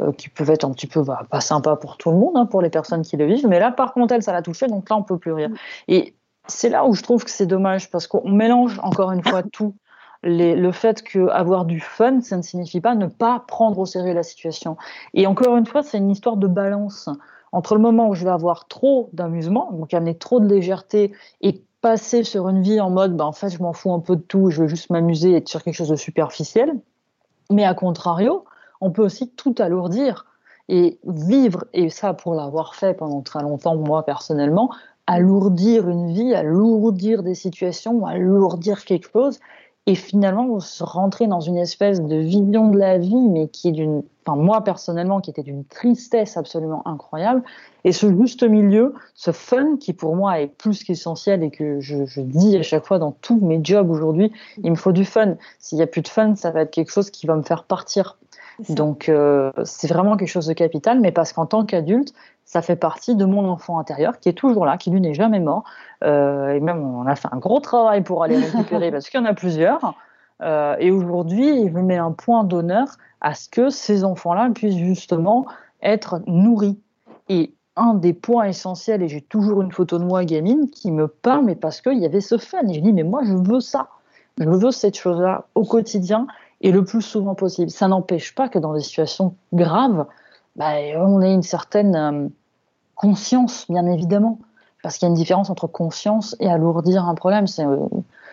euh, 0.00 0.12
qui 0.12 0.28
peuvent 0.28 0.50
être 0.50 0.64
un 0.64 0.70
petit 0.70 0.86
peu 0.86 1.02
bah, 1.02 1.26
pas 1.28 1.40
sympas 1.40 1.76
pour 1.76 1.96
tout 1.96 2.10
le 2.10 2.16
monde, 2.16 2.36
hein, 2.36 2.46
pour 2.46 2.62
les 2.62 2.70
personnes 2.70 3.02
qui 3.02 3.16
le 3.16 3.26
vivent. 3.26 3.48
Mais 3.48 3.58
là, 3.58 3.72
par 3.72 3.92
contre, 3.92 4.14
elle, 4.14 4.22
ça 4.22 4.32
l'a 4.32 4.42
touché, 4.42 4.68
donc 4.68 4.88
là, 4.88 4.96
on 4.96 5.02
peut 5.02 5.18
plus 5.18 5.32
rire. 5.32 5.50
Mm. 5.50 5.56
Et 5.88 6.14
c'est 6.46 6.68
là 6.68 6.86
où 6.86 6.94
je 6.94 7.02
trouve 7.02 7.24
que 7.24 7.30
c'est 7.30 7.46
dommage 7.46 7.90
parce 7.90 8.06
qu'on 8.06 8.28
mélange 8.28 8.78
encore 8.82 9.10
une 9.10 9.22
fois 9.22 9.42
tout. 9.52 9.74
Les, 10.24 10.56
le 10.56 10.72
fait 10.72 11.02
qu'avoir 11.02 11.64
du 11.64 11.78
fun, 11.78 12.20
ça 12.22 12.36
ne 12.36 12.42
signifie 12.42 12.80
pas 12.80 12.96
ne 12.96 13.06
pas 13.06 13.44
prendre 13.46 13.78
au 13.78 13.86
sérieux 13.86 14.14
la 14.14 14.24
situation. 14.24 14.76
Et 15.14 15.28
encore 15.28 15.56
une 15.56 15.66
fois, 15.66 15.84
c'est 15.84 15.98
une 15.98 16.10
histoire 16.10 16.36
de 16.36 16.48
balance 16.48 17.08
entre 17.52 17.74
le 17.74 17.80
moment 17.80 18.08
où 18.08 18.14
je 18.14 18.24
vais 18.24 18.30
avoir 18.30 18.66
trop 18.66 19.10
d'amusement, 19.12 19.70
donc 19.72 19.94
amener 19.94 20.16
trop 20.16 20.40
de 20.40 20.46
légèreté 20.46 21.12
et 21.40 21.62
passer 21.80 22.24
sur 22.24 22.48
une 22.48 22.62
vie 22.62 22.80
en 22.80 22.90
mode, 22.90 23.16
bah, 23.16 23.26
en 23.26 23.32
fait, 23.32 23.50
je 23.50 23.62
m'en 23.62 23.72
fous 23.72 23.92
un 23.92 24.00
peu 24.00 24.16
de 24.16 24.22
tout, 24.22 24.50
je 24.50 24.62
veux 24.62 24.68
juste 24.68 24.90
m'amuser 24.90 25.30
et 25.30 25.36
être 25.36 25.48
sur 25.48 25.62
quelque 25.62 25.74
chose 25.74 25.88
de 25.88 25.96
superficiel. 25.96 26.74
Mais 27.50 27.64
à 27.64 27.74
contrario, 27.74 28.44
on 28.80 28.90
peut 28.90 29.02
aussi 29.02 29.30
tout 29.30 29.54
alourdir 29.58 30.26
et 30.68 30.98
vivre, 31.06 31.64
et 31.72 31.88
ça 31.88 32.12
pour 32.12 32.34
l'avoir 32.34 32.74
fait 32.74 32.94
pendant 32.94 33.22
très 33.22 33.42
longtemps, 33.42 33.76
moi 33.76 34.04
personnellement, 34.04 34.70
alourdir 35.06 35.88
une 35.88 36.12
vie, 36.12 36.34
alourdir 36.34 37.22
des 37.22 37.34
situations, 37.34 38.04
alourdir 38.04 38.84
quelque 38.84 39.10
chose, 39.10 39.40
et 39.88 39.94
finalement 39.94 40.58
rentrer 40.80 41.28
dans 41.28 41.40
une 41.40 41.56
espèce 41.56 42.02
de 42.02 42.16
vision 42.16 42.68
de 42.68 42.76
la 42.76 42.98
vie, 42.98 43.26
mais 43.30 43.48
qui 43.48 43.68
est 43.68 43.72
d'une, 43.72 44.02
enfin 44.26 44.36
moi 44.36 44.62
personnellement, 44.62 45.22
qui 45.22 45.30
était 45.30 45.42
d'une 45.42 45.64
tristesse 45.64 46.36
absolument 46.36 46.86
incroyable. 46.86 47.42
Et 47.84 47.92
ce 47.92 48.14
juste 48.14 48.42
milieu, 48.42 48.92
ce 49.14 49.30
fun 49.30 49.78
qui 49.80 49.94
pour 49.94 50.14
moi 50.14 50.40
est 50.40 50.46
plus 50.46 50.84
qu'essentiel 50.84 51.42
et 51.42 51.50
que 51.50 51.80
je, 51.80 52.04
je, 52.04 52.20
dis 52.20 52.54
à 52.58 52.62
chaque 52.62 52.84
fois 52.84 52.98
dans 52.98 53.12
tous 53.12 53.40
mes 53.40 53.60
jobs 53.64 53.88
aujourd'hui, 53.88 54.30
il 54.62 54.72
me 54.72 54.76
faut 54.76 54.92
du 54.92 55.06
fun. 55.06 55.36
S'il 55.58 55.78
y 55.78 55.82
a 55.82 55.86
plus 55.86 56.02
de 56.02 56.08
fun, 56.08 56.34
ça 56.34 56.50
va 56.50 56.60
être 56.60 56.70
quelque 56.70 56.90
chose 56.90 57.08
qui 57.08 57.26
va 57.26 57.34
me 57.34 57.42
faire 57.42 57.64
partir. 57.64 58.18
Donc 58.68 59.08
euh, 59.08 59.52
c'est 59.64 59.88
vraiment 59.88 60.16
quelque 60.16 60.28
chose 60.28 60.46
de 60.46 60.52
capital, 60.52 61.00
mais 61.00 61.12
parce 61.12 61.32
qu'en 61.32 61.46
tant 61.46 61.64
qu'adulte, 61.64 62.12
ça 62.44 62.62
fait 62.62 62.76
partie 62.76 63.14
de 63.14 63.24
mon 63.24 63.48
enfant 63.48 63.78
intérieur 63.78 64.18
qui 64.18 64.28
est 64.28 64.34
toujours 64.34 64.66
là, 64.66 64.76
qui 64.76 64.90
lui 64.90 65.00
n'est 65.00 65.14
jamais 65.14 65.40
mort. 65.40 65.64
Euh, 66.02 66.50
et 66.50 66.60
même, 66.60 66.82
on 66.82 67.06
a 67.06 67.14
fait 67.14 67.28
un 67.30 67.36
gros 67.38 67.60
travail 67.60 68.02
pour 68.02 68.24
aller 68.24 68.36
récupérer 68.38 68.90
parce 68.90 69.08
qu'il 69.08 69.20
y 69.20 69.22
en 69.22 69.26
a 69.26 69.34
plusieurs. 69.34 69.94
Euh, 70.42 70.76
et 70.78 70.90
aujourd'hui, 70.90 71.68
je 71.68 71.78
mets 71.78 71.98
un 71.98 72.12
point 72.12 72.44
d'honneur 72.44 72.88
à 73.20 73.34
ce 73.34 73.48
que 73.48 73.70
ces 73.70 74.04
enfants-là 74.04 74.50
puissent 74.54 74.76
justement 74.76 75.46
être 75.82 76.20
nourris. 76.26 76.78
Et 77.28 77.54
un 77.76 77.94
des 77.94 78.12
points 78.12 78.46
essentiels, 78.46 79.02
et 79.02 79.08
j'ai 79.08 79.20
toujours 79.20 79.62
une 79.62 79.70
photo 79.70 79.98
de 79.98 80.04
moi 80.04 80.24
gamine 80.24 80.68
qui 80.70 80.90
me 80.90 81.06
parle, 81.06 81.44
mais 81.44 81.54
parce 81.54 81.80
qu'il 81.80 81.98
y 81.98 82.06
avait 82.06 82.20
ce 82.20 82.38
fun. 82.38 82.66
Et 82.68 82.74
je 82.74 82.80
dis, 82.80 82.92
mais 82.92 83.04
moi, 83.04 83.22
je 83.24 83.34
veux 83.34 83.60
ça. 83.60 83.88
Je 84.38 84.48
veux 84.48 84.70
cette 84.70 84.96
chose-là 84.96 85.46
au 85.54 85.64
quotidien 85.64 86.26
et 86.60 86.72
le 86.72 86.84
plus 86.84 87.02
souvent 87.02 87.34
possible. 87.34 87.70
Ça 87.70 87.88
n'empêche 87.88 88.34
pas 88.34 88.48
que 88.48 88.58
dans 88.58 88.74
des 88.74 88.80
situations 88.80 89.34
graves, 89.52 90.06
bah, 90.56 90.72
on 90.96 91.20
ait 91.22 91.32
une 91.32 91.42
certaine 91.42 91.96
euh, 91.96 92.28
conscience, 92.94 93.66
bien 93.68 93.86
évidemment. 93.86 94.38
parce 94.82 94.98
qu'il 94.98 95.06
y 95.06 95.08
a 95.08 95.10
une 95.10 95.14
différence 95.14 95.50
entre 95.50 95.66
conscience 95.66 96.36
et 96.40 96.48
alourdir 96.48 97.04
un 97.06 97.14
problème. 97.14 97.46
C'est 97.46 97.64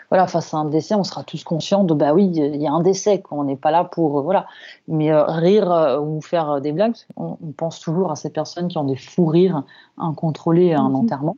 voilà, 0.09 0.28
face 0.28 0.53
à 0.53 0.57
un 0.57 0.65
décès, 0.65 0.93
on 0.93 1.03
sera 1.03 1.23
tous 1.23 1.43
conscients 1.43 1.84
de 1.84 1.93
bah 1.95 2.13
oui, 2.13 2.32
il 2.32 2.61
y 2.61 2.67
a 2.67 2.71
un 2.71 2.82
décès, 2.82 3.23
on 3.32 3.43
n'est 3.43 3.55
pas 3.55 3.71
là 3.71 3.84
pour 3.84 4.21
voilà. 4.21 4.45
Mais 4.88 5.11
rire 5.11 5.99
ou 6.01 6.21
faire 6.21 6.61
des 6.61 6.71
blagues, 6.71 6.95
on, 7.17 7.38
pense 7.57 7.80
toujours 7.80 8.11
à 8.11 8.15
ces 8.15 8.30
personnes 8.30 8.67
qui 8.67 8.78
ont 8.78 8.84
des 8.84 8.95
fous 8.95 9.26
rires 9.26 9.63
incontrôlés 9.97 10.73
à 10.73 10.82
un 10.82 10.89
mhm. 10.89 10.95
enterrement. 10.95 11.38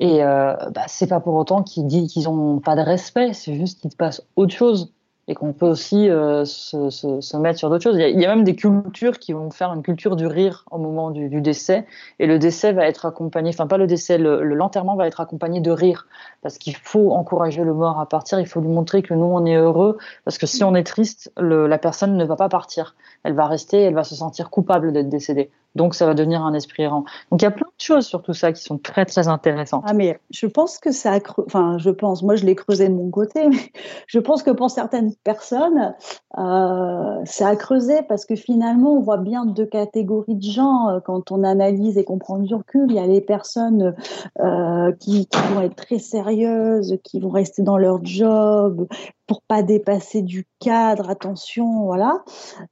Et 0.00 0.22
euh, 0.22 0.54
bah, 0.70 0.82
c'est 0.86 1.08
pas 1.08 1.20
pour 1.20 1.34
autant 1.34 1.62
qu'ils 1.62 1.86
disent 1.86 2.12
qu'ils 2.12 2.28
ont 2.28 2.60
pas 2.60 2.76
de 2.76 2.82
respect, 2.82 3.32
c'est 3.32 3.54
juste 3.54 3.80
qu'il 3.80 3.90
se 3.90 3.96
passe 3.96 4.22
autre 4.36 4.54
chose 4.54 4.92
et 5.28 5.34
qu'on 5.34 5.52
peut 5.52 5.66
aussi 5.66 6.08
euh, 6.08 6.46
se, 6.46 7.36
mettre 7.36 7.58
sur 7.58 7.68
d'autres 7.68 7.84
choses. 7.84 7.98
Il 7.98 8.18
y, 8.18 8.24
a, 8.24 8.34
même 8.34 8.44
des 8.44 8.56
cultures 8.56 9.18
qui 9.18 9.34
vont 9.34 9.50
faire 9.50 9.72
une 9.74 9.82
culture 9.82 10.16
du 10.16 10.26
rire 10.26 10.64
au 10.70 10.78
moment 10.78 11.10
du, 11.10 11.28
décès, 11.42 11.86
et 12.18 12.26
le 12.26 12.38
décès 12.38 12.72
va 12.72 12.86
être 12.86 13.04
accompagné, 13.04 13.50
enfin 13.50 13.66
pas 13.66 13.76
le 13.76 13.86
décès, 13.86 14.16
le 14.16 14.42
l'enterrement 14.42 14.96
va 14.96 15.06
être 15.06 15.20
accompagné 15.20 15.60
de 15.60 15.70
rire, 15.70 16.06
parce 16.42 16.56
qu'il 16.56 16.74
faut 16.74 17.12
encourager 17.12 17.62
le 17.62 17.74
mort 17.74 18.00
à 18.00 18.08
partir, 18.08 18.40
il 18.40 18.46
faut 18.46 18.60
lui 18.60 18.68
montrer 18.68 19.02
que 19.02 19.12
nous 19.12 19.26
on 19.26 19.44
est 19.44 19.56
heureux, 19.56 19.98
parce 20.24 20.38
que 20.38 20.46
si 20.46 20.64
on 20.64 20.74
est 20.74 20.84
triste, 20.84 21.30
le, 21.38 21.66
la 21.66 21.78
personne 21.78 22.16
ne 22.16 22.24
va 22.24 22.36
pas 22.36 22.48
partir, 22.48 22.96
elle 23.22 23.34
va 23.34 23.46
rester, 23.46 23.82
elle 23.82 23.94
va 23.94 24.04
se 24.04 24.14
sentir 24.14 24.48
coupable 24.48 24.92
d'être 24.92 25.10
décédée. 25.10 25.50
Donc 25.74 25.94
ça 25.94 26.06
va 26.06 26.14
devenir 26.14 26.42
un 26.42 26.54
esprit 26.54 26.82
errant. 26.84 27.04
Donc 27.30 27.42
il 27.42 27.44
y 27.44 27.48
a 27.48 27.50
plein 27.50 27.66
de 27.66 27.82
choses 27.82 28.06
sur 28.06 28.22
tout 28.22 28.34
ça 28.34 28.52
qui 28.52 28.62
sont 28.62 28.78
très 28.78 29.04
très 29.04 29.28
intéressantes. 29.28 29.84
Ah 29.86 29.94
mais 29.94 30.18
je 30.30 30.46
pense 30.46 30.78
que 30.78 30.92
ça 30.92 31.14
a 31.14 31.18
enfin 31.46 31.78
je 31.78 31.90
pense, 31.90 32.22
moi 32.22 32.36
je 32.36 32.44
l'ai 32.44 32.54
creusé 32.54 32.88
de 32.88 32.94
mon 32.94 33.10
côté, 33.10 33.48
mais 33.48 33.72
je 34.06 34.18
pense 34.18 34.42
que 34.42 34.50
pour 34.50 34.70
certaines 34.70 35.14
personnes, 35.24 35.94
euh, 36.36 37.24
ça 37.24 37.48
a 37.48 37.56
creusé 37.56 38.02
parce 38.06 38.26
que 38.26 38.36
finalement 38.36 38.92
on 38.92 39.00
voit 39.00 39.16
bien 39.16 39.46
deux 39.46 39.64
catégories 39.64 40.34
de 40.34 40.42
gens 40.42 40.90
euh, 40.90 41.00
quand 41.00 41.32
on 41.32 41.42
analyse 41.42 41.96
et 41.96 42.04
qu'on 42.04 42.18
prend 42.18 42.38
du 42.38 42.54
recul. 42.54 42.86
Il 42.90 42.96
y 42.96 42.98
a 42.98 43.06
les 43.06 43.22
personnes 43.22 43.94
euh, 44.40 44.92
qui, 44.92 45.26
vont 45.54 45.62
être 45.62 45.76
très 45.76 45.98
sérieuses, 45.98 46.98
qui 47.02 47.18
vont 47.18 47.30
rester 47.30 47.62
dans 47.62 47.78
leur 47.78 48.04
job, 48.04 48.86
pour 49.26 49.40
pas 49.42 49.62
dépasser 49.62 50.20
du 50.20 50.46
cadre, 50.60 51.08
attention, 51.08 51.84
voilà. 51.84 52.22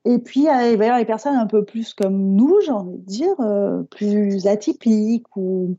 Et 0.04 0.18
puis 0.18 0.40
il 0.40 0.44
y 0.44 0.48
a 0.48 0.98
les 0.98 1.04
personnes 1.06 1.36
un 1.36 1.46
peu 1.46 1.64
plus 1.64 1.94
comme 1.94 2.34
nous, 2.34 2.60
j'ai 2.64 2.72
envie 2.72 2.98
de 2.98 3.04
dire, 3.06 3.36
plus 3.90 4.46
atypiques 4.46 5.34
ou 5.36 5.76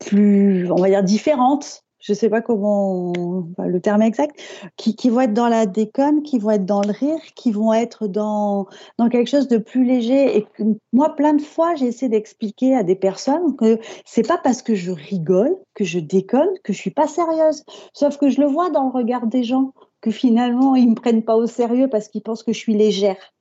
plus, 0.00 0.70
on 0.70 0.76
va 0.76 0.88
dire, 0.88 1.02
différentes 1.02 1.85
je 2.06 2.14
sais 2.14 2.30
pas 2.30 2.40
comment 2.40 3.12
le 3.58 3.80
terme 3.80 4.02
exact, 4.02 4.38
qui, 4.76 5.10
vont 5.10 5.22
être 5.22 5.34
dans 5.34 5.48
la 5.48 5.66
déconne, 5.66 6.22
qui 6.22 6.38
vont 6.38 6.52
être 6.52 6.64
dans 6.64 6.80
le 6.80 6.92
rire, 6.92 7.18
qui 7.34 7.50
vont 7.50 7.72
être 7.72 8.06
dans, 8.06 8.66
dans 8.96 9.08
quelque 9.08 9.28
chose 9.28 9.48
de 9.48 9.58
plus 9.58 9.84
léger. 9.84 10.38
Et 10.38 10.46
moi, 10.92 11.16
plein 11.16 11.34
de 11.34 11.42
fois, 11.42 11.74
j'ai 11.74 11.86
essayé 11.86 12.08
d'expliquer 12.08 12.76
à 12.76 12.84
des 12.84 12.94
personnes 12.94 13.56
que 13.56 13.80
c'est 14.04 14.26
pas 14.26 14.38
parce 14.38 14.62
que 14.62 14.76
je 14.76 14.92
rigole, 14.92 15.56
que 15.74 15.82
je 15.82 15.98
déconne, 15.98 16.48
que 16.62 16.72
je 16.72 16.78
suis 16.78 16.92
pas 16.92 17.08
sérieuse. 17.08 17.64
Sauf 17.92 18.18
que 18.18 18.30
je 18.30 18.40
le 18.40 18.46
vois 18.46 18.70
dans 18.70 18.84
le 18.84 18.90
regard 18.90 19.26
des 19.26 19.42
gens, 19.42 19.72
que 20.00 20.12
finalement, 20.12 20.76
ils 20.76 20.90
me 20.90 20.94
prennent 20.94 21.24
pas 21.24 21.36
au 21.36 21.46
sérieux 21.46 21.88
parce 21.88 22.06
qu'ils 22.06 22.22
pensent 22.22 22.44
que 22.44 22.52
je 22.52 22.58
suis 22.58 22.74
légère. 22.74 23.34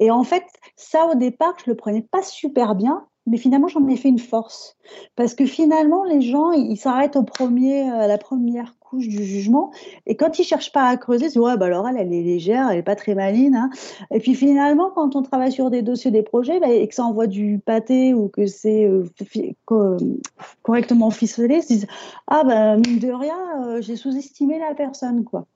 Et 0.00 0.10
en 0.10 0.24
fait, 0.24 0.44
ça, 0.74 1.06
au 1.06 1.14
départ, 1.14 1.54
je 1.64 1.70
le 1.70 1.76
prenais 1.76 2.02
pas 2.02 2.22
super 2.22 2.74
bien 2.74 3.06
mais 3.26 3.38
finalement 3.38 3.68
j'en 3.68 3.86
ai 3.88 3.96
fait 3.96 4.08
une 4.08 4.18
force. 4.18 4.76
Parce 5.16 5.34
que 5.34 5.46
finalement 5.46 6.04
les 6.04 6.20
gens 6.20 6.52
ils 6.52 6.76
s'arrêtent 6.76 7.16
au 7.16 7.22
premier 7.22 7.88
à 7.90 8.06
la 8.06 8.18
première 8.18 8.78
couche 8.80 9.08
du 9.08 9.24
jugement. 9.24 9.70
Et 10.06 10.16
quand 10.16 10.38
ils 10.38 10.44
cherchent 10.44 10.72
pas 10.72 10.86
à 10.86 10.96
creuser 10.96 11.26
disent 11.26 11.38
ouais 11.38 11.56
bah 11.56 11.66
alors 11.66 11.88
elle 11.88 11.96
elle 11.96 12.12
est 12.12 12.22
légère 12.22 12.68
elle 12.70 12.78
est 12.78 12.82
pas 12.82 12.96
très 12.96 13.14
maline 13.14 13.56
hein. 13.56 13.70
et 14.10 14.20
puis 14.20 14.34
finalement 14.34 14.90
quand 14.94 15.16
on 15.16 15.22
travaille 15.22 15.52
sur 15.52 15.70
des 15.70 15.82
dossiers 15.82 16.10
des 16.10 16.22
projets 16.22 16.60
bah, 16.60 16.68
et 16.68 16.86
que 16.86 16.94
ça 16.94 17.04
envoie 17.04 17.26
du 17.26 17.60
pâté 17.64 18.14
ou 18.14 18.28
que 18.28 18.46
c'est 18.46 18.84
euh, 18.84 19.98
correctement 20.62 21.10
ficelé 21.10 21.56
ils 21.56 21.62
se 21.62 21.68
disent 21.68 21.86
ah 22.26 22.44
ben 22.44 22.76
mine 22.76 22.98
de 22.98 23.10
rien 23.10 23.66
euh, 23.66 23.80
j'ai 23.80 23.96
sous-estimé 23.96 24.58
la 24.58 24.74
personne 24.74 25.24
quoi. 25.24 25.46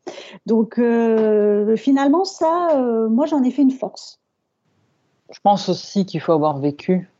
Donc 0.46 0.78
euh, 0.78 1.76
finalement 1.76 2.24
ça 2.24 3.08
moi 3.10 3.26
j'en 3.26 3.42
ai 3.42 3.50
fait 3.50 3.62
une 3.62 3.70
force. 3.70 4.20
Je 5.30 5.40
pense 5.40 5.68
aussi 5.68 6.06
qu'il 6.06 6.20
faut 6.20 6.32
avoir 6.32 6.58
vécu 6.58 7.10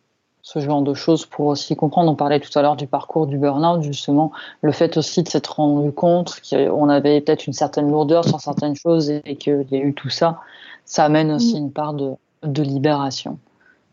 ce 0.48 0.60
genre 0.60 0.80
de 0.80 0.94
choses 0.94 1.26
pour 1.26 1.44
aussi 1.48 1.76
comprendre. 1.76 2.10
On 2.10 2.14
parlait 2.14 2.40
tout 2.40 2.58
à 2.58 2.62
l'heure 2.62 2.76
du 2.76 2.86
parcours 2.86 3.26
du 3.26 3.36
burn-out, 3.36 3.82
justement, 3.82 4.32
le 4.62 4.72
fait 4.72 4.96
aussi 4.96 5.22
de 5.22 5.28
s'être 5.28 5.56
rendu 5.56 5.92
compte 5.92 6.40
qu'on 6.48 6.88
avait 6.88 7.20
peut-être 7.20 7.46
une 7.46 7.52
certaine 7.52 7.90
lourdeur 7.90 8.24
sur 8.24 8.40
certaines 8.40 8.74
choses 8.74 9.10
et, 9.10 9.36
qu'il 9.36 9.66
y 9.70 9.76
a 9.76 9.80
eu 9.80 9.92
tout 9.92 10.08
ça, 10.08 10.40
ça 10.86 11.04
amène 11.04 11.32
aussi 11.32 11.56
mm. 11.56 11.64
une 11.64 11.70
part 11.70 11.92
de, 11.92 12.14
de 12.44 12.62
libération. 12.62 13.38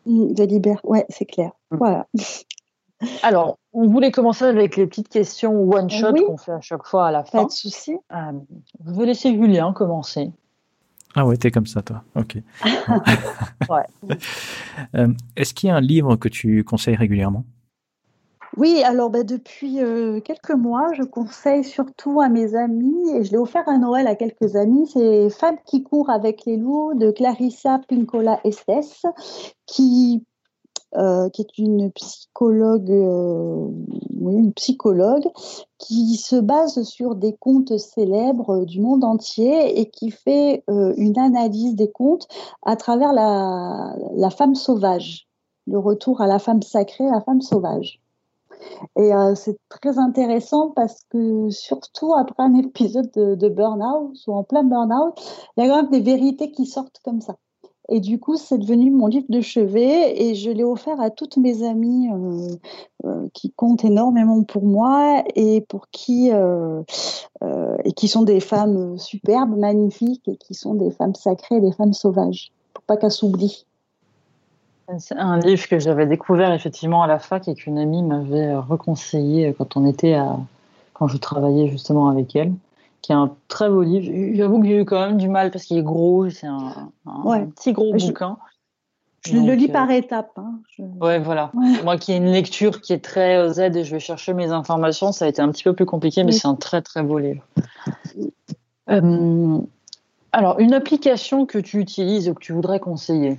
Mm, 0.05 0.33
de 0.33 0.43
libération, 0.45 0.89
ouais, 0.89 1.05
c'est 1.09 1.25
clair. 1.25 1.51
Mm. 1.71 1.75
Voilà. 1.75 2.07
Alors, 3.21 3.57
on 3.73 3.87
voulait 3.87 4.11
commencer 4.11 4.45
avec 4.45 4.77
les 4.77 4.87
petites 4.87 5.09
questions 5.09 5.69
one 5.69 5.89
shot 5.89 6.13
qu'on 6.13 6.37
fait 6.37 6.53
à 6.53 6.61
chaque 6.61 6.85
fois 6.85 7.07
à 7.07 7.11
la 7.11 7.25
fin. 7.25 7.39
Pas 7.39 7.45
de 7.45 7.51
souci. 7.51 7.97
Euh, 8.13 8.31
je 8.85 8.93
vais 8.93 9.05
laisser 9.05 9.33
Julien 9.33 9.73
commencer. 9.73 10.31
Ah 11.15 11.25
ouais, 11.25 11.37
t'es 11.37 11.49
comme 11.49 11.65
ça, 11.65 11.81
toi. 11.81 12.03
Ok. 12.15 12.37
ouais. 13.69 14.15
Euh, 14.93 15.07
est-ce 15.37 15.53
qu'il 15.53 15.69
y 15.69 15.71
a 15.71 15.75
un 15.75 15.81
livre 15.81 16.17
que 16.17 16.27
tu 16.27 16.65
conseilles 16.65 16.97
régulièrement? 16.97 17.45
Oui, 18.57 18.83
alors 18.83 19.09
bah, 19.09 19.23
depuis 19.23 19.81
euh, 19.81 20.19
quelques 20.19 20.51
mois, 20.51 20.91
je 20.93 21.03
conseille 21.03 21.63
surtout 21.63 22.21
à 22.21 22.29
mes 22.29 22.55
amis, 22.55 23.11
et 23.15 23.23
je 23.23 23.31
l'ai 23.31 23.37
offert 23.37 23.67
à 23.67 23.77
Noël 23.77 24.07
à 24.07 24.15
quelques 24.15 24.55
amis, 24.55 24.87
c'est 24.87 25.29
Femmes 25.29 25.57
qui 25.65 25.83
courent 25.83 26.09
avec 26.09 26.45
les 26.45 26.57
loups 26.57 26.93
de 26.93 27.11
Clarissa 27.11 27.79
Pincola 27.87 28.39
Estes, 28.43 29.07
qui 29.65 30.25
euh, 30.97 31.29
qui 31.29 31.41
est 31.41 31.57
une 31.57 31.91
psychologue, 31.91 32.89
euh, 32.89 33.67
une 34.21 34.53
psychologue 34.53 35.27
qui 35.77 36.15
se 36.15 36.37
base 36.37 36.83
sur 36.83 37.15
des 37.15 37.35
contes 37.35 37.77
célèbres 37.77 38.63
du 38.63 38.79
monde 38.79 39.03
entier 39.03 39.77
et 39.77 39.89
qui 39.89 40.09
fait 40.11 40.63
euh, 40.69 40.93
une 40.95 41.19
analyse 41.19 41.75
des 41.75 41.91
contes 41.91 42.29
à 42.65 42.77
travers 42.77 43.11
la, 43.11 44.29
femme 44.29 44.55
sauvage, 44.55 45.27
le 45.67 45.79
retour 45.79 46.21
à 46.21 46.27
la 46.27 46.39
femme 46.39 46.61
sacrée, 46.61 47.09
la 47.11 47.19
femme 47.19 47.41
sauvage. 47.41 47.99
Et 48.95 49.11
c'est 49.35 49.57
très 49.67 49.99
intéressant 49.99 50.71
parce 50.71 51.01
que 51.09 51.49
surtout 51.49 52.13
après 52.13 52.43
un 52.43 52.55
épisode 52.59 53.11
de, 53.11 53.35
de 53.35 53.49
burn-out 53.49 54.15
ou 54.27 54.33
en 54.33 54.43
plein 54.43 54.63
burn-out, 54.63 55.13
il 55.57 55.65
y 55.65 55.67
a 55.67 55.69
quand 55.69 55.83
même 55.83 55.91
des 55.91 55.99
vérités 55.99 56.51
qui 56.51 56.65
sortent 56.65 57.01
comme 57.03 57.19
ça. 57.19 57.35
Et 57.89 57.99
du 57.99 58.19
coup, 58.19 58.35
c'est 58.35 58.57
devenu 58.57 58.89
mon 58.89 59.07
livre 59.07 59.27
de 59.29 59.41
chevet 59.41 60.19
et 60.21 60.35
je 60.35 60.49
l'ai 60.49 60.63
offert 60.63 60.99
à 60.99 61.11
toutes 61.11 61.37
mes 61.37 61.63
amies 61.63 62.09
euh, 62.11 62.47
euh, 63.05 63.27
qui 63.33 63.51
comptent 63.51 63.85
énormément 63.85 64.43
pour 64.43 64.63
moi 64.63 65.23
et 65.35 65.61
pour 65.61 65.89
qui 65.89 66.31
euh, 66.33 66.81
et 67.83 67.91
qui 67.91 68.07
sont 68.07 68.23
des 68.23 68.39
femmes 68.39 68.97
superbes, 68.97 69.55
magnifiques 69.55 70.27
et 70.27 70.35
qui 70.37 70.55
sont 70.55 70.73
des 70.73 70.89
femmes 70.89 71.13
sacrées, 71.13 71.61
des 71.61 71.71
femmes 71.71 71.93
sauvages, 71.93 72.51
pour 72.73 72.83
pas 72.85 72.97
qu'elles 72.97 73.11
s'oublient. 73.11 73.65
C'est 74.97 75.17
un 75.17 75.39
livre 75.39 75.67
que 75.67 75.77
j'avais 75.77 76.07
découvert 76.07 76.53
effectivement 76.53 77.03
à 77.03 77.07
la 77.07 77.19
fac 77.19 77.47
et 77.47 77.53
qu'une 77.53 77.77
amie 77.77 78.03
m'avait 78.03 78.55
reconseillé 78.55 79.53
quand 79.57 79.77
on 79.77 79.85
était 79.85 80.13
à, 80.13 80.37
quand 80.93 81.07
je 81.07 81.17
travaillais 81.17 81.67
justement 81.67 82.07
avec 82.09 82.35
elle 82.35 82.53
qui 83.05 83.11
est 83.11 83.15
un 83.15 83.35
très 83.49 83.69
beau 83.69 83.83
livre. 83.83 84.35
J'avoue 84.35 84.59
que 84.59 84.65
j'ai 84.65 84.81
eu 84.81 84.85
quand 84.85 84.99
même 84.99 85.17
du 85.17 85.29
mal 85.29 85.51
parce 85.51 85.65
qu'il 85.65 85.77
est 85.77 85.83
gros, 85.83 86.27
c'est 86.31 86.47
un, 86.47 86.89
petit 87.55 87.71
gros 87.71 87.93
bouquin. 87.93 88.37
Je 89.27 89.37
le 89.37 89.53
lis 89.53 89.67
par 89.67 89.89
euh, 89.89 89.93
étapes. 89.93 90.31
Hein. 90.37 90.59
Ouais, 90.79 91.19
voilà. 91.19 91.51
Moi 91.83 91.97
qui 91.97 92.13
ai 92.13 92.15
une 92.15 92.31
lecture 92.31 92.81
qui 92.81 92.93
est 92.93 93.03
très 93.03 93.37
euh, 93.37 93.53
Z 93.53 93.59
et 93.59 93.83
je 93.83 93.91
vais 93.91 93.99
chercher 93.99 94.33
mes 94.33 94.49
informations, 94.49 95.11
ça 95.11 95.25
a 95.25 95.27
été 95.27 95.39
un 95.39 95.51
petit 95.51 95.63
peu 95.63 95.73
plus 95.73 95.85
compliqué, 95.85 96.23
mais 96.23 96.31
c'est 96.31 96.47
un 96.47 96.55
très 96.55 96.81
très 96.81 97.03
beau 97.03 97.19
livre. 97.19 97.43
Euh, 98.89 99.59
alors, 100.31 100.59
une 100.59 100.73
application 100.73 101.45
que 101.45 101.59
tu 101.59 101.79
utilises 101.79 102.27
ou 102.27 102.33
que 102.33 102.41
tu 102.41 102.53
voudrais 102.53 102.79
conseiller? 102.79 103.37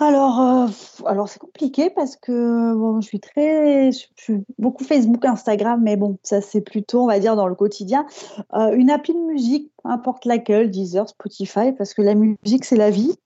Alors, 0.00 0.40
euh, 0.40 0.66
alors 1.06 1.28
c'est 1.28 1.40
compliqué 1.40 1.90
parce 1.90 2.14
que 2.14 2.74
bon, 2.74 3.00
je 3.00 3.06
suis 3.08 3.18
très, 3.18 3.90
je 3.90 4.06
suis 4.14 4.44
beaucoup 4.56 4.84
Facebook, 4.84 5.24
Instagram, 5.24 5.80
mais 5.82 5.96
bon, 5.96 6.18
ça 6.22 6.40
c'est 6.40 6.60
plutôt, 6.60 7.02
on 7.02 7.06
va 7.08 7.18
dire, 7.18 7.34
dans 7.34 7.48
le 7.48 7.56
quotidien. 7.56 8.06
Euh, 8.54 8.72
une 8.74 8.90
appli 8.90 9.12
de 9.12 9.18
musique, 9.18 9.72
importe 9.82 10.24
laquelle, 10.24 10.70
Deezer, 10.70 11.08
Spotify, 11.08 11.72
parce 11.72 11.94
que 11.94 12.02
la 12.02 12.14
musique 12.14 12.64
c'est 12.64 12.76
la 12.76 12.90
vie 12.90 13.16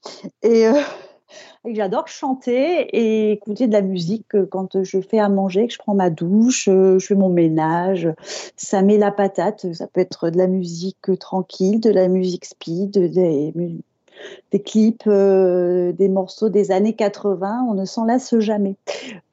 et, 0.42 0.66
euh, 0.66 0.80
j'adore 1.66 2.08
chanter 2.08 2.88
et 2.96 3.32
écouter 3.32 3.66
de 3.66 3.72
la 3.72 3.82
musique 3.82 4.34
quand 4.50 4.82
je 4.82 5.00
fais 5.02 5.18
à 5.18 5.28
manger, 5.28 5.66
que 5.66 5.74
je 5.74 5.78
prends 5.78 5.94
ma 5.94 6.08
douche, 6.08 6.64
je 6.66 6.98
fais 6.98 7.14
mon 7.14 7.28
ménage, 7.28 8.08
ça 8.56 8.80
met 8.80 8.96
la 8.96 9.10
patate. 9.10 9.70
Ça 9.74 9.86
peut 9.88 10.00
être 10.00 10.30
de 10.30 10.38
la 10.38 10.46
musique 10.46 11.18
tranquille, 11.18 11.80
de 11.80 11.90
la 11.90 12.08
musique 12.08 12.46
speed, 12.46 12.92
des 12.92 13.52
des 14.50 14.60
clips, 14.60 15.04
euh, 15.06 15.92
des 15.92 16.08
morceaux 16.08 16.48
des 16.48 16.70
années 16.70 16.94
80, 16.94 17.66
on 17.68 17.74
ne 17.74 17.84
s'en 17.84 18.04
lasse 18.04 18.38
jamais. 18.38 18.76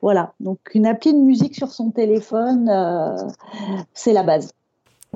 Voilà, 0.02 0.34
donc 0.40 0.60
une 0.74 0.86
appli 0.86 1.14
de 1.14 1.20
musique 1.20 1.56
sur 1.56 1.70
son 1.70 1.92
téléphone, 1.92 2.70
euh, 2.70 3.16
c'est 3.94 4.14
la 4.14 4.24
base. 4.24 4.52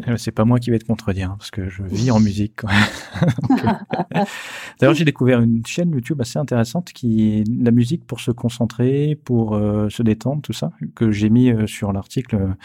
Euh, 0.07 0.17
c'est 0.17 0.31
pas 0.31 0.43
moi 0.43 0.59
qui 0.59 0.71
vais 0.71 0.79
te 0.79 0.85
contredire, 0.85 1.31
hein, 1.31 1.35
parce 1.37 1.51
que 1.51 1.69
je 1.69 1.83
vis 1.83 2.11
en 2.11 2.19
musique. 2.19 2.61
Euh, 4.15 4.25
d'ailleurs, 4.79 4.95
j'ai 4.95 5.05
découvert 5.05 5.39
une 5.39 5.65
chaîne 5.65 5.91
YouTube 5.91 6.19
assez 6.19 6.37
intéressante 6.37 6.91
qui 6.91 7.39
est 7.39 7.43
la 7.47 7.71
musique 7.71 8.05
pour 8.05 8.19
se 8.19 8.31
concentrer, 8.31 9.17
pour 9.23 9.55
euh, 9.55 9.89
se 9.89 10.03
détendre, 10.03 10.41
tout 10.41 10.53
ça, 10.53 10.71
que 10.95 11.11
j'ai 11.11 11.29
mis 11.29 11.51
sur 11.67 11.93
l'article 11.93 12.55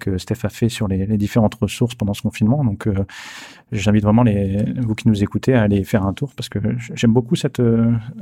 que 0.00 0.18
Steph 0.18 0.44
a 0.44 0.48
fait 0.48 0.68
sur 0.68 0.88
les, 0.88 1.06
les, 1.06 1.16
différentes 1.16 1.54
ressources 1.54 1.94
pendant 1.94 2.14
ce 2.14 2.22
confinement. 2.22 2.64
Donc, 2.64 2.88
j'invite 3.72 4.04
vraiment 4.04 4.22
les, 4.22 4.64
vous 4.76 4.94
qui 4.94 5.08
nous 5.08 5.22
écoutez 5.22 5.54
à 5.54 5.62
aller 5.62 5.82
faire 5.84 6.04
un 6.04 6.12
tour, 6.12 6.34
parce 6.34 6.48
que 6.48 6.58
j'aime 6.94 7.12
beaucoup 7.12 7.36
cette, 7.36 7.62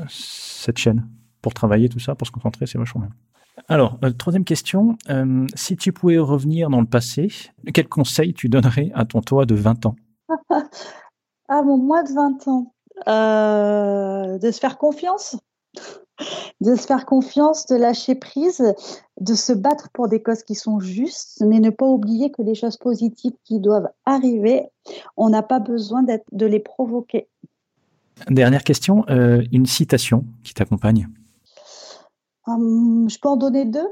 cette 0.08 0.78
chaîne 0.78 1.06
pour 1.42 1.54
travailler 1.54 1.88
tout 1.88 2.00
ça, 2.00 2.14
pour 2.14 2.26
se 2.26 2.32
concentrer, 2.32 2.66
c'est 2.66 2.78
vachement 2.78 3.02
bien. 3.02 3.10
Alors, 3.68 3.98
euh, 4.04 4.10
troisième 4.10 4.44
question. 4.44 4.96
Euh, 5.10 5.46
si 5.54 5.76
tu 5.76 5.92
pouvais 5.92 6.18
revenir 6.18 6.70
dans 6.70 6.80
le 6.80 6.86
passé, 6.86 7.28
quel 7.72 7.88
conseil 7.88 8.34
tu 8.34 8.48
donnerais 8.48 8.90
à 8.94 9.04
ton 9.04 9.20
toi 9.20 9.46
de 9.46 9.54
20 9.54 9.86
ans? 9.86 9.96
À 11.48 11.62
mon 11.62 11.78
moi 11.78 12.02
de 12.02 12.12
20 12.12 12.48
ans 12.48 12.74
euh, 13.08 14.38
De 14.38 14.50
se 14.50 14.58
faire 14.58 14.78
confiance 14.78 15.36
de 16.60 16.76
se 16.76 16.86
faire 16.86 17.06
confiance, 17.06 17.66
de 17.66 17.74
lâcher 17.74 18.14
prise, 18.14 18.62
de 19.20 19.34
se 19.34 19.52
battre 19.52 19.88
pour 19.92 20.06
des 20.06 20.22
causes 20.22 20.44
qui 20.44 20.54
sont 20.54 20.78
justes, 20.78 21.42
mais 21.44 21.58
ne 21.58 21.70
pas 21.70 21.86
oublier 21.86 22.30
que 22.30 22.40
les 22.40 22.54
choses 22.54 22.76
positives 22.76 23.34
qui 23.42 23.58
doivent 23.58 23.88
arriver, 24.06 24.62
on 25.16 25.28
n'a 25.28 25.42
pas 25.42 25.58
besoin 25.58 26.04
de 26.04 26.46
les 26.46 26.60
provoquer. 26.60 27.26
Dernière 28.30 28.62
question, 28.62 29.04
une 29.08 29.66
citation 29.66 30.24
qui 30.44 30.54
t'accompagne 30.54 31.08
Hum, 32.46 33.08
je 33.08 33.18
peux 33.18 33.28
en 33.28 33.36
donner 33.36 33.64
deux? 33.64 33.88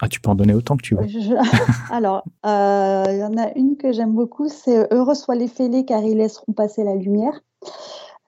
Ah, 0.00 0.08
tu 0.08 0.20
peux 0.20 0.30
en 0.30 0.34
donner 0.34 0.54
autant 0.54 0.76
que 0.76 0.82
tu 0.82 0.94
veux. 0.94 1.06
Alors, 1.90 2.22
euh, 2.44 3.04
il 3.08 3.18
y 3.18 3.24
en 3.24 3.36
a 3.38 3.52
une 3.56 3.76
que 3.76 3.92
j'aime 3.92 4.12
beaucoup, 4.12 4.48
c'est 4.48 4.92
Heureux 4.92 5.14
soient 5.14 5.36
les 5.36 5.48
fêlés 5.48 5.84
car 5.86 6.02
ils 6.02 6.18
laisseront 6.18 6.52
passer 6.52 6.84
la 6.84 6.94
lumière. 6.94 7.40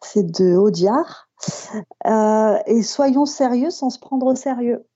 C'est 0.00 0.30
de 0.30 0.56
Audiard. 0.56 1.28
Euh, 2.06 2.58
et 2.66 2.82
soyons 2.82 3.26
sérieux 3.26 3.70
sans 3.70 3.90
se 3.90 3.98
prendre 3.98 4.26
au 4.26 4.34
sérieux. 4.34 4.86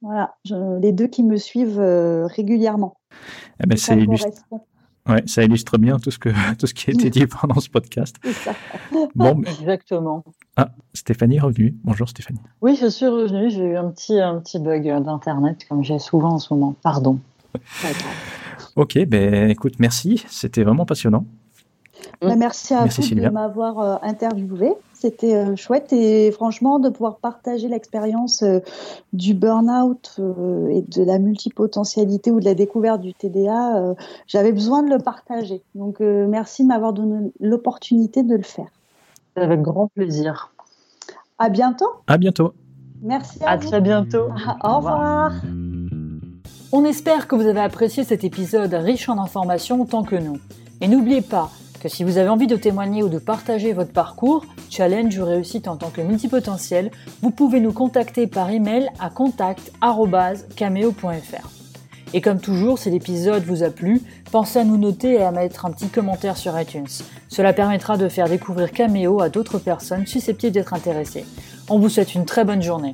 Voilà, 0.00 0.34
les 0.80 0.92
deux 0.92 1.06
qui 1.06 1.22
me 1.22 1.36
suivent 1.36 1.80
euh, 1.80 2.26
régulièrement. 2.26 2.96
Eh 3.62 3.66
ben, 3.66 3.76
c'est 3.78 3.96
Ouais, 5.08 5.22
ça 5.26 5.42
illustre 5.42 5.78
bien 5.78 5.98
tout 5.98 6.12
ce, 6.12 6.18
que, 6.18 6.28
tout 6.58 6.66
ce 6.66 6.74
qui 6.74 6.90
a 6.90 6.92
été 6.92 7.10
dit 7.10 7.26
pendant 7.26 7.60
ce 7.60 7.68
podcast. 7.68 8.16
Bon, 9.14 9.42
Exactement. 9.42 10.24
Ah, 10.56 10.70
Stéphanie 10.94 11.36
est 11.36 11.40
revenue. 11.40 11.74
Bonjour 11.82 12.08
Stéphanie. 12.08 12.40
Oui, 12.60 12.78
je 12.80 12.86
suis 12.86 13.06
revenue. 13.06 13.50
J'ai 13.50 13.64
eu 13.64 13.76
un 13.76 13.90
petit, 13.90 14.20
un 14.20 14.38
petit 14.38 14.58
bug 14.58 14.84
d'Internet, 15.02 15.66
comme 15.68 15.82
j'ai 15.82 15.98
souvent 15.98 16.34
en 16.34 16.38
ce 16.38 16.54
moment. 16.54 16.76
Pardon. 16.82 17.18
ok, 18.76 19.04
ben 19.06 19.50
écoute, 19.50 19.74
merci. 19.78 20.24
C'était 20.28 20.62
vraiment 20.62 20.86
passionnant. 20.86 21.26
Bah, 22.20 22.36
merci 22.36 22.74
à 22.74 22.84
vous 22.84 23.14
de 23.14 23.28
m'avoir 23.28 23.78
euh, 23.80 23.96
interviewé. 24.02 24.72
C'était 25.02 25.34
euh, 25.34 25.56
chouette 25.56 25.92
et 25.92 26.30
franchement 26.30 26.78
de 26.78 26.88
pouvoir 26.88 27.16
partager 27.16 27.66
l'expérience 27.66 28.44
euh, 28.44 28.60
du 29.12 29.34
burn-out 29.34 30.20
et 30.70 30.82
de 30.82 31.02
la 31.02 31.18
multipotentialité 31.18 32.30
ou 32.30 32.38
de 32.38 32.44
la 32.44 32.54
découverte 32.54 33.00
du 33.00 33.12
TDA. 33.12 33.96
J'avais 34.28 34.52
besoin 34.52 34.84
de 34.84 34.90
le 34.90 34.98
partager. 34.98 35.60
Donc 35.74 35.98
merci 36.00 36.62
de 36.62 36.68
m'avoir 36.68 36.92
donné 36.92 37.32
l'opportunité 37.40 38.22
de 38.22 38.36
le 38.36 38.42
faire. 38.42 38.68
Avec 39.34 39.60
grand 39.60 39.88
plaisir. 39.88 40.52
À 41.38 41.48
bientôt. 41.48 41.88
À 42.06 42.16
bientôt. 42.16 42.52
Merci. 43.02 43.40
À, 43.44 43.58
très 43.58 43.80
bientôt. 43.80 44.28
Au 44.64 44.76
revoir. 44.76 45.32
On 46.70 46.84
espère 46.84 47.26
que 47.26 47.34
vous 47.34 47.46
avez 47.46 47.60
apprécié 47.60 48.04
cet 48.04 48.22
épisode 48.22 48.72
riche 48.72 49.08
en 49.08 49.18
informations 49.18 49.82
autant 49.82 50.04
que 50.04 50.16
nous. 50.16 50.38
Et 50.80 50.86
n'oubliez 50.86 51.22
pas 51.22 51.50
que 51.82 51.88
si 51.88 52.04
vous 52.04 52.16
avez 52.16 52.28
envie 52.28 52.46
de 52.46 52.54
témoigner 52.54 53.02
ou 53.02 53.08
de 53.08 53.18
partager 53.18 53.72
votre 53.72 53.90
parcours, 53.90 54.46
challenge 54.70 55.18
ou 55.18 55.24
réussite 55.24 55.66
en 55.66 55.76
tant 55.76 55.90
que 55.90 56.00
multipotentiel, 56.00 56.92
vous 57.22 57.32
pouvez 57.32 57.58
nous 57.58 57.72
contacter 57.72 58.28
par 58.28 58.50
email 58.50 58.88
à 59.00 59.10
contact@cameo.fr. 59.10 61.48
Et 62.14 62.20
comme 62.20 62.38
toujours, 62.38 62.78
si 62.78 62.88
l'épisode 62.88 63.42
vous 63.42 63.64
a 63.64 63.70
plu, 63.70 64.00
pensez 64.30 64.60
à 64.60 64.64
nous 64.64 64.76
noter 64.76 65.14
et 65.14 65.24
à 65.24 65.32
mettre 65.32 65.66
un 65.66 65.72
petit 65.72 65.88
commentaire 65.88 66.36
sur 66.36 66.56
iTunes. 66.60 66.86
Cela 67.28 67.52
permettra 67.52 67.96
de 67.96 68.08
faire 68.08 68.28
découvrir 68.28 68.70
Cameo 68.70 69.20
à 69.20 69.28
d'autres 69.28 69.58
personnes 69.58 70.06
susceptibles 70.06 70.52
d'être 70.52 70.74
intéressées. 70.74 71.24
On 71.68 71.80
vous 71.80 71.88
souhaite 71.88 72.14
une 72.14 72.26
très 72.26 72.44
bonne 72.44 72.62
journée. 72.62 72.92